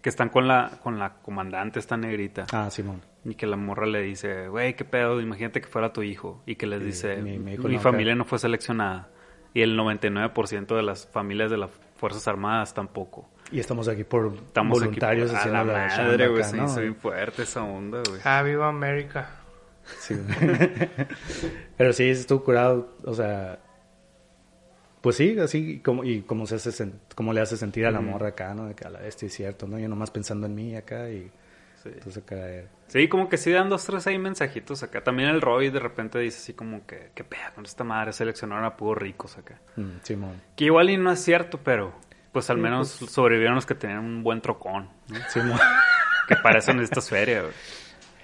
que 0.00 0.08
están 0.08 0.28
con 0.28 0.46
la, 0.48 0.78
con 0.82 0.98
la 0.98 1.14
comandante, 1.14 1.78
esta 1.78 1.96
negrita. 1.96 2.46
Ah, 2.52 2.70
Simón. 2.70 3.00
Y 3.24 3.34
que 3.34 3.46
la 3.46 3.56
morra 3.56 3.86
le 3.86 4.00
dice, 4.02 4.48
güey, 4.48 4.74
qué 4.74 4.84
pedo, 4.84 5.20
imagínate 5.20 5.60
que 5.60 5.68
fuera 5.68 5.92
tu 5.92 6.02
hijo. 6.02 6.42
Y 6.46 6.56
que 6.56 6.66
les 6.66 6.80
Sí, 6.80 6.86
dice, 6.86 7.16
mi- 7.22 7.32
mi, 7.32 7.38
mi 7.38 7.52
hijo 7.54 7.68
no, 7.68 7.78
familia 7.80 8.12
acá". 8.12 8.18
no 8.18 8.24
fue 8.24 8.38
seleccionada. 8.38 9.08
Y 9.54 9.60
el 9.62 9.78
99% 9.78 10.74
de 10.76 10.82
las 10.82 11.06
familias 11.06 11.50
de 11.50 11.58
las 11.58 11.70
Fuerzas 11.96 12.26
Armadas 12.26 12.72
tampoco. 12.74 13.28
Y 13.52 13.60
estamos 13.60 13.86
aquí 13.86 14.02
por 14.04 14.32
Estamos 14.34 14.78
aquí 14.78 14.86
voluntarios 14.86 15.30
por- 15.30 15.38
haciendo 15.38 15.60
a 15.60 15.64
la 15.64 15.72
madre, 15.88 16.28
güey. 16.28 16.40
acá, 16.40 16.48
Se 16.50 16.56
¿no? 16.56 16.64
hizo 16.64 16.80
bien 16.80 16.96
fuerte 16.96 17.42
esa 17.42 17.62
onda, 17.62 18.02
güey. 18.08 18.20
Ah, 18.24 18.42
viva 18.42 18.68
América. 18.68 19.30
Sí. 20.00 20.14
Pero 21.76 21.92
sí, 21.92 22.08
estuvo 22.08 22.44
curado, 22.44 22.94
o 23.04 23.14
sea, 23.14 23.58
pues 25.00 25.16
sí, 25.16 25.38
así 25.38 25.80
como 25.80 26.04
y 26.04 26.22
como 26.22 26.46
se 26.46 26.56
hace 26.56 26.70
sen- 26.70 26.98
como 27.14 27.32
le 27.32 27.40
hace 27.40 27.56
sentir 27.56 27.86
a 27.86 27.90
la 27.90 28.00
morra 28.00 28.28
acá, 28.28 28.54
¿no? 28.54 28.66
De 28.68 28.74
que 28.74 28.84
a 28.86 28.90
la 28.90 29.06
este 29.06 29.26
es 29.26 29.34
cierto, 29.34 29.66
¿no? 29.66 29.78
Yo 29.78 29.88
nomás 29.88 30.10
pensando 30.10 30.46
en 30.46 30.54
mí 30.54 30.76
acá 30.76 31.08
y 31.10 31.30
Sí. 31.82 31.88
entonces 31.92 32.22
acá 32.22 32.36
eh, 32.36 32.68
Sí, 32.86 33.08
como 33.08 33.28
que 33.28 33.36
sí 33.36 33.50
dan 33.50 33.68
dos, 33.68 33.84
tres 33.84 34.06
ahí 34.06 34.16
mensajitos 34.16 34.84
acá. 34.84 35.02
También 35.02 35.30
el 35.30 35.40
Roy 35.40 35.68
de 35.70 35.80
repente 35.80 36.20
dice 36.20 36.38
así 36.38 36.52
como 36.52 36.86
que, 36.86 37.10
qué 37.16 37.24
pedo 37.24 37.40
con 37.56 37.64
esta 37.64 37.82
madre, 37.82 38.12
seleccionaron 38.12 38.64
a 38.64 38.76
puros 38.76 39.02
ricos 39.02 39.36
acá. 39.36 39.58
mm, 39.74 39.90
Simón. 40.04 40.40
Que 40.54 40.66
igual 40.66 40.90
y 40.90 40.96
no 40.96 41.10
es 41.10 41.18
cierto, 41.18 41.58
pero 41.64 41.92
pues 42.30 42.48
al 42.50 42.58
menos 42.58 42.88
sobrevivieron 42.90 43.56
los 43.56 43.66
que 43.66 43.74
tenían 43.74 43.98
un 43.98 44.22
buen 44.22 44.40
trocón. 44.40 44.88
¿no? 45.08 45.18
Simón. 45.28 45.58
Que 46.28 46.36
para 46.36 46.60
eso 46.60 46.72
necesitas 46.72 47.10
feria, 47.10 47.40
güey. 47.40 47.52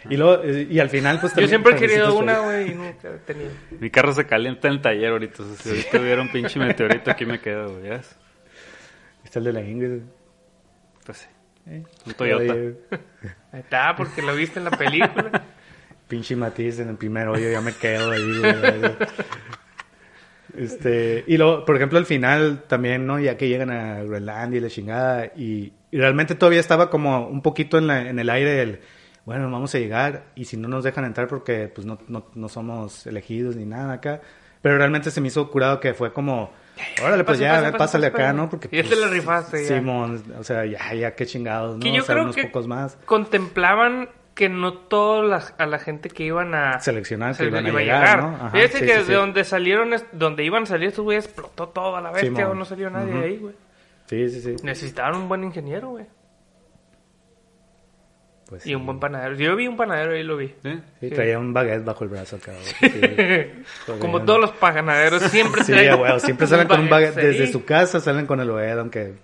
Y 0.08 0.16
luego 0.16 0.42
eh, 0.44 0.66
y 0.70 0.78
al 0.78 0.90
final 0.90 1.18
pues 1.20 1.32
Yo 1.32 1.36
también 1.36 1.48
siempre 1.48 1.72
he 1.72 1.76
querido 1.76 2.16
una, 2.16 2.38
güey, 2.40 2.70
y 2.70 2.74
nunca 2.74 3.08
he 3.08 3.18
tenido. 3.18 3.50
Mi 3.80 3.90
carro 3.90 4.12
se 4.12 4.26
calienta 4.26 4.68
en 4.68 4.74
el 4.74 4.80
taller 4.80 5.10
ahorita. 5.12 5.42
O 5.42 5.46
sea, 5.46 5.56
si 5.56 5.68
ahorita 5.70 6.00
hubiera 6.00 6.22
un 6.22 6.30
pinche 6.30 6.58
meteorito 6.58 7.10
aquí 7.10 7.26
me 7.26 7.40
quedo, 7.40 7.78
güey. 7.78 7.90
Está 9.24 9.38
el 9.40 9.44
de 9.46 9.52
la 9.52 9.62
Ingrid. 9.62 10.02
Pues 11.04 11.18
sí. 11.18 11.26
eh. 11.66 11.82
Un 12.06 12.12
Toyota. 12.14 12.52
Ahí 13.52 13.60
está, 13.60 13.94
porque 13.96 14.22
lo 14.22 14.34
viste 14.34 14.58
en 14.58 14.64
la 14.66 14.70
película. 14.72 15.44
Pinche 16.08 16.34
Matiz 16.36 16.78
en 16.80 16.88
el 16.88 16.96
primer 16.96 17.28
hoyo, 17.28 17.50
ya 17.50 17.60
me 17.60 17.74
quedo 17.74 18.12
ahí, 18.12 18.38
güey. 18.38 18.54
Este, 20.56 21.24
y 21.26 21.36
luego, 21.36 21.64
por 21.66 21.76
ejemplo, 21.76 21.98
al 21.98 22.06
final 22.06 22.64
también, 22.66 23.06
¿no? 23.06 23.18
Ya 23.20 23.36
que 23.36 23.48
llegan 23.48 23.70
a 23.70 24.02
Groenlandia 24.02 24.58
y 24.58 24.60
la 24.62 24.68
chingada, 24.70 25.26
y, 25.36 25.72
y 25.90 25.98
realmente 25.98 26.34
todavía 26.34 26.60
estaba 26.60 26.88
como 26.88 27.28
un 27.28 27.42
poquito 27.42 27.76
en, 27.78 27.86
la- 27.86 28.08
en 28.08 28.18
el 28.18 28.30
aire 28.30 28.62
el, 28.62 28.80
bueno, 29.28 29.50
vamos 29.50 29.74
a 29.74 29.78
llegar, 29.78 30.24
y 30.34 30.46
si 30.46 30.56
no 30.56 30.68
nos 30.68 30.84
dejan 30.84 31.04
entrar 31.04 31.28
porque 31.28 31.68
pues 31.68 31.86
no, 31.86 31.98
no, 32.08 32.24
no 32.34 32.48
somos 32.48 33.06
elegidos 33.06 33.56
ni 33.56 33.66
nada 33.66 33.92
acá, 33.92 34.22
pero 34.62 34.78
realmente 34.78 35.10
se 35.10 35.20
me 35.20 35.28
hizo 35.28 35.50
curado 35.50 35.80
que 35.80 35.92
fue 35.92 36.14
como, 36.14 36.50
órale, 37.02 37.24
pues 37.24 37.36
Pase, 37.38 37.42
ya, 37.42 37.60
pase, 37.60 37.76
pásale 37.78 38.10
pase, 38.10 38.22
acá. 38.24 38.32
¿no? 38.32 38.48
Porque 38.48 38.68
te 38.68 38.82
pues, 38.82 38.98
la 38.98 39.08
rifaste. 39.08 39.66
Simón, 39.66 40.22
o 40.38 40.42
sea, 40.42 40.64
ya, 40.64 40.94
ya, 40.94 41.14
qué 41.14 41.26
chingados, 41.26 41.76
¿no? 41.76 41.82
Que 41.82 41.92
yo 41.92 42.02
o 42.02 42.06
sea, 42.06 42.14
creo 42.14 42.24
unos 42.24 42.36
que 42.36 42.44
pocos 42.44 42.66
más. 42.66 42.96
contemplaban 43.04 44.08
que 44.34 44.48
no 44.48 44.72
toda 44.72 45.42
a 45.58 45.66
la 45.66 45.78
gente 45.78 46.08
que 46.08 46.24
iban 46.24 46.54
a 46.54 46.80
Seleccionar 46.80 47.34
se- 47.34 47.44
iban 47.44 47.66
a 47.66 47.70
llegar, 47.70 48.22
¿no? 48.22 48.28
Ajá, 48.36 48.50
Fíjate 48.50 48.78
sí, 48.78 48.86
que 48.86 48.92
sí, 48.92 48.98
de 48.98 49.04
sí. 49.04 49.12
donde 49.12 49.44
salieron, 49.44 49.90
donde 50.12 50.44
iban 50.44 50.62
a 50.62 50.66
salir 50.66 50.88
estos 50.88 51.04
güeyes, 51.04 51.24
explotó 51.26 51.68
todo 51.68 51.96
a 51.96 52.00
la 52.00 52.12
bestia 52.12 52.30
Simón. 52.30 52.46
o 52.52 52.54
no 52.54 52.64
salió 52.64 52.88
nadie 52.88 53.12
de 53.12 53.24
ahí, 53.24 53.36
güey. 53.36 53.54
Sí, 54.06 54.28
sí, 54.30 54.40
sí. 54.40 54.56
Necesitaban 54.62 55.16
un 55.16 55.28
buen 55.28 55.44
ingeniero, 55.44 55.90
güey. 55.90 56.06
Pues, 58.48 58.66
Y 58.66 58.74
un 58.74 58.86
buen 58.86 58.98
panadero. 58.98 59.34
Yo 59.36 59.54
vi 59.56 59.66
un 59.68 59.76
panadero 59.76 60.16
y 60.16 60.22
lo 60.22 60.36
vi. 60.38 60.54
¿Sí? 60.62 60.80
Sí, 61.00 61.10
traía 61.10 61.38
un 61.38 61.52
baguette 61.52 61.84
bajo 61.84 62.04
el 62.04 62.10
brazo. 62.10 62.38
Sí. 62.80 62.90
Como 64.00 64.22
todos 64.24 64.40
los 64.40 64.52
panaderos 64.52 65.22
siempre 65.24 65.62
Sí, 65.64 65.72
traen 65.72 65.90
a 65.90 65.96
huevo, 65.96 66.18
siempre 66.18 66.46
salen 66.46 66.66
con 66.66 66.80
un 66.80 66.88
baguette. 66.88 67.14
Desde 67.14 67.44
ahí. 67.44 67.52
su 67.52 67.64
casa 67.66 68.00
salen 68.00 68.26
con 68.26 68.40
el 68.40 68.50
baguette, 68.50 68.78
aunque 68.78 69.14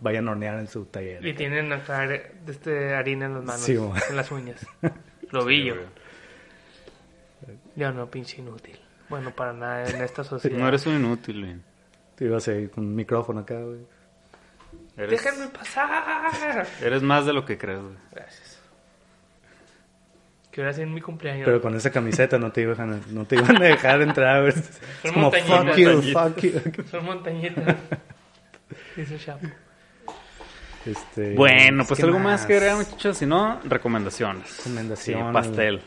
vayan 0.00 0.28
a 0.28 0.32
hornear 0.32 0.58
en 0.58 0.68
su 0.68 0.84
taller. 0.84 1.24
Y 1.24 1.32
tienen 1.32 1.72
acá 1.72 2.06
de 2.06 2.30
este 2.46 2.94
harina 2.94 3.24
en 3.24 3.34
las 3.34 3.44
manos, 3.44 3.68
en 4.10 4.16
las 4.16 4.30
uñas. 4.30 4.66
Lo 5.30 5.44
vi 5.46 5.64
yo. 5.64 5.74
Yo 7.76 7.90
no, 7.92 8.10
pinche 8.10 8.40
inútil. 8.40 8.78
Bueno, 9.08 9.30
para 9.30 9.52
nada 9.52 9.88
en 9.88 10.02
esta 10.02 10.24
sociedad. 10.24 10.58
No 10.58 10.68
eres 10.68 10.86
un 10.86 10.96
inútil, 10.96 11.40
güey. 11.40 11.56
Te 12.16 12.26
iba 12.26 12.34
a 12.34 12.38
hacer 12.38 12.70
con 12.70 12.84
un 12.84 12.94
micrófono 12.94 13.40
acá, 13.40 13.58
güey. 13.60 13.80
Eres, 14.96 15.10
¡Déjenme 15.22 15.48
pasar! 15.48 16.66
eres 16.80 17.02
más 17.02 17.26
de 17.26 17.32
lo 17.32 17.44
que 17.44 17.58
crees, 17.58 17.80
güey. 17.80 17.94
Gracias. 18.12 18.43
Que 20.54 20.60
hubiera 20.60 20.72
sido 20.72 20.86
en 20.86 20.94
mi 20.94 21.00
cumpleaños. 21.00 21.44
Pero 21.46 21.60
con 21.60 21.74
esa 21.74 21.90
camiseta 21.90 22.38
no 22.38 22.52
te 22.52 22.60
iban 22.60 22.92
a, 22.92 23.00
no 23.10 23.24
te 23.24 23.34
iban 23.34 23.56
a 23.60 23.64
dejar 23.64 24.02
entrar. 24.02 24.46
Es 24.46 24.70
como, 25.12 25.32
fuck 25.32 25.74
you, 25.76 26.00
fuck 26.12 26.38
you. 26.38 26.84
Son 26.88 27.04
montañitas. 27.04 27.76
Dice 28.96 29.18
Chapo. 29.18 29.48
Este, 30.86 31.34
Bueno, 31.34 31.84
pues 31.84 31.98
¿qué 31.98 32.06
algo 32.06 32.20
más 32.20 32.46
que 32.46 32.54
agregar, 32.54 32.76
muchachos. 32.76 33.18
Si 33.18 33.26
no, 33.26 33.58
recomendaciones. 33.64 34.46
Sí, 34.48 34.60
Recomendaciones. 34.68 35.32
pastel. 35.32 35.80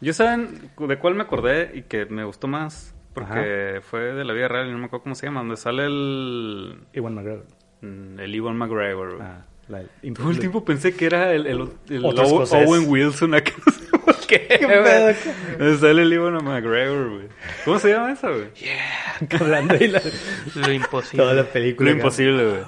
Yo 0.00 0.12
saben 0.12 0.70
de 0.78 0.98
cuál 0.98 1.14
me 1.16 1.22
acordé 1.24 1.72
y 1.74 1.82
que 1.82 2.06
me 2.06 2.22
gustó 2.22 2.46
más 2.46 2.94
porque 3.14 3.80
fue 3.82 4.14
de 4.14 4.24
la 4.24 4.32
vida 4.32 4.46
real 4.46 4.68
y 4.68 4.70
no 4.70 4.78
me 4.78 4.86
acuerdo 4.86 5.02
cómo 5.02 5.14
se 5.16 5.26
llama, 5.26 5.40
donde 5.40 5.56
sale 5.56 5.86
el 5.86 6.78
Iwan 6.92 7.14
McGregor. 7.16 7.46
mm, 7.80 8.20
el 8.20 8.34
Ewan 8.34 8.56
McGregor. 8.56 9.18
Ah, 9.20 9.44
la, 9.70 9.82
Todo 10.14 10.30
el 10.30 10.38
tiempo 10.38 10.64
pensé 10.64 10.94
que 10.94 11.06
era 11.06 11.32
el, 11.32 11.46
el. 11.46 11.60
Owen 11.90 12.84
Wilson 12.88 13.34
acá. 13.34 13.52
Por 14.04 14.16
qué. 14.26 14.46
pedo? 14.60 15.14
Donde 15.58 15.78
Sale 15.78 16.02
el 16.02 16.12
Ewan 16.12 16.42
McGregor, 16.44 17.10
güey. 17.10 17.28
¿Cómo 17.64 17.78
se 17.78 17.90
llama 17.90 18.12
esa, 18.12 18.30
güey? 18.30 18.46
hablando 19.38 19.76
y 19.76 19.88
la, 19.88 20.00
Lo 20.54 20.72
imposible. 20.72 21.22
toda 21.22 21.34
la 21.34 21.44
película. 21.44 21.90
Lo 21.90 21.94
acá. 21.96 22.00
imposible, 22.02 22.44
güey. 22.48 22.60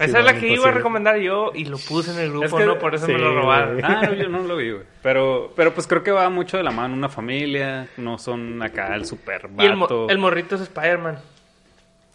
Esa 0.00 0.18
es 0.20 0.24
la 0.24 0.34
que 0.38 0.48
iba 0.48 0.68
a 0.68 0.72
recomendar 0.72 1.18
yo 1.18 1.52
y 1.54 1.66
lo 1.66 1.76
puse 1.78 2.12
en 2.12 2.18
el 2.18 2.30
grupo, 2.30 2.46
Es 2.46 2.52
que- 2.54 2.64
¿no? 2.66 2.78
Por 2.78 2.94
eso 2.94 3.06
me 3.08 3.18
lo 3.18 3.34
robaron. 3.34 3.72
güey. 3.78 3.84
Ah, 3.86 4.02
no, 4.06 4.14
yo 4.14 4.28
no 4.28 4.42
lo 4.42 4.56
vi, 4.56 4.70
güey. 4.70 4.84
Pero, 5.02 5.52
pero 5.54 5.74
pues 5.74 5.86
creo 5.86 6.02
que 6.02 6.10
va 6.10 6.28
mucho 6.30 6.56
de 6.56 6.62
la 6.62 6.70
mano 6.70 6.94
una 6.94 7.08
familia. 7.10 7.88
No 7.98 8.18
son 8.18 8.62
acá 8.62 8.94
el 8.94 9.04
super 9.04 9.48
Y 9.58 9.64
el, 9.66 9.76
mo- 9.76 10.06
el 10.08 10.18
morrito 10.18 10.54
es 10.56 10.62
Spider-Man. 10.62 11.18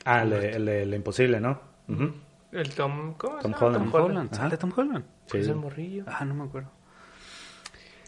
Ah, 0.06 0.24
el 0.24 0.30
de, 0.32 0.50
el 0.52 0.68
el 0.70 0.94
imposible, 0.94 1.40
¿no? 1.40 1.60
Ujú. 1.88 2.14
El 2.58 2.74
Tom... 2.74 3.14
¿Cómo 3.18 3.38
Tom? 3.40 3.54
Holland. 3.60 3.92
Tom 3.92 4.04
Holland. 4.04 4.34
¿Sale 4.34 4.58
Tom 4.58 4.72
Holland? 4.76 5.06
Pues 5.30 5.46
Sí. 5.46 5.52
el 5.52 5.58
morrillo. 5.58 6.04
Ah, 6.08 6.26
no 6.26 6.34
me 6.34 6.44
acuerdo. 6.46 6.72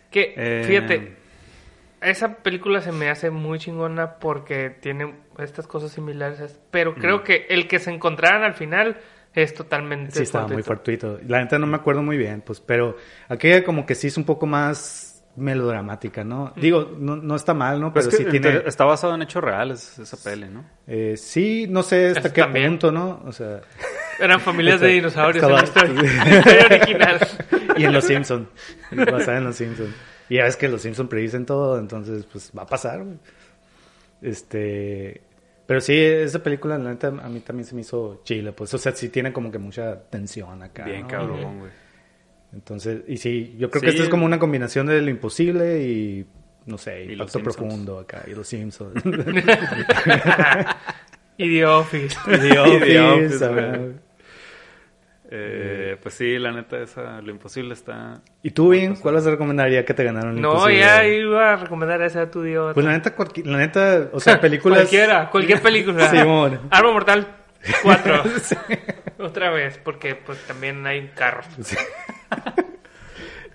Que, 0.09 0.33
Eh, 0.35 0.63
fíjate, 0.65 1.17
esa 2.01 2.37
película 2.37 2.81
se 2.81 2.91
me 2.91 3.09
hace 3.09 3.29
muy 3.29 3.59
chingona 3.59 4.15
porque 4.15 4.69
tiene 4.71 5.13
estas 5.37 5.67
cosas 5.67 5.91
similares, 5.91 6.59
pero 6.71 6.95
creo 6.95 7.23
que 7.23 7.45
el 7.49 7.67
que 7.67 7.77
se 7.79 7.91
encontraran 7.91 8.41
al 8.43 8.55
final 8.55 8.97
es 9.35 9.53
totalmente 9.53 10.11
Sí, 10.13 10.23
estaba 10.23 10.47
muy 10.47 10.63
fortuito. 10.63 11.19
La 11.27 11.39
neta 11.39 11.59
no 11.59 11.67
me 11.67 11.75
acuerdo 11.77 12.01
muy 12.01 12.17
bien, 12.17 12.41
pues, 12.41 12.59
pero 12.59 12.95
aquella 13.27 13.63
como 13.63 13.85
que 13.85 13.93
sí 13.93 14.07
es 14.07 14.17
un 14.17 14.23
poco 14.23 14.47
más 14.47 15.23
melodramática, 15.35 16.23
¿no? 16.23 16.53
Digo, 16.55 16.91
no, 16.97 17.15
no 17.15 17.35
está 17.35 17.53
mal, 17.53 17.79
¿no? 17.79 17.93
Pues 17.93 18.07
Pero 18.07 18.17
es 18.17 18.25
que 18.25 18.31
sí 18.31 18.41
tiene... 18.41 18.63
está 18.65 18.83
basado 18.85 19.13
en 19.13 19.21
hechos 19.21 19.43
reales 19.43 19.99
esa 19.99 20.17
peli, 20.17 20.49
¿no? 20.49 20.65
eh, 20.87 21.15
sí, 21.15 21.67
no 21.69 21.83
sé 21.83 22.07
hasta 22.07 22.19
Eso 22.21 22.33
qué 22.33 22.41
también. 22.41 22.69
punto, 22.71 22.91
¿no? 22.91 23.21
O 23.25 23.31
sea... 23.31 23.61
Eran 24.19 24.39
familias 24.39 24.79
de 24.81 24.87
dinosaurios 24.89 25.43
en 25.45 25.51
la 25.53 25.63
historia, 25.63 26.01
original. 26.65 27.19
y 27.77 27.83
en 27.85 27.93
Los 27.93 28.03
Simpson 28.05 28.49
basada 28.91 29.37
en 29.37 29.43
Los 29.45 29.55
Simpson 29.55 29.93
y 30.29 30.35
ya 30.35 30.45
es 30.45 30.55
que 30.57 30.67
Los 30.67 30.81
Simpson 30.81 31.07
predicen 31.07 31.45
todo, 31.45 31.79
entonces 31.79 32.25
pues 32.31 32.51
va 32.57 32.63
a 32.63 32.67
pasar. 32.67 33.03
güey. 33.03 33.17
Este, 34.21 35.21
pero 35.65 35.79
sí 35.81 35.95
esa 35.97 36.43
película 36.43 36.77
la 36.77 36.89
neta 36.91 37.07
a 37.07 37.29
mí 37.29 37.39
también 37.39 37.65
se 37.65 37.73
me 37.75 37.81
hizo 37.81 38.21
chile, 38.23 38.51
pues 38.51 38.73
o 38.73 38.77
sea, 38.77 38.91
sí 38.91 39.09
tiene 39.09 39.31
como 39.33 39.51
que 39.51 39.57
mucha 39.59 39.99
tensión 40.09 40.61
acá. 40.63 40.85
Bien 40.85 41.01
¿no? 41.03 41.07
cabrón, 41.07 41.59
güey. 41.59 41.71
Entonces, 42.53 43.01
y 43.07 43.17
sí, 43.17 43.55
yo 43.59 43.69
creo 43.69 43.79
Sí. 43.81 43.85
que 43.85 43.91
esto 43.91 44.03
es 44.03 44.09
como 44.09 44.25
una 44.25 44.39
combinación 44.39 44.87
de 44.87 45.01
lo 45.01 45.09
imposible 45.09 45.81
y 45.83 46.25
no 46.65 46.77
sé, 46.77 47.05
Y 47.05 47.13
impacto 47.13 47.23
Los 47.23 47.31
Simpsons. 47.31 47.55
profundo 47.57 47.99
acá 47.99 48.23
y 48.27 48.31
Los 48.35 48.47
Simpsons. 48.47 49.01
Y 51.37 51.47
The 51.57 51.65
Office. 51.65 52.17
The 52.25 52.37
The 52.37 52.59
Office, 52.99 53.47
güey. 53.47 54.08
Eh, 55.31 55.95
pues 56.01 56.15
sí, 56.15 56.39
la 56.39 56.51
neta, 56.51 56.79
esa, 56.79 57.21
lo 57.21 57.29
imposible 57.29 57.73
está. 57.73 58.21
¿Y 58.41 58.49
tú, 58.49 58.69
bien? 58.69 58.95
¿Cuál 58.95 59.13
vas 59.13 59.27
a 59.27 59.31
recomendar 59.31 59.69
ya 59.69 59.85
que 59.85 59.93
te 59.93 60.03
ganaron 60.03 60.35
el 60.35 60.41
No, 60.41 60.53
imposible? 60.53 60.79
ya 60.79 61.05
iba 61.05 61.53
a 61.53 61.55
recomendar 61.57 62.01
esa 62.01 62.23
a 62.23 62.31
tu 62.31 62.41
Dios. 62.41 62.73
Pues 62.73 62.83
la 62.85 62.93
neta, 62.93 63.13
la 63.45 63.57
neta, 63.57 64.09
o 64.11 64.19
sea, 64.19 64.41
películas... 64.41 64.79
Cualquiera, 64.79 65.29
cualquier 65.29 65.61
película. 65.61 66.09
Simón. 66.11 66.59
Arma 66.71 66.91
Mortal 66.93 67.27
4. 67.83 68.23
Otra 69.19 69.51
vez, 69.51 69.77
porque 69.83 70.15
pues 70.15 70.39
también 70.47 70.85
hay 70.87 71.09
carros. 71.15 71.45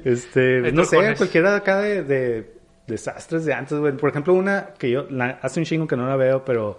Este, 0.04 0.66
Hay 0.66 0.72
no 0.72 0.84
sé, 0.84 1.14
cualquiera 1.16 1.52
de 1.52 1.56
acá 1.56 1.78
de, 1.78 2.02
de 2.04 2.52
desastres 2.86 3.44
de 3.46 3.54
antes, 3.54 3.78
güey. 3.78 3.96
Por 3.96 4.10
ejemplo, 4.10 4.34
una 4.34 4.68
que 4.78 4.90
yo, 4.90 5.06
la- 5.10 5.38
hace 5.42 5.60
un 5.60 5.66
chingo 5.66 5.86
que 5.86 5.96
no 5.96 6.06
la 6.06 6.16
veo, 6.16 6.44
pero 6.44 6.78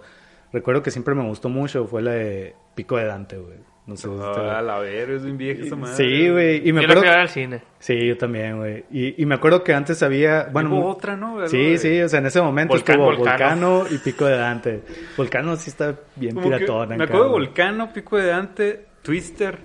recuerdo 0.52 0.82
que 0.82 0.90
siempre 0.92 1.14
me 1.14 1.24
gustó 1.24 1.48
mucho, 1.48 1.86
fue 1.86 2.02
la 2.02 2.12
de 2.12 2.54
Pico 2.76 2.96
de 2.96 3.06
Dante, 3.06 3.36
güey. 3.36 3.58
No 3.86 3.96
sé. 3.96 4.08
te- 4.08 4.14
Ah, 4.20 4.60
la 4.62 4.78
ver, 4.80 5.10
es 5.10 5.22
bien 5.24 5.38
vieja 5.38 5.62
esa 5.62 5.76
madre. 5.76 5.94
sí, 5.96 6.28
güey. 6.28 6.68
Y 6.68 6.72
me 6.72 6.82
Yo 6.82 6.90
acuerdo... 6.90 7.08
a 7.08 7.20
al 7.20 7.28
cine. 7.28 7.62
Sí, 7.78 8.06
yo 8.08 8.16
también, 8.18 8.56
güey. 8.56 8.84
Y, 8.90 9.22
y 9.22 9.26
me 9.26 9.36
acuerdo 9.36 9.62
que 9.62 9.72
antes 9.74 10.02
había... 10.02 10.48
Bueno, 10.52 10.74
Hubo 10.74 10.88
otra, 10.88 11.16
¿no? 11.16 11.36
Algo 11.36 11.46
Sí, 11.48 11.70
de- 11.72 11.78
sí, 11.78 12.00
o 12.02 12.08
sea, 12.08 12.18
en 12.18 12.26
ese 12.26 12.40
momento 12.42 12.74
Volcano, 12.74 13.10
estuvo 13.12 13.24
Volcano. 13.24 13.70
Volcano 13.78 13.94
y 13.94 13.98
Pico 13.98 14.24
de 14.26 14.36
Dante. 14.36 14.82
Volcano 15.16 15.54
sí 15.56 15.70
está 15.70 15.94
bien 16.16 16.34
Como 16.34 16.46
piratona. 16.48 16.96
me 16.96 17.04
acá, 17.04 17.04
acuerdo 17.04 17.24
de. 17.26 17.30
Volcano, 17.30 17.92
Pico 17.92 18.16
de 18.16 18.26
Dante, 18.26 18.86
Twister. 19.02 19.58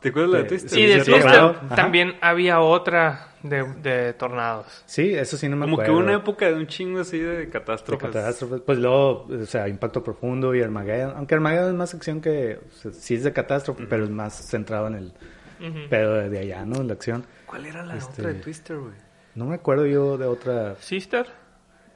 ¿Te 0.00 0.08
acuerdas 0.08 0.32
la 0.32 0.38
de 0.38 0.44
Twister? 0.44 0.70
Sí, 0.70 0.86
de 0.86 1.04
Twister 1.04 1.54
también 1.76 2.14
había 2.22 2.60
otra 2.60 3.28
de, 3.42 3.64
de 3.82 4.12
tornados. 4.14 4.82
Sí, 4.86 5.14
eso 5.14 5.36
sí 5.36 5.48
no 5.48 5.56
me 5.56 5.64
Como 5.66 5.76
que 5.76 5.82
acuerdo. 5.82 5.98
hubo 6.00 6.04
una 6.04 6.16
época 6.16 6.46
de 6.46 6.54
un 6.54 6.66
chingo 6.66 7.00
así 7.00 7.18
de 7.18 7.36
de 7.38 7.48
catástrofes. 7.48 8.10
catástrofes. 8.10 8.60
Pues 8.60 8.78
luego, 8.78 9.26
o 9.26 9.46
sea, 9.46 9.68
Impacto 9.68 10.02
Profundo 10.02 10.54
y 10.54 10.62
Armageddon. 10.62 11.14
Aunque 11.16 11.34
Armageddon 11.34 11.70
es 11.70 11.74
más 11.74 11.94
acción 11.94 12.20
que... 12.20 12.60
o 12.68 12.72
sea, 12.72 12.92
sí 12.92 13.14
es 13.14 13.24
de 13.24 13.32
catástrofe, 13.32 13.86
pero 13.86 14.04
es 14.04 14.10
más 14.10 14.34
centrado 14.34 14.86
en 14.88 14.94
el 14.94 15.12
Ujú. 15.60 15.88
pedo 15.88 16.14
de, 16.14 16.28
de 16.28 16.38
allá, 16.40 16.64
¿no? 16.64 16.76
En 16.80 16.88
la 16.88 16.94
acción. 16.94 17.24
¿Cuál 17.46 17.66
era 17.66 17.84
la 17.84 17.96
Este- 17.96 18.20
otra 18.22 18.32
de 18.32 18.40
Twister, 18.40 18.76
güey? 18.78 18.94
No 19.34 19.46
me 19.46 19.54
acuerdo 19.56 19.86
yo 19.86 20.18
de 20.18 20.26
otra... 20.26 20.76
Sister. 20.76 21.26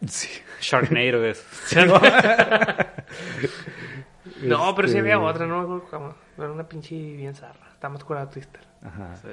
Sí. 0.07 0.29
Sharknado 0.61 1.25
es. 1.25 1.45
No, 4.43 4.75
pero 4.75 4.89
sí 4.89 4.97
Este- 4.97 5.01
había 5.13 5.19
otra, 5.21 5.47
no 5.47 5.59
me 5.59 5.63
acuerdo 5.65 5.85
cómo. 5.91 6.15
Era 6.37 6.51
una 6.53 6.69
pinche 6.69 6.95
bien 6.95 7.35
zarra. 7.35 7.71
Está 7.73 7.89
más 7.89 8.05
curada 8.05 8.29
Twister. 8.29 8.61
Ajá. 8.87 9.17
Sí. 9.17 9.29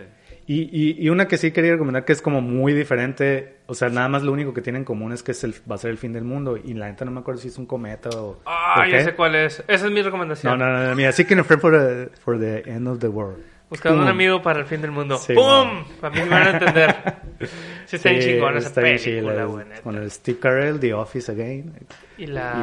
Y, 0.48 0.62
y, 0.64 1.06
y 1.06 1.10
una 1.10 1.28
que 1.28 1.38
sí 1.38 1.52
quería 1.52 1.72
recomendar 1.74 2.04
que 2.06 2.12
es 2.14 2.22
como 2.22 2.42
muy 2.42 2.74
diferente, 2.74 3.58
o 3.68 3.74
sea, 3.74 3.90
nada 3.90 4.10
más 4.10 4.24
lo 4.24 4.32
único 4.32 4.54
que 4.54 4.62
tienen 4.62 4.82
en 4.82 4.86
común 4.86 5.14
es 5.14 5.24
que 5.24 5.32
es 5.32 5.44
el, 5.44 5.54
va 5.70 5.76
a 5.76 5.78
ser 5.78 5.92
el 5.92 5.98
fin 5.98 6.12
del 6.12 6.24
mundo 6.24 6.58
y 6.58 6.74
la 6.74 6.88
neta 6.88 7.06
no 7.06 7.12
me 7.12 7.20
acuerdo 7.22 7.40
si 7.40 7.48
es 7.48 7.58
un 7.58 7.66
cometa 7.66 8.10
o... 8.10 8.42
Ah, 8.46 8.86
ya 8.90 9.04
sé 9.04 9.14
cuál 9.16 9.36
es. 9.36 9.64
Esa 9.68 9.86
es 9.86 9.92
mi 9.92 10.02
recomendación. 10.02 10.58
No, 10.58 10.66
no, 10.66 10.86
no, 10.90 10.96
mira, 10.96 11.12
Seeking 11.12 11.40
a 11.40 11.44
Friend 11.44 11.62
for 11.62 11.72
the, 11.72 12.10
for 12.20 12.40
the 12.40 12.64
End 12.70 12.88
of 12.88 13.00
the 13.00 13.08
World. 13.08 13.44
Buscando 13.70 14.00
un 14.00 14.06
Pum. 14.06 14.12
amigo 14.12 14.42
para 14.42 14.60
el 14.60 14.66
fin 14.66 14.82
del 14.82 14.92
mundo. 14.92 15.18
Sí, 15.18 15.34
¡Pum! 15.34 15.44
man. 15.44 15.86
A 16.02 16.10
mí 16.12 16.22
me 16.22 16.30
van 16.30 16.48
a 16.48 16.50
entender. 16.52 16.96
Sí, 17.86 17.98
está 17.98 18.10
bien 18.12 18.22
Sí, 18.22 18.30
chingona 18.30 18.60
esa 18.60 18.74
película, 18.74 19.44
güey, 19.46 19.66
el 19.98 20.10
Steve 20.12 20.40
Carell, 20.40 20.80
The 20.80 20.94
Office 20.94 21.30
Again, 21.32 21.74
Y 22.18 22.24
y 22.24 22.28
la... 22.28 22.54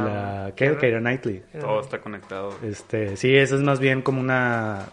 la... 0.47 0.53
¿Qué? 0.57 0.75
Keira 0.79 1.01
Knightley. 1.01 1.43
Todo 1.61 1.81
está 1.81 2.01
conectado. 2.01 2.55
Este, 2.63 3.17
sí, 3.17 3.37
eso 3.37 3.57
es 3.57 3.63
más 3.63 3.79
bien 3.81 4.01
como 4.01 4.21
una, 4.21 4.87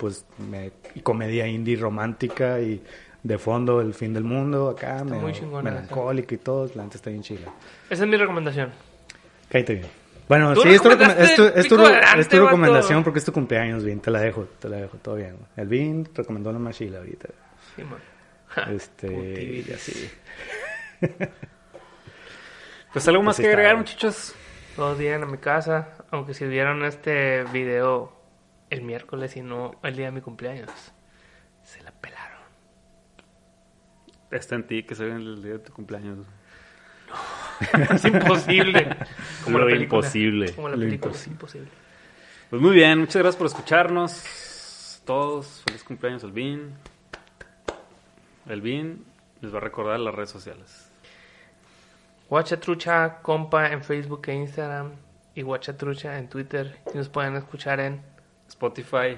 pues, 0.00 0.24
me- 0.50 0.72
comedia 1.02 1.46
indie 1.46 1.76
romántica 1.76 2.58
y 2.60 2.82
de 3.22 3.36
fondo 3.38 3.80
el 3.82 3.92
fin 3.92 4.14
del 4.14 4.24
mundo 4.24 4.70
acá, 4.70 5.04
medio 5.04 5.20
muy 5.20 5.32
chingona 5.32 5.62
melancólica 5.70 6.34
y 6.34 6.38
todo, 6.38 6.70
la 6.74 6.84
está 6.96 7.10
bien 7.10 7.22
chila. 7.22 7.52
Esa 7.90 8.04
es 8.04 8.08
mi 8.10 8.16
recomendación. 8.16 8.70
Cállate 9.50 9.74
bien. 9.74 9.86
Bueno, 10.26 10.54
sí, 10.56 10.68
es 10.70 10.80
tu, 10.80 10.90
es 10.90 11.34
tu- 11.36 11.44
es 11.44 11.66
es 11.66 12.28
recomendación 12.40 13.04
porque 13.04 13.18
es 13.18 13.24
tu 13.24 13.32
cumpleaños, 13.32 13.84
bien, 13.84 14.00
te 14.00 14.10
la 14.10 14.20
dejo, 14.20 14.44
te 14.58 14.68
la 14.68 14.76
dejo, 14.78 14.96
todo 14.98 15.16
bien. 15.16 15.36
El 15.56 15.68
Vin 15.68 16.08
recomendó 16.14 16.50
la 16.52 16.58
más 16.58 16.76
chila 16.76 16.98
ahorita. 16.98 17.28
Sí, 17.76 17.82
man. 17.84 17.98
Este, 18.74 19.08
Puti. 19.08 19.64
y 19.68 19.72
así. 19.72 20.10
Pues 22.92 23.06
algo 23.08 23.22
más 23.22 23.36
Pues 23.36 23.46
que 23.46 23.50
está, 23.50 23.56
agregar, 23.58 23.76
muchachos. 23.76 24.34
Todos 24.76 24.98
vienen 24.98 25.22
a 25.24 25.26
mi 25.26 25.38
casa, 25.38 25.96
aunque 26.10 26.32
si 26.34 26.44
vieron 26.46 26.84
este 26.84 27.44
video 27.52 28.12
el 28.70 28.82
miércoles 28.82 29.36
y 29.36 29.42
no 29.42 29.72
el 29.82 29.96
día 29.96 30.06
de 30.06 30.12
mi 30.12 30.20
cumpleaños. 30.20 30.70
Se 31.62 31.82
la 31.82 31.90
pelaron. 31.92 32.40
Está 34.30 34.54
en 34.54 34.66
ti 34.66 34.84
que 34.84 34.94
se 34.94 35.04
ve 35.04 35.12
el 35.12 35.42
día 35.42 35.52
de 35.54 35.58
tu 35.58 35.72
cumpleaños. 35.72 36.26
Es 37.90 38.04
imposible. 38.06 38.96
Como 39.44 39.58
Lo 39.58 39.64
la 39.66 39.72
película. 39.72 39.98
imposible. 39.98 40.54
Como 40.54 40.68
la 40.70 40.76
Lo 40.76 40.82
película, 40.82 41.12
es 41.14 41.26
imposible. 41.26 41.68
Pues 42.48 42.62
muy 42.62 42.72
bien, 42.74 42.98
muchas 43.00 43.16
gracias 43.16 43.36
por 43.36 43.46
escucharnos. 43.48 45.02
Todos, 45.04 45.62
feliz 45.66 45.84
cumpleaños, 45.84 46.22
Elvin. 46.24 46.72
Elvin 48.48 49.04
les 49.42 49.52
va 49.52 49.58
a 49.58 49.60
recordar 49.60 50.00
las 50.00 50.14
redes 50.14 50.30
sociales. 50.30 50.90
Guachatrucha, 52.28 53.20
compa 53.22 53.70
en 53.72 53.82
Facebook 53.82 54.22
e 54.28 54.34
Instagram. 54.34 54.92
Y 55.34 55.42
Guachatrucha 55.42 56.18
en 56.18 56.28
Twitter. 56.28 56.78
Y 56.94 56.96
nos 56.96 57.08
pueden 57.08 57.36
escuchar 57.36 57.80
en 57.80 58.00
Spotify, 58.50 59.16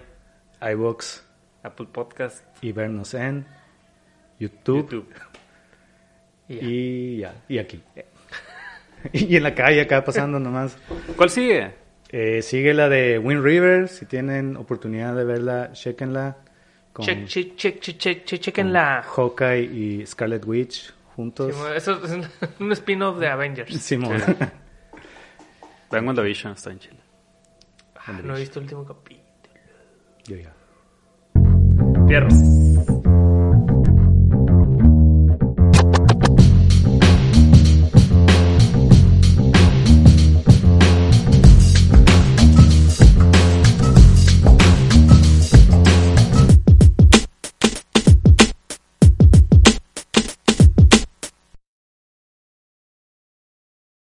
iVoox 0.61 1.23
Apple 1.63 1.87
Podcast, 1.91 2.45
y 2.63 2.73
vernos 2.73 3.15
en 3.15 3.47
YouTube, 4.39 4.91
YouTube. 4.91 5.15
y 6.49 6.55
ya. 6.57 6.63
y 6.63 7.17
ya, 7.19 7.35
y 7.49 7.59
aquí. 7.59 7.83
y 9.13 9.37
en 9.37 9.43
la 9.43 9.55
calle 9.55 9.81
acá 9.81 10.05
pasando 10.05 10.39
nomás. 10.39 10.77
¿Cuál 11.17 11.31
sigue? 11.31 11.75
Eh, 12.11 12.43
sigue 12.43 12.75
la 12.75 12.89
de 12.91 13.19
Wind 13.19 13.43
River, 13.43 13.89
si 13.89 14.05
tienen 14.05 14.57
oportunidad 14.57 15.17
de 15.17 15.25
verla, 15.25 15.73
chequenla. 15.73 16.37
Con, 16.93 17.07
Check, 17.07 17.25
check, 17.25 17.57
check, 17.57 17.81
check, 17.81 18.25
chequenla. 18.25 19.03
Hawkeye 19.03 19.63
y 19.63 20.07
Scarlet 20.07 20.45
Witch 20.45 20.93
juntos. 21.17 21.55
Simón, 21.55 21.73
Eso 21.75 22.05
es 22.05 22.29
un 22.61 22.73
spin-off 22.73 23.19
de 23.19 23.29
Avengers. 23.29 23.75
Simón. 23.81 24.23
Vengo 25.91 26.11
en 26.11 26.25
Vision, 26.25 26.53
está 26.53 26.71
en 26.71 26.79
Chile. 26.79 27.01
Ah, 27.97 28.21
no 28.23 28.37
he 28.37 28.41
visto 28.41 28.59
el 28.59 28.65
último 28.65 28.85
capítulo. 28.85 29.22
Yo 30.29 30.37
ya. 30.37 30.53
Fierros. 32.07 32.35